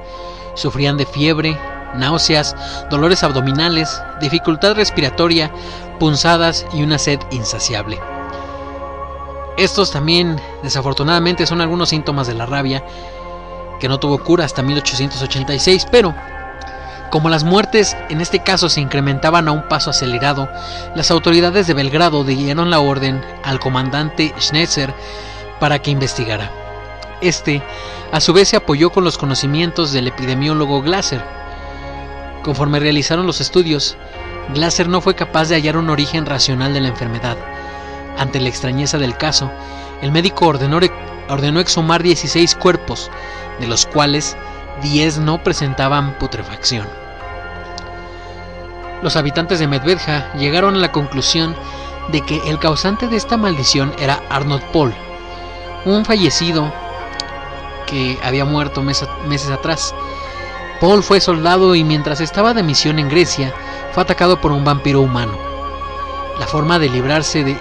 [0.54, 1.58] Sufrían de fiebre,
[1.96, 2.56] náuseas,
[2.90, 5.52] dolores abdominales, dificultad respiratoria,
[6.00, 8.00] punzadas y una sed insaciable.
[9.58, 12.84] Estos también, desafortunadamente, son algunos síntomas de la rabia,
[13.80, 16.14] que no tuvo cura hasta 1886, pero
[17.10, 20.48] como las muertes en este caso se incrementaban a un paso acelerado,
[20.96, 24.94] las autoridades de Belgrado dieron la orden al comandante Schnetzer
[25.60, 26.52] para que investigara.
[27.22, 27.64] Este,
[28.12, 31.22] a su vez, se apoyó con los conocimientos del epidemiólogo Glasser.
[32.44, 33.98] Conforme realizaron los estudios,
[34.54, 37.38] Glasser no fue capaz de hallar un origen racional de la enfermedad.
[38.18, 39.52] Ante la extrañeza del caso,
[40.02, 40.80] el médico ordenó,
[41.30, 43.12] ordenó exhumar 16 cuerpos,
[43.60, 44.38] de los cuales
[44.82, 46.88] 10 no presentaban putrefacción.
[49.02, 51.56] Los habitantes de Medvedja llegaron a la conclusión
[52.12, 54.94] de que el causante de esta maldición era Arnold Paul,
[55.86, 56.74] un fallecido
[57.86, 59.94] que había muerto meses atrás.
[60.80, 63.54] Paul fue soldado y mientras estaba de misión en Grecia,
[63.92, 65.38] fue atacado por un vampiro humano.
[66.40, 67.58] La forma de librarse de,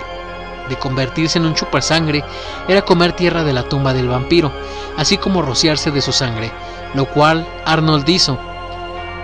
[0.68, 2.24] de convertirse en un sangre
[2.68, 4.52] era comer tierra de la tumba del vampiro,
[4.96, 6.52] así como rociarse de su sangre,
[6.94, 8.38] lo cual Arnold hizo.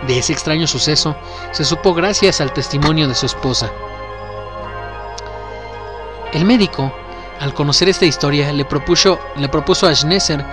[0.07, 1.16] De ese extraño suceso
[1.53, 3.71] se supo gracias al testimonio de su esposa.
[6.33, 6.93] El médico,
[7.41, 10.45] al conocer esta historia, le propuso, le propuso a Schnesser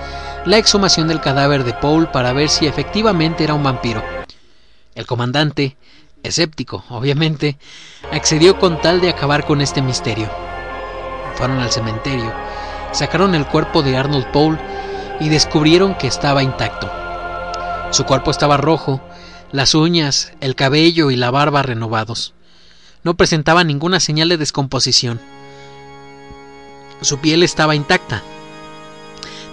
[0.45, 4.03] la exhumación del cadáver de Paul para ver si efectivamente era un vampiro.
[4.95, 5.77] El comandante,
[6.23, 7.57] escéptico, obviamente,
[8.11, 10.29] accedió con tal de acabar con este misterio.
[11.35, 12.33] Fueron al cementerio,
[12.91, 14.59] sacaron el cuerpo de Arnold Paul
[15.19, 16.91] y descubrieron que estaba intacto.
[17.91, 18.99] Su cuerpo estaba rojo,
[19.51, 22.33] las uñas, el cabello y la barba renovados.
[23.03, 25.19] No presentaba ninguna señal de descomposición.
[27.01, 28.23] Su piel estaba intacta.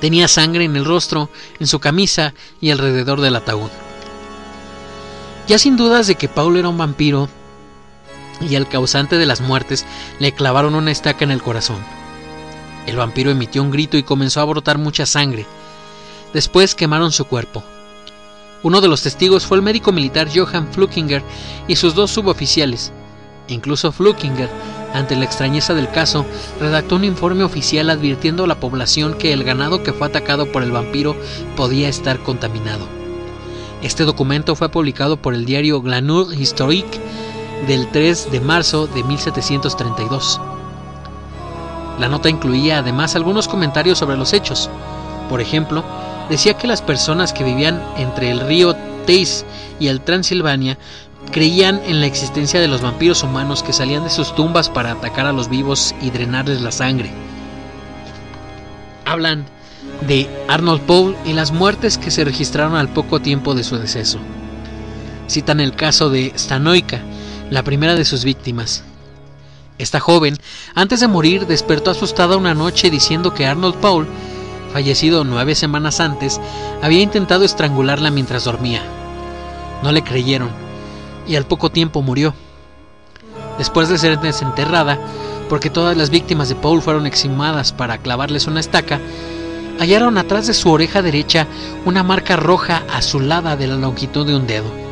[0.01, 3.71] Tenía sangre en el rostro, en su camisa y alrededor del ataúd.
[5.49, 7.29] Ya sin dudas de que Paul era un vampiro
[8.41, 9.87] y el causante de las muertes
[10.19, 11.79] le clavaron una estaca en el corazón.
[12.87, 15.47] El vampiro emitió un grito y comenzó a brotar mucha sangre.
[16.33, 17.65] Después quemaron su cuerpo.
[18.63, 21.23] Uno de los testigos fue el médico militar Johann Flukinger
[21.67, 22.93] y sus dos suboficiales.
[23.49, 24.51] Incluso Flukinger,
[24.95, 26.25] ante la extrañeza del caso,
[26.61, 30.63] redactó un informe oficial advirtiendo a la población que el ganado que fue atacado por
[30.63, 31.17] el vampiro
[31.57, 32.87] podía estar contaminado.
[33.83, 36.99] Este documento fue publicado por el diario Glanur Historique
[37.67, 40.41] del 3 de marzo de 1732.
[41.99, 44.71] La nota incluía además algunos comentarios sobre los hechos.
[45.29, 45.85] Por ejemplo,
[46.29, 48.75] decía que las personas que vivían entre el río
[49.07, 49.45] Teis
[49.81, 50.79] y el Transilvania
[51.29, 55.27] creían en la existencia de los vampiros humanos que salían de sus tumbas para atacar
[55.27, 57.11] a los vivos y drenarles la sangre.
[59.05, 59.47] Hablan
[60.07, 64.19] de Arnold Paul y las muertes que se registraron al poco tiempo de su deceso.
[65.29, 67.01] Citan el caso de Stanoika,
[67.51, 68.85] la primera de sus víctimas.
[69.79, 70.37] Esta joven,
[70.75, 74.07] antes de morir, despertó asustada una noche diciendo que Arnold Paul,
[74.73, 76.41] fallecido nueve semanas antes,
[76.83, 78.83] había intentado estrangularla mientras dormía.
[79.83, 80.51] No le creyeron,
[81.29, 82.35] y al poco tiempo murió.
[83.59, 84.99] Después de ser desenterrada,
[85.49, 89.01] porque todas las víctimas de Paul fueron exhumadas para clavarles una estaca,
[89.79, 91.47] hallaron atrás de su oreja derecha
[91.85, 94.89] una marca roja azulada de la longitud de un dedo.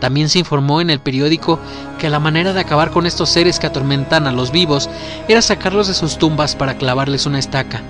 [0.00, 1.58] También se informó en el periódico
[1.98, 4.88] que la manera de acabar con estos seres que atormentan a los vivos
[5.26, 7.82] era sacarlos de sus tumbas para clavarles una estaca,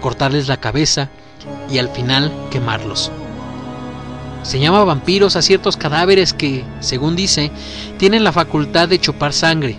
[0.00, 1.10] cortarles la cabeza
[1.70, 3.12] y al final quemarlos.
[4.44, 7.50] Se llama vampiros a ciertos cadáveres que, según dice,
[7.96, 9.78] tienen la facultad de chupar sangre.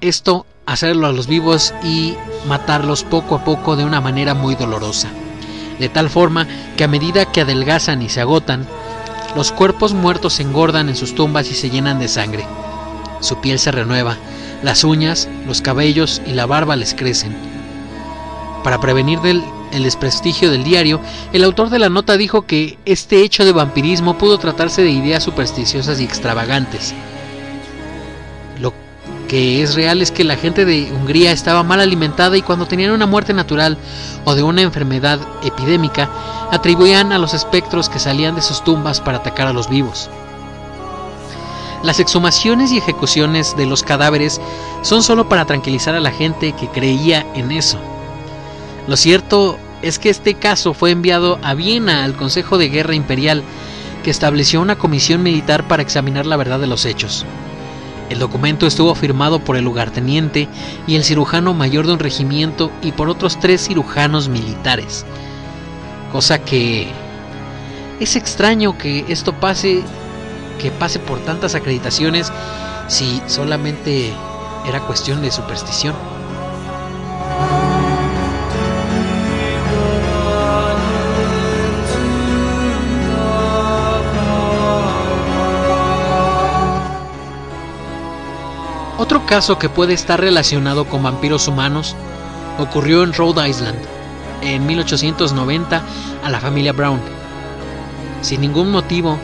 [0.00, 2.14] Esto hacerlo a los vivos y
[2.48, 5.08] matarlos poco a poco de una manera muy dolorosa.
[5.78, 8.66] De tal forma que a medida que adelgazan y se agotan,
[9.36, 12.46] los cuerpos muertos se engordan en sus tumbas y se llenan de sangre.
[13.20, 14.16] Su piel se renueva,
[14.62, 17.34] Las uñas, los cabellos y la barba les crecen.
[18.62, 19.42] Para prevenir del,
[19.72, 21.00] el desprestigio del diario,
[21.32, 25.22] el autor de la nota dijo que este hecho de vampirismo pudo tratarse de ideas
[25.22, 26.94] supersticiosas y extravagantes.
[28.60, 28.72] Lo
[29.28, 32.90] que es real es que la gente de Hungría estaba mal alimentada y cuando tenían
[32.90, 33.78] una muerte natural
[34.24, 36.10] o de una enfermedad epidémica,
[36.50, 40.10] atribuían a los espectros que salían de sus tumbas para atacar a los vivos.
[41.82, 44.38] Las exhumaciones y ejecuciones de los cadáveres
[44.82, 47.78] son solo para tranquilizar a la gente que creía en eso.
[48.90, 53.44] Lo cierto es que este caso fue enviado a Viena al Consejo de Guerra Imperial,
[54.02, 57.24] que estableció una comisión militar para examinar la verdad de los hechos.
[58.08, 60.48] El documento estuvo firmado por el lugarteniente
[60.88, 65.06] y el cirujano mayor de un regimiento y por otros tres cirujanos militares.
[66.10, 66.88] Cosa que
[68.00, 69.84] es extraño que esto pase,
[70.60, 72.32] que pase por tantas acreditaciones
[72.88, 74.12] si solamente
[74.66, 76.09] era cuestión de superstición.
[89.30, 91.94] Caso que puede estar relacionado con vampiros humanos
[92.58, 93.78] ocurrió en Rhode Island
[94.42, 95.82] en 1890
[96.24, 96.98] a la familia Brown.
[98.22, 99.20] Sin ningún motivo,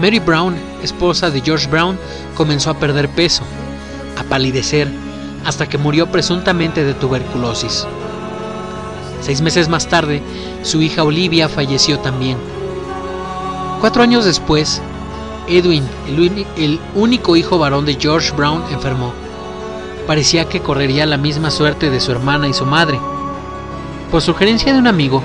[0.00, 1.98] Mary Brown, esposa de George Brown,
[2.34, 3.42] comenzó a perder peso,
[4.18, 4.88] a palidecer,
[5.44, 7.86] hasta que murió presuntamente de tuberculosis.
[9.20, 10.22] Seis meses más tarde,
[10.62, 12.38] su hija Olivia falleció también.
[13.80, 14.80] Cuatro años después,
[15.48, 15.86] Edwin,
[16.56, 19.12] el, único hijo varón de George Brown, enfermó.
[20.10, 22.98] Parecía que correría la misma suerte de su hermana y su madre.
[24.10, 25.22] Por sugerencia de un amigo,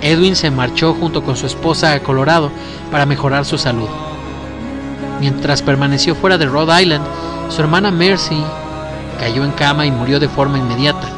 [0.00, 2.50] Edwin se marchó junto con su esposa a Colorado
[2.90, 3.86] para mejorar su salud.
[5.20, 7.04] Mientras permaneció fuera de Rhode Island,
[7.50, 8.42] su hermana Mercy
[9.20, 11.08] cayó en cama y murió de forma inmediata.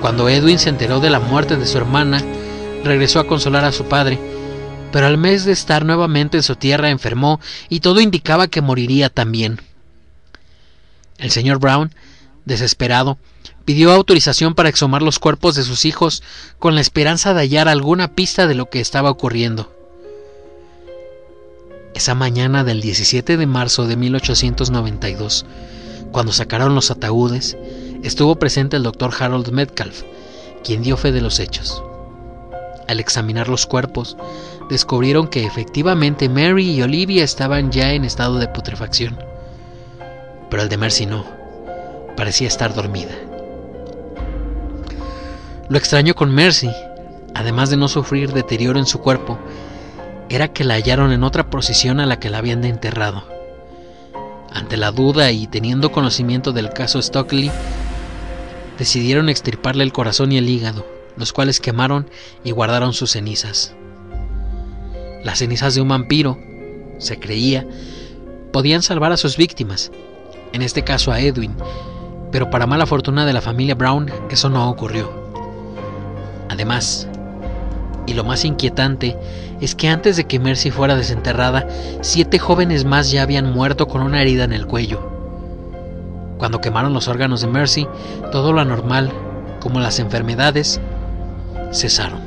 [0.00, 2.22] Cuando Edwin se enteró de la muerte de su hermana,
[2.84, 4.16] regresó a consolar a su padre,
[4.92, 9.08] pero al mes de estar nuevamente en su tierra enfermó y todo indicaba que moriría
[9.08, 9.60] también.
[11.20, 11.94] El señor Brown,
[12.46, 13.18] desesperado,
[13.66, 16.22] pidió autorización para exhumar los cuerpos de sus hijos
[16.58, 19.70] con la esperanza de hallar alguna pista de lo que estaba ocurriendo.
[21.94, 25.44] Esa mañana del 17 de marzo de 1892,
[26.10, 27.58] cuando sacaron los ataúdes,
[28.02, 30.02] estuvo presente el doctor Harold Metcalf,
[30.64, 31.82] quien dio fe de los hechos.
[32.88, 34.16] Al examinar los cuerpos,
[34.70, 39.18] descubrieron que efectivamente Mary y Olivia estaban ya en estado de putrefacción.
[40.50, 41.24] Pero el de Mercy no.
[42.16, 43.14] Parecía estar dormida.
[45.68, 46.70] Lo extraño con Mercy,
[47.34, 49.38] además de no sufrir deterioro en su cuerpo,
[50.28, 53.24] era que la hallaron en otra posición a la que la habían enterrado.
[54.52, 57.52] Ante la duda y teniendo conocimiento del caso Stockley,
[58.78, 60.86] decidieron extirparle el corazón y el hígado,
[61.16, 62.08] los cuales quemaron
[62.42, 63.74] y guardaron sus cenizas.
[65.22, 66.38] Las cenizas de un vampiro,
[66.98, 67.66] se creía,
[68.52, 69.92] podían salvar a sus víctimas,
[70.52, 71.54] en este caso a Edwin,
[72.30, 75.10] pero para mala fortuna de la familia Brown eso no ocurrió.
[76.48, 77.08] Además,
[78.06, 79.16] y lo más inquietante
[79.60, 81.66] es que antes de que Mercy fuera desenterrada,
[82.00, 85.00] siete jóvenes más ya habían muerto con una herida en el cuello.
[86.38, 87.86] Cuando quemaron los órganos de Mercy,
[88.32, 89.12] todo lo anormal,
[89.60, 90.80] como las enfermedades,
[91.72, 92.20] cesaron.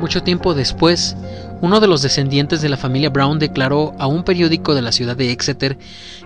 [0.00, 1.16] Mucho tiempo después,
[1.62, 5.16] uno de los descendientes de la familia Brown declaró a un periódico de la ciudad
[5.16, 5.78] de Exeter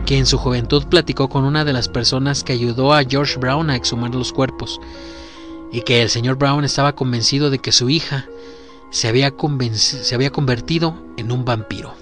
[0.06, 3.68] que en su juventud platicó con una de las personas que ayudó a George Brown
[3.68, 4.80] a exhumar los cuerpos,
[5.70, 8.24] y que el señor Brown estaba convencido de que su hija
[8.90, 11.94] se había, se había convertido en un vampiro.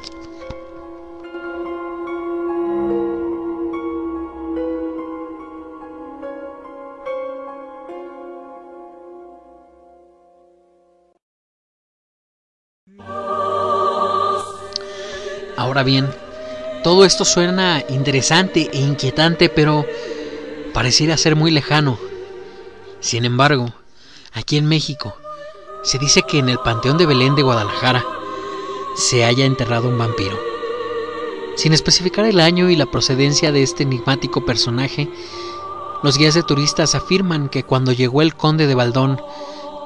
[15.74, 16.08] Ahora bien,
[16.84, 19.84] todo esto suena interesante e inquietante, pero
[20.72, 21.98] pareciera ser muy lejano.
[23.00, 23.74] Sin embargo,
[24.32, 25.16] aquí en México,
[25.82, 28.04] se dice que en el Panteón de Belén de Guadalajara
[28.94, 30.38] se haya enterrado un vampiro.
[31.56, 35.10] Sin especificar el año y la procedencia de este enigmático personaje,
[36.04, 39.20] los guías de turistas afirman que cuando llegó el conde de Baldón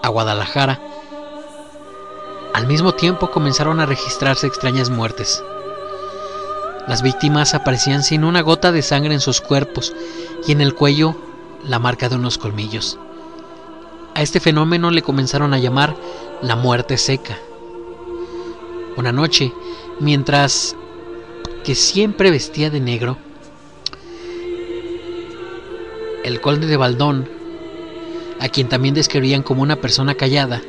[0.02, 0.82] a Guadalajara,
[2.52, 5.42] al mismo tiempo comenzaron a registrarse extrañas muertes.
[6.88, 9.94] Las víctimas aparecían sin una gota de sangre en sus cuerpos
[10.46, 11.16] y en el cuello
[11.62, 12.98] la marca de unos colmillos.
[14.14, 15.94] A este fenómeno le comenzaron a llamar
[16.40, 17.38] la muerte seca.
[18.96, 19.52] Una noche,
[20.00, 20.74] mientras
[21.62, 23.18] que siempre vestía de negro,
[26.24, 27.28] el conde de Baldón,
[28.40, 30.62] a quien también describían como una persona callada,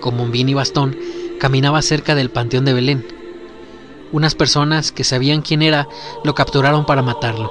[0.00, 0.96] con bombín y bastón,
[1.38, 3.06] caminaba cerca del panteón de Belén.
[4.12, 5.88] Unas personas que sabían quién era
[6.22, 7.50] lo capturaron para matarlo.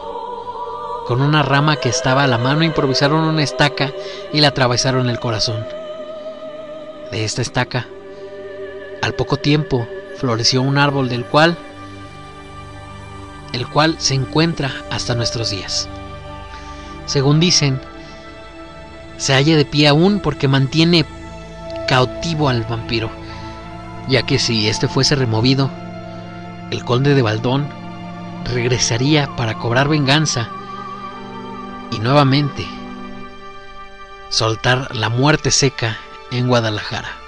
[1.08, 3.92] Con una rama que estaba a la mano improvisaron una estaca
[4.32, 5.66] y la atravesaron el corazón.
[7.12, 7.88] De esta estaca,
[9.02, 11.58] al poco tiempo, floreció un árbol del cual
[13.54, 15.90] el cual se encuentra hasta nuestros días.
[17.06, 17.82] Según dicen,
[19.18, 21.06] se halla de pie aún porque mantiene
[21.88, 23.10] cautivo al vampiro,
[24.08, 25.70] ya que si este fuese removido,
[26.72, 27.68] el conde de Baldón
[28.46, 30.50] regresaría para cobrar venganza
[31.92, 32.66] y nuevamente
[34.30, 35.98] soltar la muerte seca
[36.32, 37.21] en Guadalajara.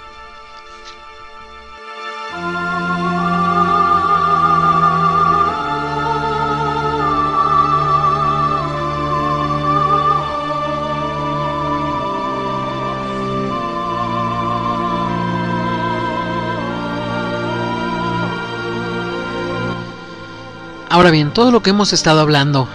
[20.94, 22.68] Ahora bien, todo lo que hemos estado hablando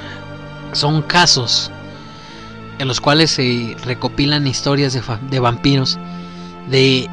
[0.73, 1.71] son casos
[2.77, 5.97] en los cuales se recopilan historias de, de vampiros
[6.69, 7.09] de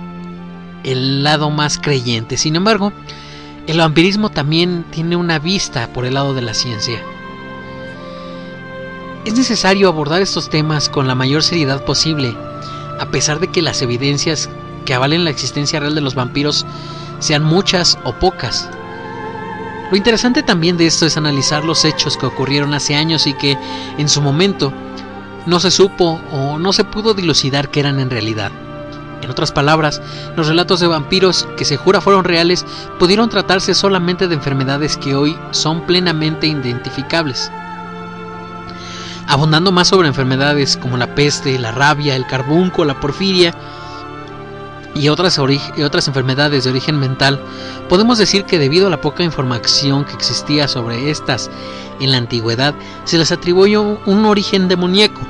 [0.82, 2.36] el lado más creyente.
[2.36, 2.92] Sin embargo,
[3.68, 7.00] el vampirismo también tiene una vista por el lado de la ciencia.
[9.24, 12.36] Es necesario abordar estos temas con la mayor seriedad posible,
[12.98, 14.50] a pesar de que las evidencias
[14.84, 16.66] que avalen la existencia real de los vampiros
[17.20, 18.68] sean muchas o pocas.
[19.90, 23.56] Lo interesante también de esto es analizar los hechos que ocurrieron hace años y que
[23.98, 24.72] en su momento
[25.46, 28.50] no se supo o no se pudo dilucidar que eran en realidad.
[29.22, 30.02] En otras palabras,
[30.36, 32.66] los relatos de vampiros que se jura fueron reales
[32.98, 37.50] pudieron tratarse solamente de enfermedades que hoy son plenamente identificables.
[39.28, 43.54] Abundando más sobre enfermedades como la peste, la rabia, el carbunco, la porfiria
[44.96, 47.40] y otras, otras enfermedades de origen mental,
[47.88, 51.50] podemos decir que debido a la poca información que existía sobre estas
[52.00, 52.74] en la antigüedad,
[53.04, 55.20] se les atribuyó un origen demoníaco,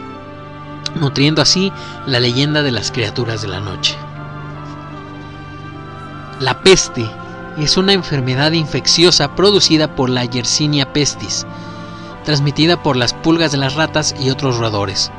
[0.94, 1.72] nutriendo así
[2.06, 3.96] la leyenda de las criaturas de la noche.
[6.40, 7.08] La peste
[7.58, 11.46] es una enfermedad infecciosa producida por la Yersinia pestis,
[12.24, 15.10] transmitida por las pulgas de las ratas y otros roedores.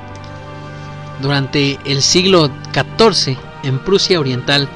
[1.22, 4.70] Durante el siglo XIV, en Prusia Oriental,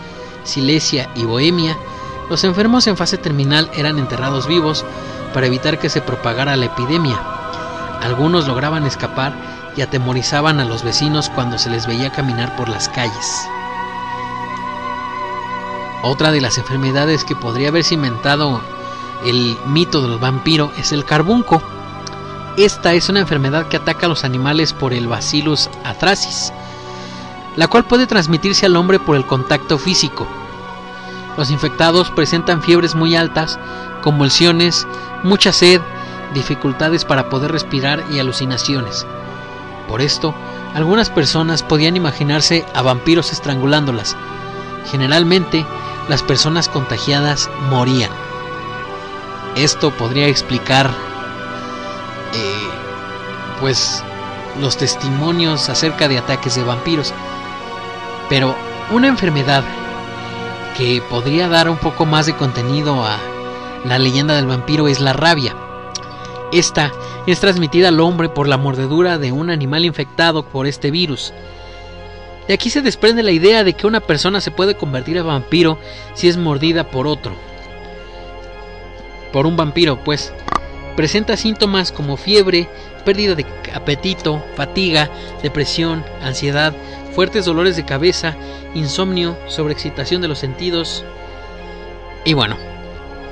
[0.43, 1.77] Silesia y Bohemia,
[2.29, 4.85] los enfermos en fase terminal eran enterrados vivos
[5.33, 7.19] para evitar que se propagara la epidemia.
[8.01, 9.33] Algunos lograban escapar
[9.75, 13.47] y atemorizaban a los vecinos cuando se les veía caminar por las calles.
[16.03, 18.61] Otra de las enfermedades que podría haberse inventado
[19.25, 21.61] el mito del vampiro es el carbunco.
[22.57, 26.51] Esta es una enfermedad que ataca a los animales por el Bacillus atrasis,
[27.55, 30.27] la cual puede transmitirse al hombre por el contacto físico.
[31.37, 33.59] Los infectados presentan fiebres muy altas,
[34.01, 34.87] convulsiones,
[35.23, 35.81] mucha sed,
[36.33, 39.05] dificultades para poder respirar y alucinaciones.
[39.87, 40.33] Por esto,
[40.73, 44.15] algunas personas podían imaginarse a vampiros estrangulándolas.
[44.89, 45.65] Generalmente,
[46.07, 48.09] las personas contagiadas morían.
[49.55, 50.89] Esto podría explicar,
[52.33, 52.69] eh,
[53.59, 54.03] pues,
[54.59, 57.13] los testimonios acerca de ataques de vampiros.
[58.31, 58.55] Pero
[58.91, 59.61] una enfermedad
[60.77, 63.17] que podría dar un poco más de contenido a
[63.83, 65.53] la leyenda del vampiro es la rabia.
[66.53, 66.93] Esta
[67.27, 71.33] es transmitida al hombre por la mordedura de un animal infectado por este virus.
[72.47, 75.77] De aquí se desprende la idea de que una persona se puede convertir en vampiro
[76.13, 77.33] si es mordida por otro.
[79.33, 80.31] Por un vampiro, pues.
[80.95, 82.69] Presenta síntomas como fiebre,
[83.03, 85.09] pérdida de apetito, fatiga,
[85.43, 86.73] depresión, ansiedad,
[87.13, 88.35] fuertes dolores de cabeza,
[88.73, 91.03] insomnio, sobreexcitación de los sentidos.
[92.25, 92.57] Y bueno,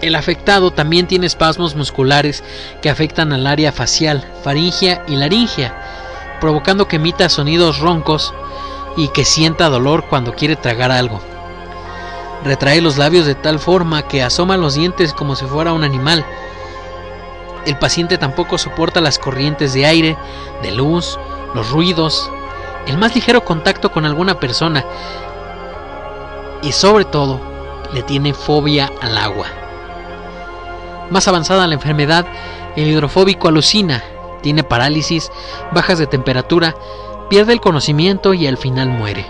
[0.02, 2.44] el afectado también tiene espasmos musculares
[2.82, 8.34] que afectan al área facial, faringea y laringea, provocando que emita sonidos roncos
[8.96, 11.20] y que sienta dolor cuando quiere tragar algo.
[12.44, 16.26] Retrae los labios de tal forma que asoma los dientes como si fuera un animal.
[17.66, 20.18] El paciente tampoco soporta las corrientes de aire,
[20.64, 21.20] de luz,
[21.54, 22.32] los ruidos,
[22.90, 24.84] el más ligero contacto con alguna persona
[26.62, 27.40] y sobre todo
[27.94, 29.48] le tiene fobia al agua.
[31.10, 32.26] Más avanzada la enfermedad,
[32.76, 34.04] el hidrofóbico alucina,
[34.42, 35.32] tiene parálisis,
[35.72, 36.76] bajas de temperatura,
[37.30, 39.26] pierde el conocimiento y al final muere.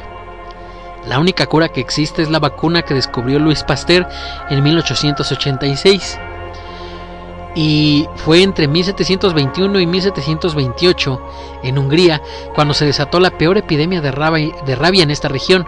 [1.06, 4.08] La única cura que existe es la vacuna que descubrió Luis Pasteur
[4.50, 6.20] en 1886.
[7.62, 11.22] Y fue entre 1721 y 1728
[11.64, 12.22] en Hungría
[12.56, 15.68] cuando se desató la peor epidemia de rabia, de rabia en esta región,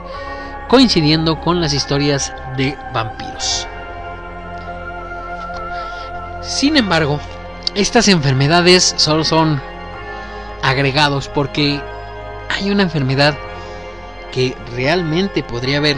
[0.70, 3.68] coincidiendo con las historias de vampiros.
[6.42, 7.20] Sin embargo,
[7.76, 9.62] estas enfermedades solo son
[10.64, 11.82] agregados porque
[12.48, 13.36] hay una enfermedad
[14.32, 15.98] que realmente podría haber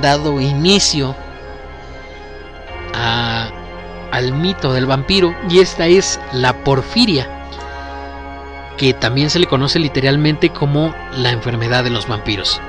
[0.00, 1.16] dado inicio
[2.94, 3.50] a-
[4.16, 7.28] al mito del vampiro y esta es la porfiria
[8.78, 12.60] que también se le conoce literalmente como la enfermedad de los vampiros.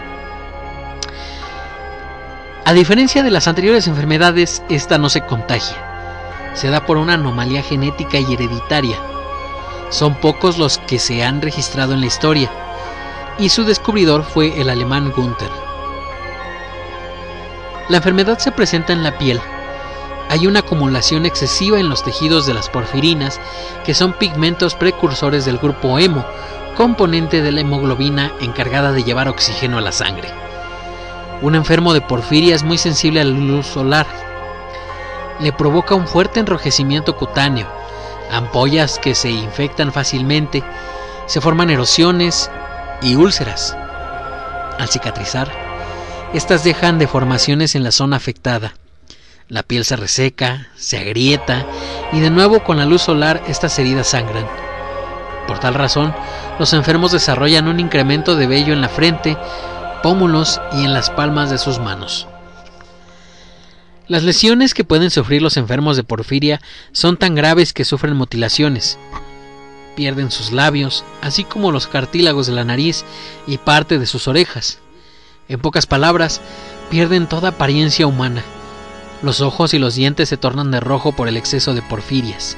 [2.66, 6.52] A diferencia de las anteriores enfermedades, esta no se contagia.
[6.54, 8.98] Se da por una anomalía genética y hereditaria.
[9.90, 12.50] Son pocos los que se han registrado en la historia,
[13.38, 15.52] y su descubridor fue el alemán Gunther.
[17.88, 19.40] La enfermedad se presenta en la piel.
[20.30, 23.40] Hay una acumulación excesiva en los tejidos de las porfirinas,
[23.86, 26.26] que son pigmentos precursores del grupo hemo,
[26.76, 30.30] componente de la hemoglobina encargada de llevar oxígeno a la sangre.
[31.42, 34.06] Un enfermo de porfiria es muy sensible a la luz solar.
[35.40, 37.68] Le provoca un fuerte enrojecimiento cutáneo,
[38.32, 40.64] ampollas que se infectan fácilmente,
[41.26, 42.52] se forman erosiones
[43.02, 43.78] y úlceras.
[44.78, 45.52] Al cicatrizar,
[46.34, 48.74] estas dejan deformaciones en la zona afectada.
[49.50, 51.66] La piel se reseca, se agrieta
[52.12, 54.46] y de nuevo con la luz solar estas heridas sangran.
[55.48, 56.14] Por tal razón,
[56.60, 59.38] los enfermos desarrollan un incremento de vello en la frente,
[60.04, 62.28] pómulos y en las palmas de sus manos.
[64.10, 66.60] Las lesiones que pueden sufrir los enfermos de porfiria
[66.92, 69.00] son tan graves que sufren mutilaciones.
[69.96, 73.06] Pierden sus labios, así como los cartílagos de la nariz
[73.48, 74.80] y parte de sus orejas.
[75.48, 76.42] En pocas palabras,
[76.90, 78.44] pierden toda apariencia humana.
[79.24, 82.56] Los ojos y los dientes se tornan de rojo por el exceso de porfirias.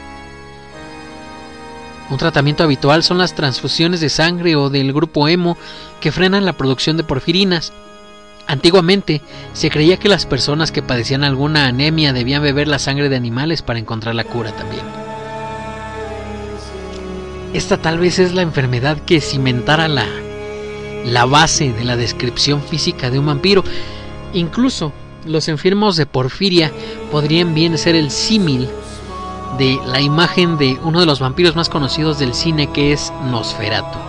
[2.10, 5.58] Un tratamiento habitual son las transfusiones de sangre o del grupo hemo
[6.02, 7.72] que frenan la producción de porfirinas.
[8.48, 9.22] Antiguamente
[9.54, 13.62] se creía que las personas que padecían alguna anemia debían beber la sangre de animales
[13.62, 14.84] para encontrar la cura también.
[17.54, 20.06] Esta tal vez es la enfermedad que cimentara la,
[21.06, 23.64] la base de la descripción física de un vampiro.
[24.34, 24.94] Incluso
[25.26, 26.72] los enfermos de porfiria
[27.12, 28.70] podrían bien ser el símil
[29.58, 34.09] de la imagen de uno de los vampiros más conocidos del cine que es Nosferatu.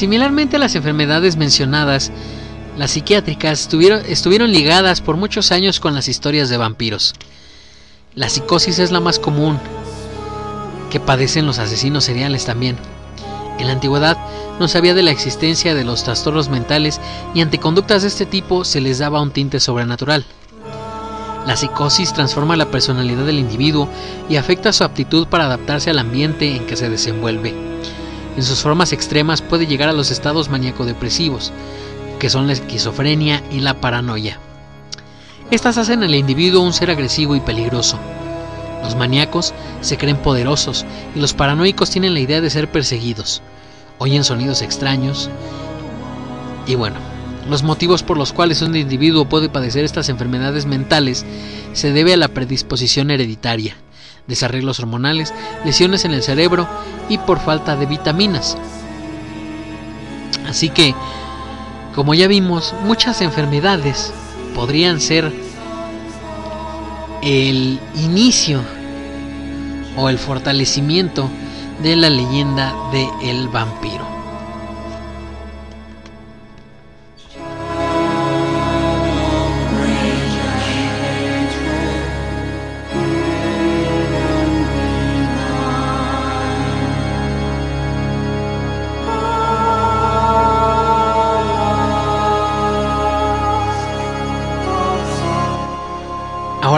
[0.00, 2.10] Similarmente a las enfermedades mencionadas,
[2.78, 3.68] las psiquiátricas
[4.08, 7.12] estuvieron, ligadas por muchos años con las historias de vampiros.
[8.14, 9.58] La psicosis es la más común
[10.88, 12.78] que padecen los asesinos seriales también.
[13.58, 14.16] En la antigüedad
[14.58, 16.98] no sabía de la existencia de los trastornos mentales
[17.34, 20.24] y ante conductas de este tipo se les daba un tinte sobrenatural.
[21.46, 23.86] La psicosis transforma la personalidad del individuo
[24.30, 27.68] y afecta su aptitud para adaptarse al ambiente en que se desenvuelve.
[28.36, 31.52] En sus formas extremas puede llegar a los estados maníaco-depresivos,
[32.18, 34.38] que son la esquizofrenia y la paranoia.
[35.50, 37.98] Estas hacen al individuo un ser agresivo y peligroso.
[38.84, 43.42] Los maníacos se creen poderosos y los paranoicos tienen la idea de ser perseguidos.
[43.98, 45.28] Oyen sonidos extraños.
[46.66, 46.96] Y bueno,
[47.48, 51.26] los motivos por los cuales un individuo puede padecer estas enfermedades mentales
[51.72, 53.76] se debe a la predisposición hereditaria,
[54.26, 55.34] desarreglos hormonales,
[55.64, 56.68] lesiones en el cerebro
[57.08, 58.56] y por falta de vitaminas.
[60.48, 60.94] Así que,
[61.94, 64.12] como ya vimos, muchas enfermedades
[64.54, 65.32] podrían ser
[67.22, 68.60] el inicio
[69.96, 71.28] o el fortalecimiento
[71.82, 74.09] de la leyenda de el vampiro.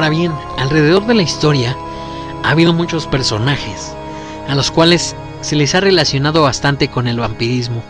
[0.03, 1.77] Ahora bien, alrededor de la historia
[2.43, 3.95] ha habido muchos personajes
[4.49, 7.85] a los cuales se les ha relacionado bastante con el vampirismo.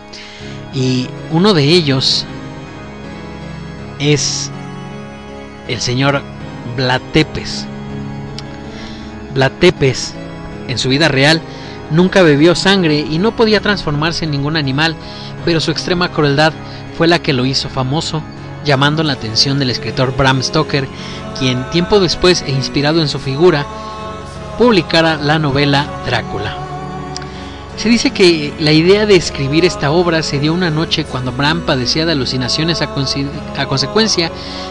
[0.74, 2.26] Y uno de ellos
[3.99, 4.50] es
[5.68, 6.20] el señor
[6.76, 7.66] Vlad Tepes.
[9.32, 10.12] Vlad Tepes,
[10.68, 11.41] en su vida real,
[11.91, 14.97] nunca bebió sangre y no podía transformarse en ningún animal,
[15.47, 16.52] pero su extrema crueldad
[16.99, 18.23] fue la que lo hizo famoso
[18.65, 20.89] llamando la atención del escritor Bram Stoker,
[21.39, 23.66] quien tiempo después e inspirado en su figura,
[24.58, 26.57] publicara la novela Drácula.
[27.76, 31.62] Se dice que la idea de escribir esta obra se dio una noche cuando Bram
[31.62, 32.89] padecía de alucinaciones a,
[33.58, 34.31] a consecuencia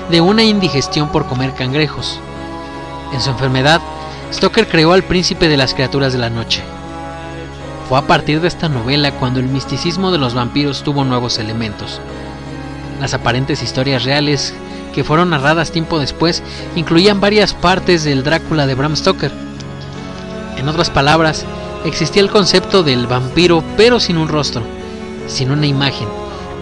[0.10, 2.20] de una indigestión por comer cangrejos.
[3.12, 3.82] En su enfermedad,
[4.32, 6.62] Stoker creó al príncipe de las criaturas de la noche.
[7.90, 12.00] Fue a partir de esta novela cuando el misticismo de los vampiros tuvo nuevos elementos.
[13.02, 14.54] Las aparentes historias reales
[14.94, 16.44] que fueron narradas tiempo después
[16.76, 19.32] incluían varias partes del Drácula de Bram Stoker.
[20.56, 21.44] En otras palabras,
[21.84, 24.62] existía el concepto del vampiro pero sin un rostro,
[25.26, 26.08] sin una imagen,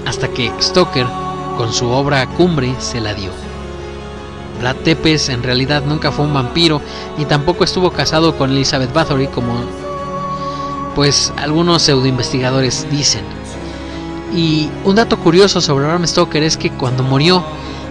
[0.05, 1.05] hasta que Stoker,
[1.57, 3.31] con su obra cumbre, se la dio.
[4.61, 6.81] Vlad Tepes en realidad nunca fue un vampiro
[7.17, 9.55] y tampoco estuvo casado con Elizabeth Bathory como
[10.95, 13.25] pues algunos pseudoinvestigadores dicen.
[14.33, 17.43] Y un dato curioso sobre Bram Stoker es que cuando murió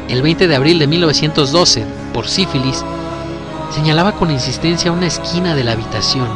[0.08, 1.84] el 20 de abril de 1912
[2.14, 2.84] por sífilis,
[3.74, 6.28] señalaba con insistencia una esquina de la habitación,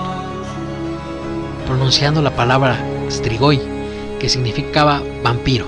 [1.66, 2.78] pronunciando la palabra
[3.10, 3.60] strigoi,
[4.18, 5.66] que significaba vampiro.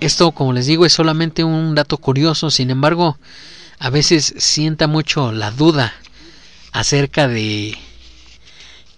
[0.00, 3.18] Esto, como les digo, es solamente un dato curioso, sin embargo,
[3.78, 5.92] a veces sienta mucho la duda
[6.72, 7.76] acerca de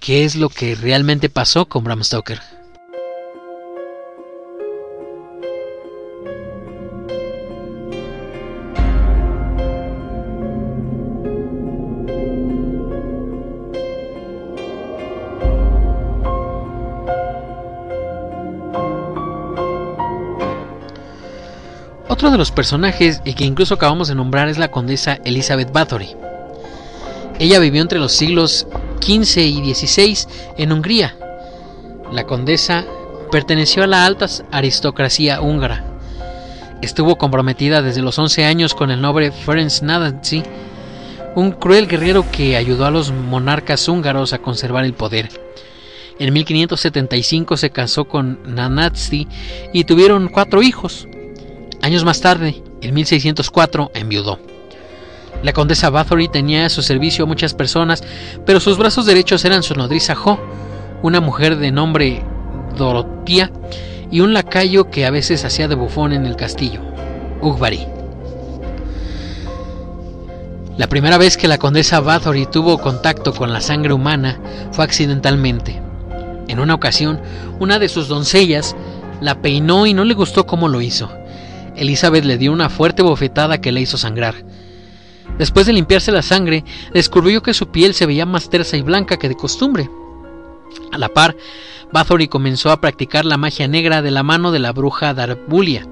[0.01, 2.58] qué es lo que realmente pasó con Bram Stoker.
[22.28, 26.10] Otro de los personajes y que incluso acabamos de nombrar es la condesa Elizabeth Bathory.
[27.39, 28.66] Ella vivió entre los siglos
[29.00, 31.16] XV y XVI en Hungría.
[32.12, 32.84] La condesa
[33.32, 35.86] perteneció a la alta aristocracia húngara.
[36.82, 40.44] Estuvo comprometida desde los 11 años con el noble Ferenc Nández,
[41.34, 45.31] un cruel guerrero que ayudó a los monarcas húngaros a conservar el poder.
[46.18, 49.26] En 1575 se casó con Nanatzi
[49.73, 51.08] y tuvieron cuatro hijos.
[51.89, 54.39] Años más tarde, en 1604, enviudó.
[55.42, 58.05] La condesa Bathory tenía a su servicio a muchas personas,
[58.44, 60.39] pero sus brazos derechos eran su nodriza Jo,
[61.00, 62.23] una mujer de nombre
[62.76, 63.50] Dorotea,
[64.10, 66.83] y un lacayo que a veces hacía de bufón en el castillo,
[67.41, 67.86] Ugbari.
[70.76, 74.39] La primera vez que la condesa Bathory tuvo contacto con la sangre humana
[74.73, 75.81] fue accidentalmente.
[76.49, 77.18] En una ocasión,
[77.58, 78.76] una de sus doncellas
[79.23, 81.10] la peinó y no le gustó cómo lo hizo.
[81.78, 84.44] Elizabeth le dio una fuerte bofetada que le hizo sangrar.
[85.39, 89.18] Después de limpiarse la sangre, descubrió que su piel se veía más tersa y blanca
[89.18, 89.89] que de costumbre.
[90.92, 91.36] A la par,
[91.92, 95.86] Bathory comenzó a practicar la magia negra de la mano de la bruja Darbulia,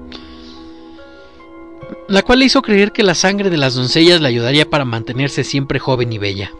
[2.07, 5.43] la cual le hizo creer que la sangre de las doncellas le ayudaría para mantenerse
[5.43, 6.51] siempre joven y bella.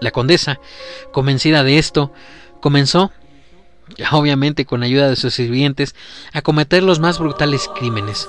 [0.00, 0.60] La condesa,
[1.12, 2.12] convencida de esto,
[2.60, 3.10] comenzó,
[4.12, 5.94] obviamente con ayuda de sus sirvientes,
[6.32, 8.28] a cometer los más brutales crímenes.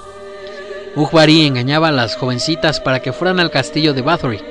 [0.95, 4.41] Ugbari engañaba a las jovencitas para que fueran al castillo de Bathory.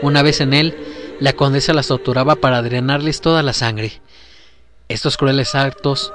[0.00, 0.76] Una vez en él,
[1.20, 4.00] la condesa las torturaba para drenarles toda la sangre.
[4.88, 6.12] Estos crueles actos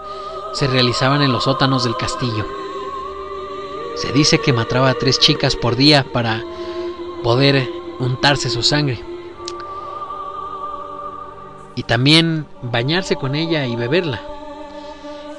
[0.54, 2.48] se realizaban en los sótanos del castillo.
[3.96, 6.44] Se dice que mataba a tres chicas por día para
[7.24, 7.70] poder
[8.00, 9.13] untarse su sangre.
[11.76, 14.22] Y también bañarse con ella y beberla.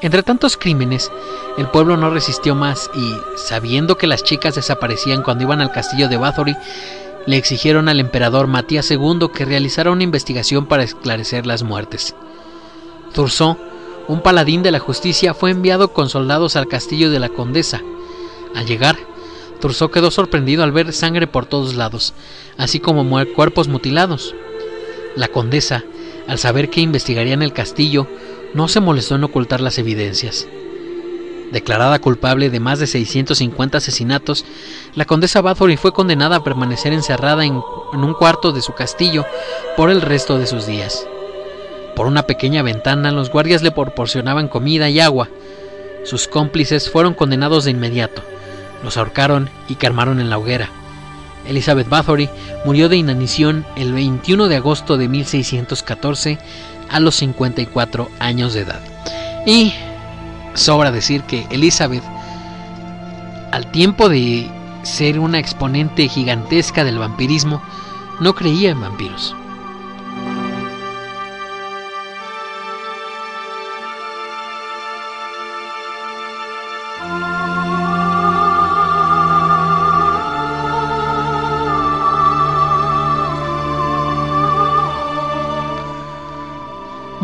[0.00, 1.10] Entre tantos crímenes,
[1.56, 6.08] el pueblo no resistió más y, sabiendo que las chicas desaparecían cuando iban al castillo
[6.08, 6.56] de Bathory,
[7.26, 12.14] le exigieron al emperador Matías II que realizara una investigación para esclarecer las muertes.
[13.14, 13.56] Thurzó,
[14.08, 17.80] un paladín de la justicia, fue enviado con soldados al castillo de la condesa.
[18.54, 18.98] Al llegar,
[19.60, 22.12] Thurzó quedó sorprendido al ver sangre por todos lados,
[22.58, 24.34] así como cuerpos mutilados.
[25.16, 25.84] La condesa,
[26.26, 28.06] al saber que investigarían el castillo,
[28.54, 30.46] no se molestó en ocultar las evidencias.
[31.52, 34.44] Declarada culpable de más de 650 asesinatos,
[34.94, 37.60] la condesa Bathory fue condenada a permanecer encerrada en,
[37.92, 39.24] en un cuarto de su castillo
[39.76, 41.06] por el resto de sus días.
[41.94, 45.28] Por una pequeña ventana los guardias le proporcionaban comida y agua.
[46.04, 48.22] Sus cómplices fueron condenados de inmediato.
[48.82, 50.70] Los ahorcaron y quemaron en la hoguera.
[51.46, 52.28] Elizabeth Bathory
[52.64, 56.38] murió de inanición el 21 de agosto de 1614
[56.90, 58.80] a los 54 años de edad.
[59.46, 59.72] Y
[60.54, 62.04] sobra decir que Elizabeth,
[63.52, 64.50] al tiempo de
[64.82, 67.62] ser una exponente gigantesca del vampirismo,
[68.20, 69.34] no creía en vampiros.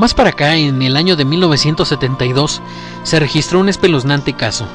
[0.00, 2.62] Más para acá, en el año de 1972,
[3.02, 4.66] se registró un espeluznante caso.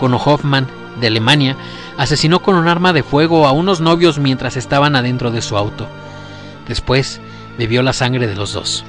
[0.00, 0.66] Cono Hoffman,
[1.00, 1.56] de Alemania,
[1.96, 5.86] asesinó con un arma de fuego a unos novios mientras estaban adentro de su auto.
[6.66, 7.20] Después,
[7.56, 8.84] bebió la sangre de los dos.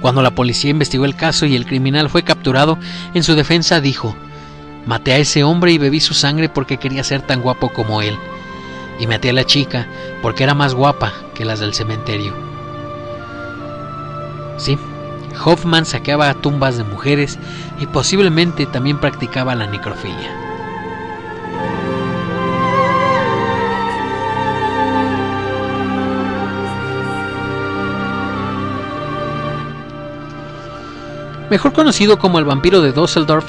[0.00, 2.78] Cuando la policía investigó el caso y el criminal fue capturado,
[3.14, 4.16] en su defensa dijo,
[4.86, 8.18] Maté a ese hombre y bebí su sangre porque quería ser tan guapo como él.
[8.98, 9.86] Y maté a la chica
[10.20, 12.53] porque era más guapa que las del cementerio.
[14.56, 14.78] Sí,
[15.44, 17.38] Hoffman saqueaba tumbas de mujeres
[17.80, 20.44] y posiblemente también practicaba la necrofilia.
[31.50, 33.44] Mejor conocido como el vampiro de Düsseldorf,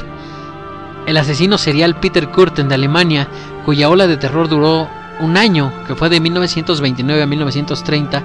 [1.06, 3.28] el asesino serial Peter Kurten de Alemania,
[3.66, 8.24] cuya ola de terror duró un año, que fue de 1929 a 1930,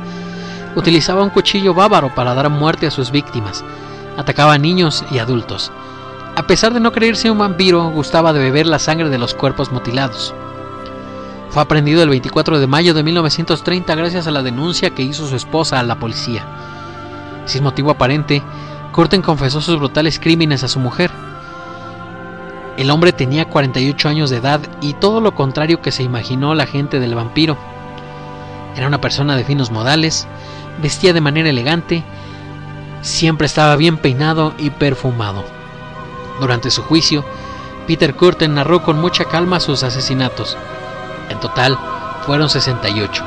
[0.77, 3.65] utilizaba un cuchillo bávaro para dar muerte a sus víctimas.
[4.17, 5.73] Atacaba a niños y adultos.
[6.37, 9.73] A pesar de no creerse un vampiro, gustaba de beber la sangre de los cuerpos
[9.73, 10.35] mutilados.
[11.51, 15.35] Fue aprendido el 24 de mayo de 1930 gracias a la denuncia que hizo su
[15.35, 16.45] esposa a la policía.
[17.45, 18.43] Sin motivo aparente,
[18.93, 21.11] Curtin confesó sus brutales crímenes a su mujer.
[22.77, 26.67] El hombre tenía 48 años de edad y todo lo contrario que se imaginó la
[26.67, 27.59] gente del vampiro.
[28.77, 30.27] Era una persona de finos modales,
[30.81, 32.05] vestía de manera elegante,
[33.03, 35.45] siempre estaba bien peinado y perfumado.
[36.41, 37.25] Durante su juicio,
[37.87, 40.57] Peter Curtin narró con mucha calma sus asesinatos.
[41.29, 41.79] En total,
[42.25, 43.25] fueron 68.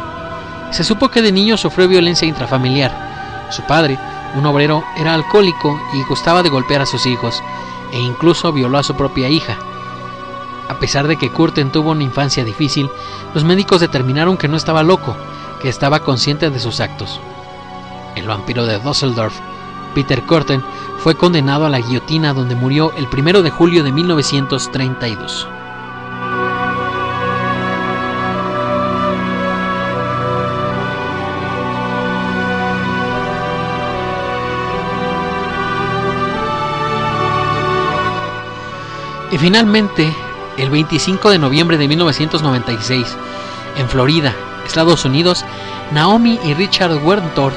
[0.72, 3.48] Se supo que de niño sufrió violencia intrafamiliar.
[3.52, 4.00] Su padre,
[4.36, 7.44] un obrero, era alcohólico y gustaba de golpear a sus hijos,
[7.92, 9.58] e incluso violó a su propia hija.
[10.74, 12.90] A pesar de que Curtin tuvo una infancia difícil,
[13.36, 15.16] los médicos determinaron que no estaba loco,
[15.62, 17.22] que estaba consciente de sus actos.
[18.16, 19.36] El vampiro de Düsseldorf,
[19.94, 20.64] Peter Curtin,
[20.98, 25.48] fue condenado a la guillotina donde murió el 1 de julio de 1932.
[39.32, 40.14] Y finalmente,
[40.58, 43.18] el 25 de noviembre de 1996,
[43.78, 44.34] en Florida,
[44.66, 45.46] Estados Unidos,
[45.92, 47.54] Naomi y Richard Werntor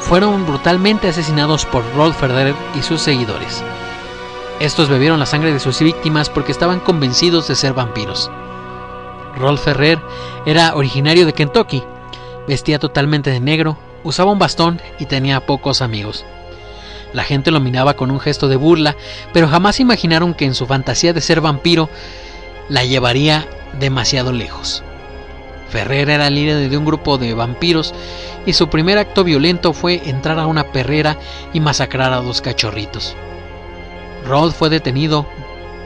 [0.00, 3.62] fueron brutalmente asesinados por Rolf Ferrer y sus seguidores.
[4.60, 8.30] Estos bebieron la sangre de sus víctimas porque estaban convencidos de ser vampiros.
[9.36, 10.00] Rolf Ferrer
[10.46, 11.82] era originario de Kentucky,
[12.46, 16.24] vestía totalmente de negro, usaba un bastón y tenía pocos amigos.
[17.14, 18.96] La gente lo miraba con un gesto de burla,
[19.32, 21.88] pero jamás imaginaron que en su fantasía de ser vampiro
[22.68, 23.46] la llevaría
[23.78, 24.82] demasiado lejos.
[25.70, 27.94] Ferrer era líder de un grupo de vampiros
[28.46, 31.16] y su primer acto violento fue entrar a una perrera
[31.52, 33.14] y masacrar a dos cachorritos.
[34.26, 35.26] Rod fue detenido,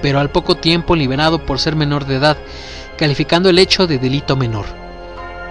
[0.00, 2.38] pero al poco tiempo liberado por ser menor de edad,
[2.96, 4.66] calificando el hecho de delito menor.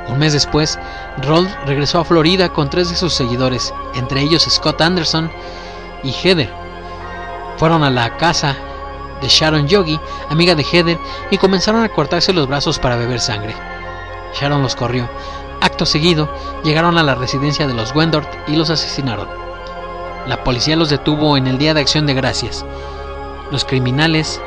[0.07, 0.79] Un mes después,
[1.21, 5.29] Rod regresó a Florida con tres de sus seguidores, entre ellos Scott Anderson
[6.07, 6.49] y Heather.
[7.57, 8.55] Fueron a la casa
[9.21, 10.97] de Sharon Yogi, amiga de Heather,
[11.31, 13.53] y comenzaron a cortarse los brazos para beber sangre.
[14.39, 15.09] Sharon los corrió.
[15.59, 16.29] Acto seguido,
[16.63, 19.27] llegaron a la residencia de los Wendort y los asesinaron.
[20.27, 22.65] La policía los detuvo en el Día de Acción de Gracias.
[23.51, 24.41] Los criminales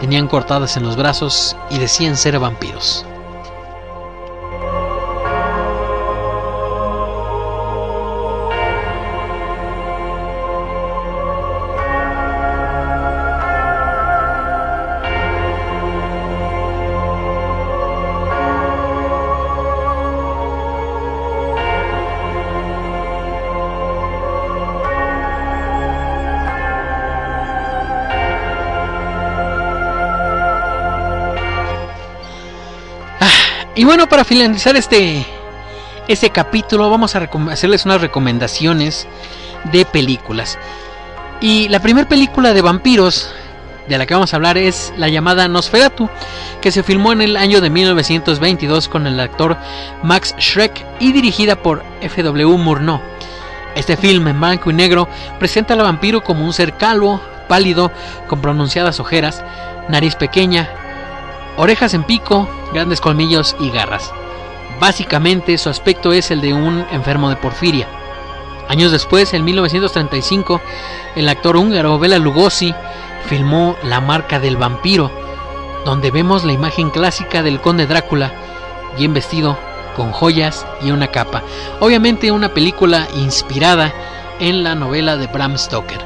[0.00, 3.04] tenían cortadas en los brazos y decían ser vampiros.
[33.84, 35.26] Y bueno, para finalizar este,
[36.08, 39.06] este capítulo, vamos a hacerles unas recomendaciones
[39.72, 40.58] de películas.
[41.42, 43.34] Y la primera película de vampiros
[43.86, 46.08] de la que vamos a hablar es la llamada Nosferatu,
[46.62, 49.58] que se filmó en el año de 1922 con el actor
[50.02, 52.56] Max Schreck y dirigida por F.W.
[52.56, 53.02] Murnau.
[53.74, 57.92] Este film en blanco y negro presenta al vampiro como un ser calvo, pálido,
[58.28, 59.44] con pronunciadas ojeras,
[59.90, 60.70] nariz pequeña,
[61.56, 64.12] orejas en pico, grandes colmillos y garras.
[64.80, 67.88] Básicamente su aspecto es el de un enfermo de porfiria.
[68.68, 70.60] Años después, en 1935,
[71.16, 72.74] el actor húngaro Bela Lugosi
[73.26, 75.10] filmó La marca del vampiro,
[75.84, 78.32] donde vemos la imagen clásica del conde Drácula,
[78.96, 79.58] bien vestido,
[79.96, 81.42] con joyas y una capa.
[81.80, 83.92] Obviamente una película inspirada
[84.40, 86.04] en la novela de Bram Stoker.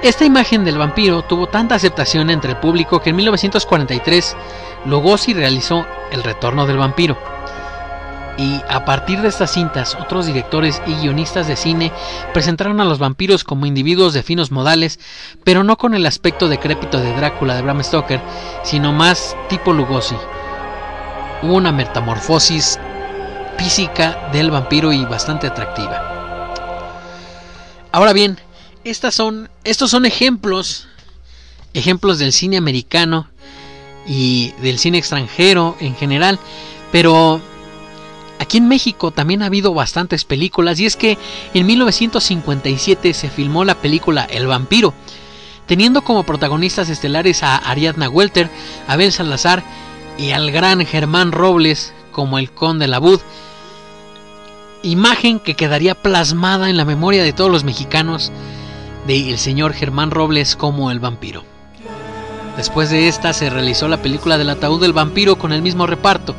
[0.00, 4.36] Esta imagen del vampiro tuvo tanta aceptación entre el público que en 1943
[4.86, 7.16] Lugosi realizó El retorno del vampiro.
[8.38, 11.92] Y a partir de estas cintas, otros directores y guionistas de cine
[12.32, 14.98] presentaron a los vampiros como individuos de finos modales,
[15.44, 18.20] pero no con el aspecto decrépito de Drácula de Bram Stoker,
[18.64, 20.16] sino más tipo Lugosi.
[21.42, 22.80] Hubo una metamorfosis
[23.58, 26.08] física del vampiro y bastante atractiva.
[27.92, 28.38] Ahora bien,
[28.84, 30.88] estas son, estos son ejemplos,
[31.74, 33.28] ejemplos del cine americano
[34.06, 36.38] y del cine extranjero en general,
[36.90, 37.40] pero
[38.38, 41.16] aquí en México también ha habido bastantes películas y es que
[41.54, 44.92] en 1957 se filmó la película El vampiro,
[45.66, 48.50] teniendo como protagonistas estelares a Ariadna Welter,
[48.88, 49.62] Abel Salazar
[50.18, 53.20] y al gran Germán Robles como el conde Labud,
[54.82, 58.32] imagen que quedaría plasmada en la memoria de todos los mexicanos
[59.06, 61.44] de el señor Germán Robles como el vampiro.
[62.56, 66.34] Después de esta se realizó la película del ataúd del vampiro con el mismo reparto.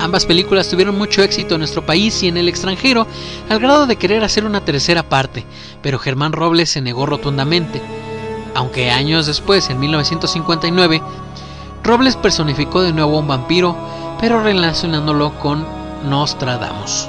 [0.00, 3.06] Ambas películas tuvieron mucho éxito en nuestro país y en el extranjero,
[3.48, 5.44] al grado de querer hacer una tercera parte,
[5.82, 7.82] pero Germán Robles se negó rotundamente.
[8.54, 11.02] Aunque años después, en 1959,
[11.84, 13.76] Robles personificó de nuevo a un vampiro,
[14.20, 15.66] pero relacionándolo con
[16.08, 17.08] Nostradamus.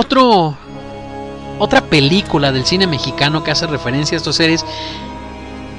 [0.00, 0.56] Otro,
[1.58, 4.64] otra película del cine mexicano que hace referencia a estos seres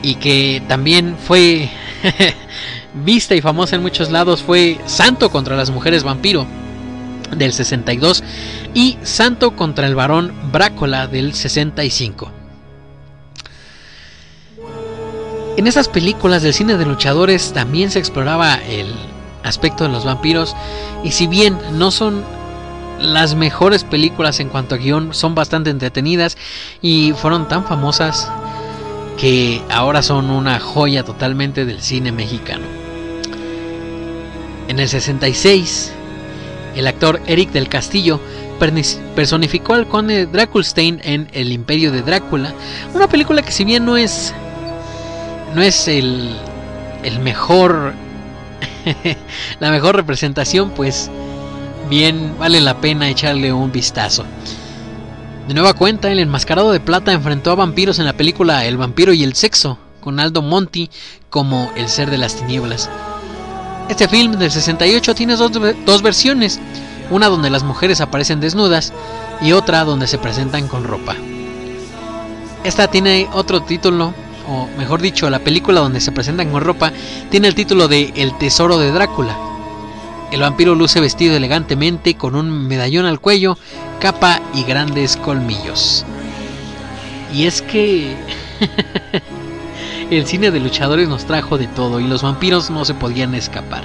[0.02, 1.70] y que también fue
[3.06, 6.46] vista y famosa en muchos lados fue Santo contra las mujeres vampiro
[7.34, 8.22] del 62
[8.74, 12.30] y Santo contra el varón Brácola del 65.
[15.56, 18.94] En esas películas del cine de luchadores también se exploraba el
[19.46, 20.58] aspecto de los vampiros
[21.06, 22.38] y si bien no son
[23.00, 26.38] las mejores películas en cuanto a guion, son bastante entretenidas
[26.82, 28.30] y fueron tan famosas
[29.18, 32.66] que ahora son una joya totalmente del cine mexicano.
[34.68, 35.92] En el 66,
[36.76, 38.20] el actor Eric del Castillo
[39.16, 42.54] personificó al conde Draculstein en El Imperio de Drácula,
[42.94, 44.34] una película que si bien no es
[45.56, 46.36] no es el,
[47.04, 47.94] el mejor
[49.60, 51.10] la mejor representación, pues
[51.90, 54.24] bien vale la pena echarle un vistazo.
[55.48, 59.14] De nueva cuenta, el enmascarado de plata enfrentó a vampiros en la película El vampiro
[59.14, 60.90] y el sexo, con Aldo Monti
[61.30, 62.90] como el ser de las tinieblas.
[63.90, 65.52] Este film del 68 tiene dos,
[65.86, 66.60] dos versiones,
[67.10, 68.94] una donde las mujeres aparecen desnudas
[69.42, 71.16] y otra donde se presentan con ropa.
[72.64, 74.14] Esta tiene otro título,
[74.48, 76.92] o mejor dicho, la película donde se presentan con ropa
[77.32, 79.49] tiene el título de El tesoro de Drácula.
[80.32, 83.58] El vampiro luce vestido elegantemente con un medallón al cuello,
[84.00, 86.06] capa y grandes colmillos.
[87.34, 88.16] Y es que
[90.12, 93.84] el cine de luchadores nos trajo de todo y los vampiros no se podían escapar.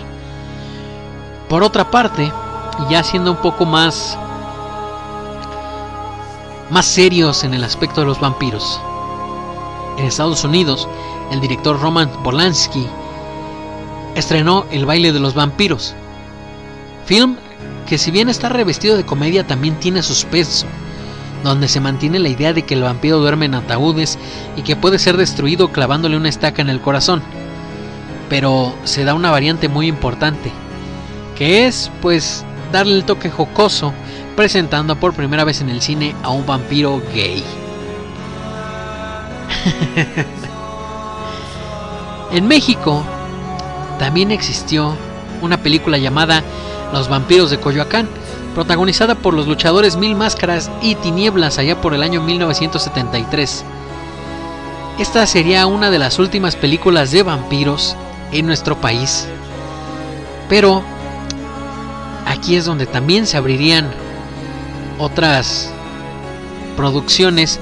[1.48, 2.30] Por otra parte,
[2.90, 4.18] ya siendo un poco más
[6.70, 8.80] más serios en el aspecto de los vampiros.
[9.98, 10.88] En Estados Unidos,
[11.30, 12.86] el director Roman Polanski
[14.14, 15.94] estrenó El baile de los vampiros,
[17.04, 17.36] film
[17.86, 20.66] que si bien está revestido de comedia también tiene suspenso,
[21.42, 24.18] donde se mantiene la idea de que el vampiro duerme en ataúdes
[24.56, 27.22] y que puede ser destruido clavándole una estaca en el corazón.
[28.30, 30.50] Pero se da una variante muy importante,
[31.36, 33.92] que es pues darle el toque jocoso
[34.34, 37.44] presentando por primera vez en el cine a un vampiro gay.
[42.32, 43.04] en México
[43.98, 44.96] también existió
[45.42, 46.42] una película llamada
[46.94, 48.08] Los vampiros de Coyoacán,
[48.54, 53.64] protagonizada por los luchadores Mil Máscaras y Tinieblas allá por el año 1973.
[55.00, 57.96] Esta sería una de las últimas películas de vampiros
[58.30, 59.26] en nuestro país.
[60.48, 60.84] Pero
[62.28, 63.90] aquí es donde también se abrirían
[65.00, 65.72] otras
[66.76, 67.58] producciones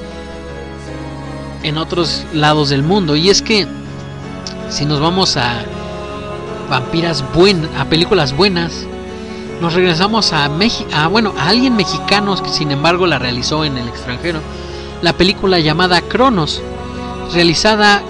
[1.62, 3.16] en otros lados del mundo.
[3.16, 3.66] Y es que
[4.68, 5.62] si nos vamos a
[6.68, 8.86] vampiras buenas, a películas buenas,
[9.62, 13.86] nos regresamos a México, bueno, a alguien mexicano que sin embargo la realizó en el
[13.86, 14.40] extranjero.
[15.02, 16.60] La película llamada Cronos,
[17.32, 18.02] realizada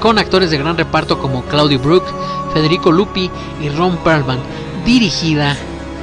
[0.00, 2.04] con actores de gran reparto como Claudio Brook,
[2.54, 3.28] Federico Lupi
[3.60, 4.38] y Ron Perlman,
[4.86, 5.56] dirigida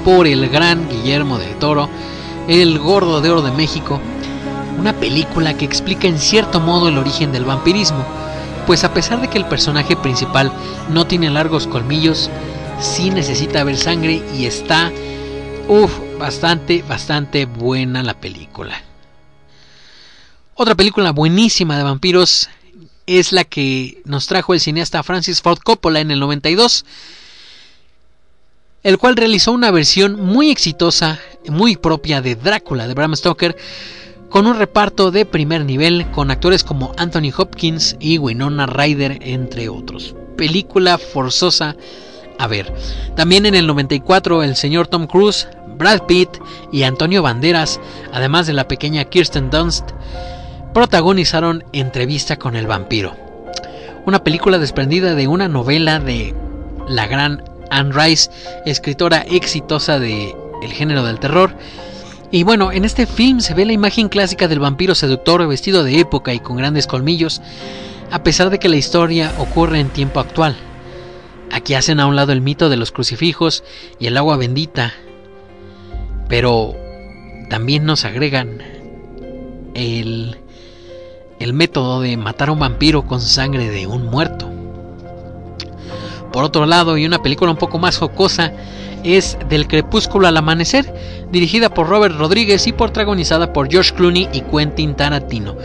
[0.04, 1.88] por el gran Guillermo del Toro,
[2.50, 4.02] el Gordo de Oro de México,
[4.78, 8.04] una película que explica en cierto modo el origen del vampirismo,
[8.68, 10.52] pues a pesar de que el personaje principal
[10.92, 12.30] no tiene largos colmillos,
[12.80, 14.92] sí necesita ver sangre y está,
[15.68, 18.82] uff, bastante, bastante buena la película.
[20.56, 22.50] Otra película buenísima de vampiros
[23.06, 26.86] es la que nos trajo el cineasta Francis Ford Coppola en el 92,
[28.84, 33.56] el cual realizó una versión muy exitosa, muy propia de Drácula de Bram Stoker,
[34.30, 39.70] con un reparto de primer nivel con actores como Anthony Hopkins y Winona Ryder, entre
[39.70, 40.16] otros.
[40.36, 41.76] Película forzosa
[42.40, 42.74] a ver.
[43.16, 45.48] También en el 94 el señor Tom Cruise,
[45.78, 46.30] Brad Pitt
[46.72, 47.80] y Antonio Banderas,
[48.14, 49.92] además de la pequeña Kirsten Dunst,
[50.74, 53.16] protagonizaron Entrevista con el vampiro.
[54.06, 56.36] Una película desprendida de una novela de
[56.88, 58.30] la gran Anne Rice,
[58.66, 61.56] escritora exitosa de el género del terror.
[62.32, 66.00] Y bueno, en este film se ve la imagen clásica del vampiro seductor vestido de
[66.00, 67.42] época y con grandes colmillos,
[68.12, 70.56] a pesar de que la historia ocurre en tiempo actual.
[71.56, 73.64] Aquí hacen a un lado el mito de los crucifijos
[73.98, 74.94] y el agua bendita,
[76.28, 76.76] pero
[77.50, 78.62] también nos agregan
[79.74, 80.38] el,
[81.40, 84.52] el método de matar a un vampiro con sangre de un muerto.
[86.34, 88.52] Por otro lado, y una película un poco más jocosa,
[89.06, 90.94] es Del Crepúsculo al Amanecer,
[91.32, 95.56] dirigida por Robert Rodríguez y protagonizada por George Clooney y Quentin Tarantino,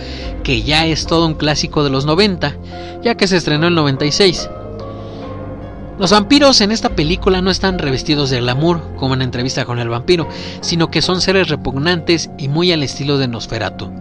[0.45, 2.57] que ya es todo un clásico de los 90,
[3.03, 4.49] ya que se estrenó en 96.
[6.01, 9.91] Los vampiros en esta película no están revestidos de glamour como en entrevista con el
[9.91, 10.27] vampiro,
[10.63, 13.93] sino que son seres repugnantes y muy al estilo de Nosferatu.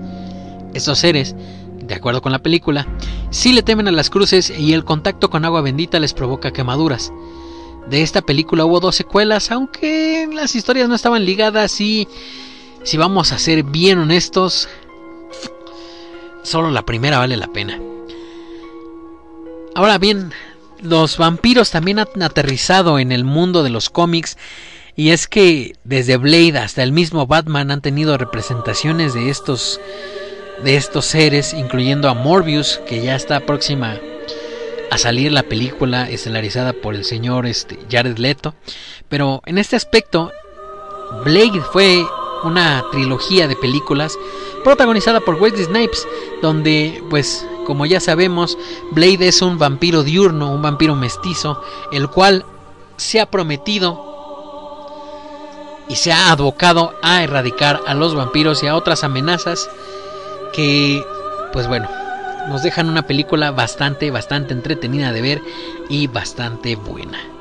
[0.73, 1.35] Estos seres,
[1.83, 2.87] de acuerdo con la película,
[3.31, 7.11] sí le temen a las cruces y el contacto con agua bendita les provoca quemaduras.
[7.89, 12.07] De esta película hubo dos secuelas, aunque las historias no estaban ligadas y,
[12.83, 14.69] si vamos a ser bien honestos,
[16.43, 17.77] solo la primera vale la pena.
[19.75, 20.31] Ahora bien,
[20.81, 24.37] los vampiros también han aterrizado en el mundo de los cómics
[24.95, 29.79] y es que desde Blade hasta el mismo Batman han tenido representaciones de estos
[30.63, 33.97] de estos seres, incluyendo a Morbius, que ya está próxima
[34.91, 38.55] a salir la película estelarizada por el señor este, Jared Leto.
[39.07, 40.31] Pero en este aspecto,
[41.23, 42.03] Blade fue
[42.43, 44.17] una trilogía de películas
[44.63, 46.07] protagonizada por Wesley Snipes,
[46.41, 48.57] donde, pues, como ya sabemos,
[48.91, 51.61] Blade es un vampiro diurno, un vampiro mestizo,
[51.91, 52.45] el cual
[52.97, 54.09] se ha prometido
[55.87, 59.69] y se ha advocado a erradicar a los vampiros y a otras amenazas
[60.53, 61.03] que,
[61.51, 61.89] pues bueno,
[62.47, 65.41] nos dejan una película bastante, bastante entretenida de ver
[65.89, 67.38] y bastante buena.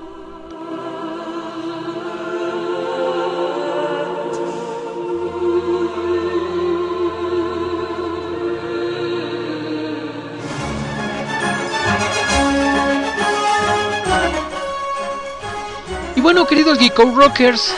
[16.29, 17.75] Bueno, queridos Geeko Rockers,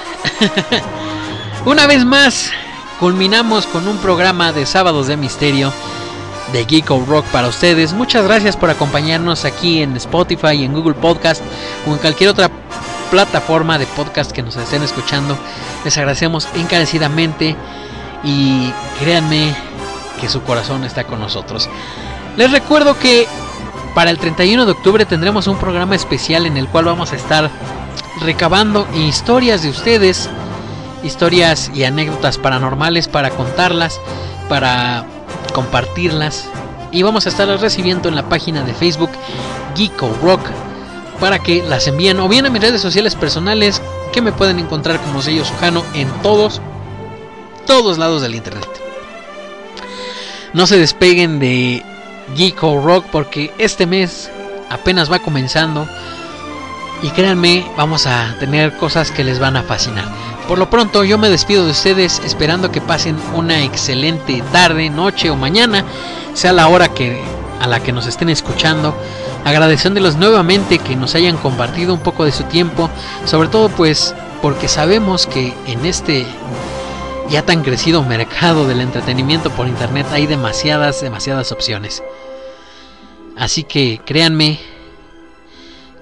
[1.67, 2.51] una vez más
[2.99, 5.73] culminamos con un programa de sábados de misterio
[6.53, 7.93] de Geeko Rock para ustedes.
[7.93, 11.41] Muchas gracias por acompañarnos aquí en Spotify, en Google Podcast
[11.87, 12.51] o en cualquier otra
[13.13, 15.39] plataforma de podcast que nos estén escuchando.
[15.85, 17.55] Les agradecemos encarecidamente
[18.25, 19.55] y créanme
[20.21, 21.71] que su corazón está con nosotros.
[22.37, 23.29] Les recuerdo que
[23.95, 27.51] para el 31 de octubre tendremos un programa especial en el cual vamos a estar
[28.21, 30.29] recabando historias de ustedes,
[31.03, 34.01] historias y anécdotas paranormales para contarlas,
[34.49, 35.05] para
[35.55, 36.49] compartirlas
[36.93, 39.11] y vamos a estarlas recibiendo en la página de Facebook
[39.77, 40.41] Geeko Rock
[41.19, 45.01] para que las envíen o bien a mis redes sociales personales que me pueden encontrar
[45.01, 46.61] como sello Sujano en todos
[47.67, 48.69] todos lados del internet.
[50.53, 51.85] No se despeguen de
[52.37, 54.31] Geeko Rock porque este mes
[54.71, 55.87] apenas va comenzando
[57.03, 60.05] y créanme, vamos a tener cosas que les van a fascinar.
[60.47, 65.31] Por lo pronto yo me despido de ustedes esperando que pasen una excelente tarde, noche
[65.31, 65.85] o mañana,
[66.35, 67.23] sea la hora que
[67.61, 68.95] a la que nos estén escuchando,
[69.45, 72.91] agradeciéndoles nuevamente que nos hayan compartido un poco de su tiempo,
[73.27, 76.27] sobre todo pues porque sabemos que en este
[77.29, 82.03] ya tan crecido mercado del entretenimiento por internet hay demasiadas, demasiadas opciones.
[83.41, 84.61] Así que créanme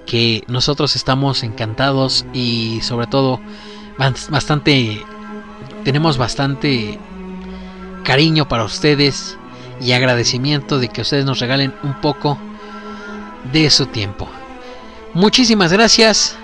[0.05, 3.39] que nosotros estamos encantados y sobre todo
[4.29, 5.01] bastante
[5.85, 6.99] tenemos bastante
[8.03, 9.37] cariño para ustedes
[9.79, 12.37] y agradecimiento de que ustedes nos regalen un poco
[13.53, 14.27] de su tiempo.
[15.13, 16.35] Muchísimas gracias.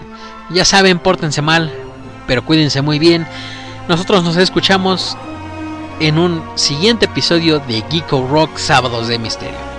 [0.49, 1.73] Ya saben, pórtense mal,
[2.25, 3.27] pero cuídense muy bien.
[3.89, 5.17] Nosotros nos escuchamos
[5.99, 9.74] en un siguiente episodio de Geeko Rock Sábados de Misterio.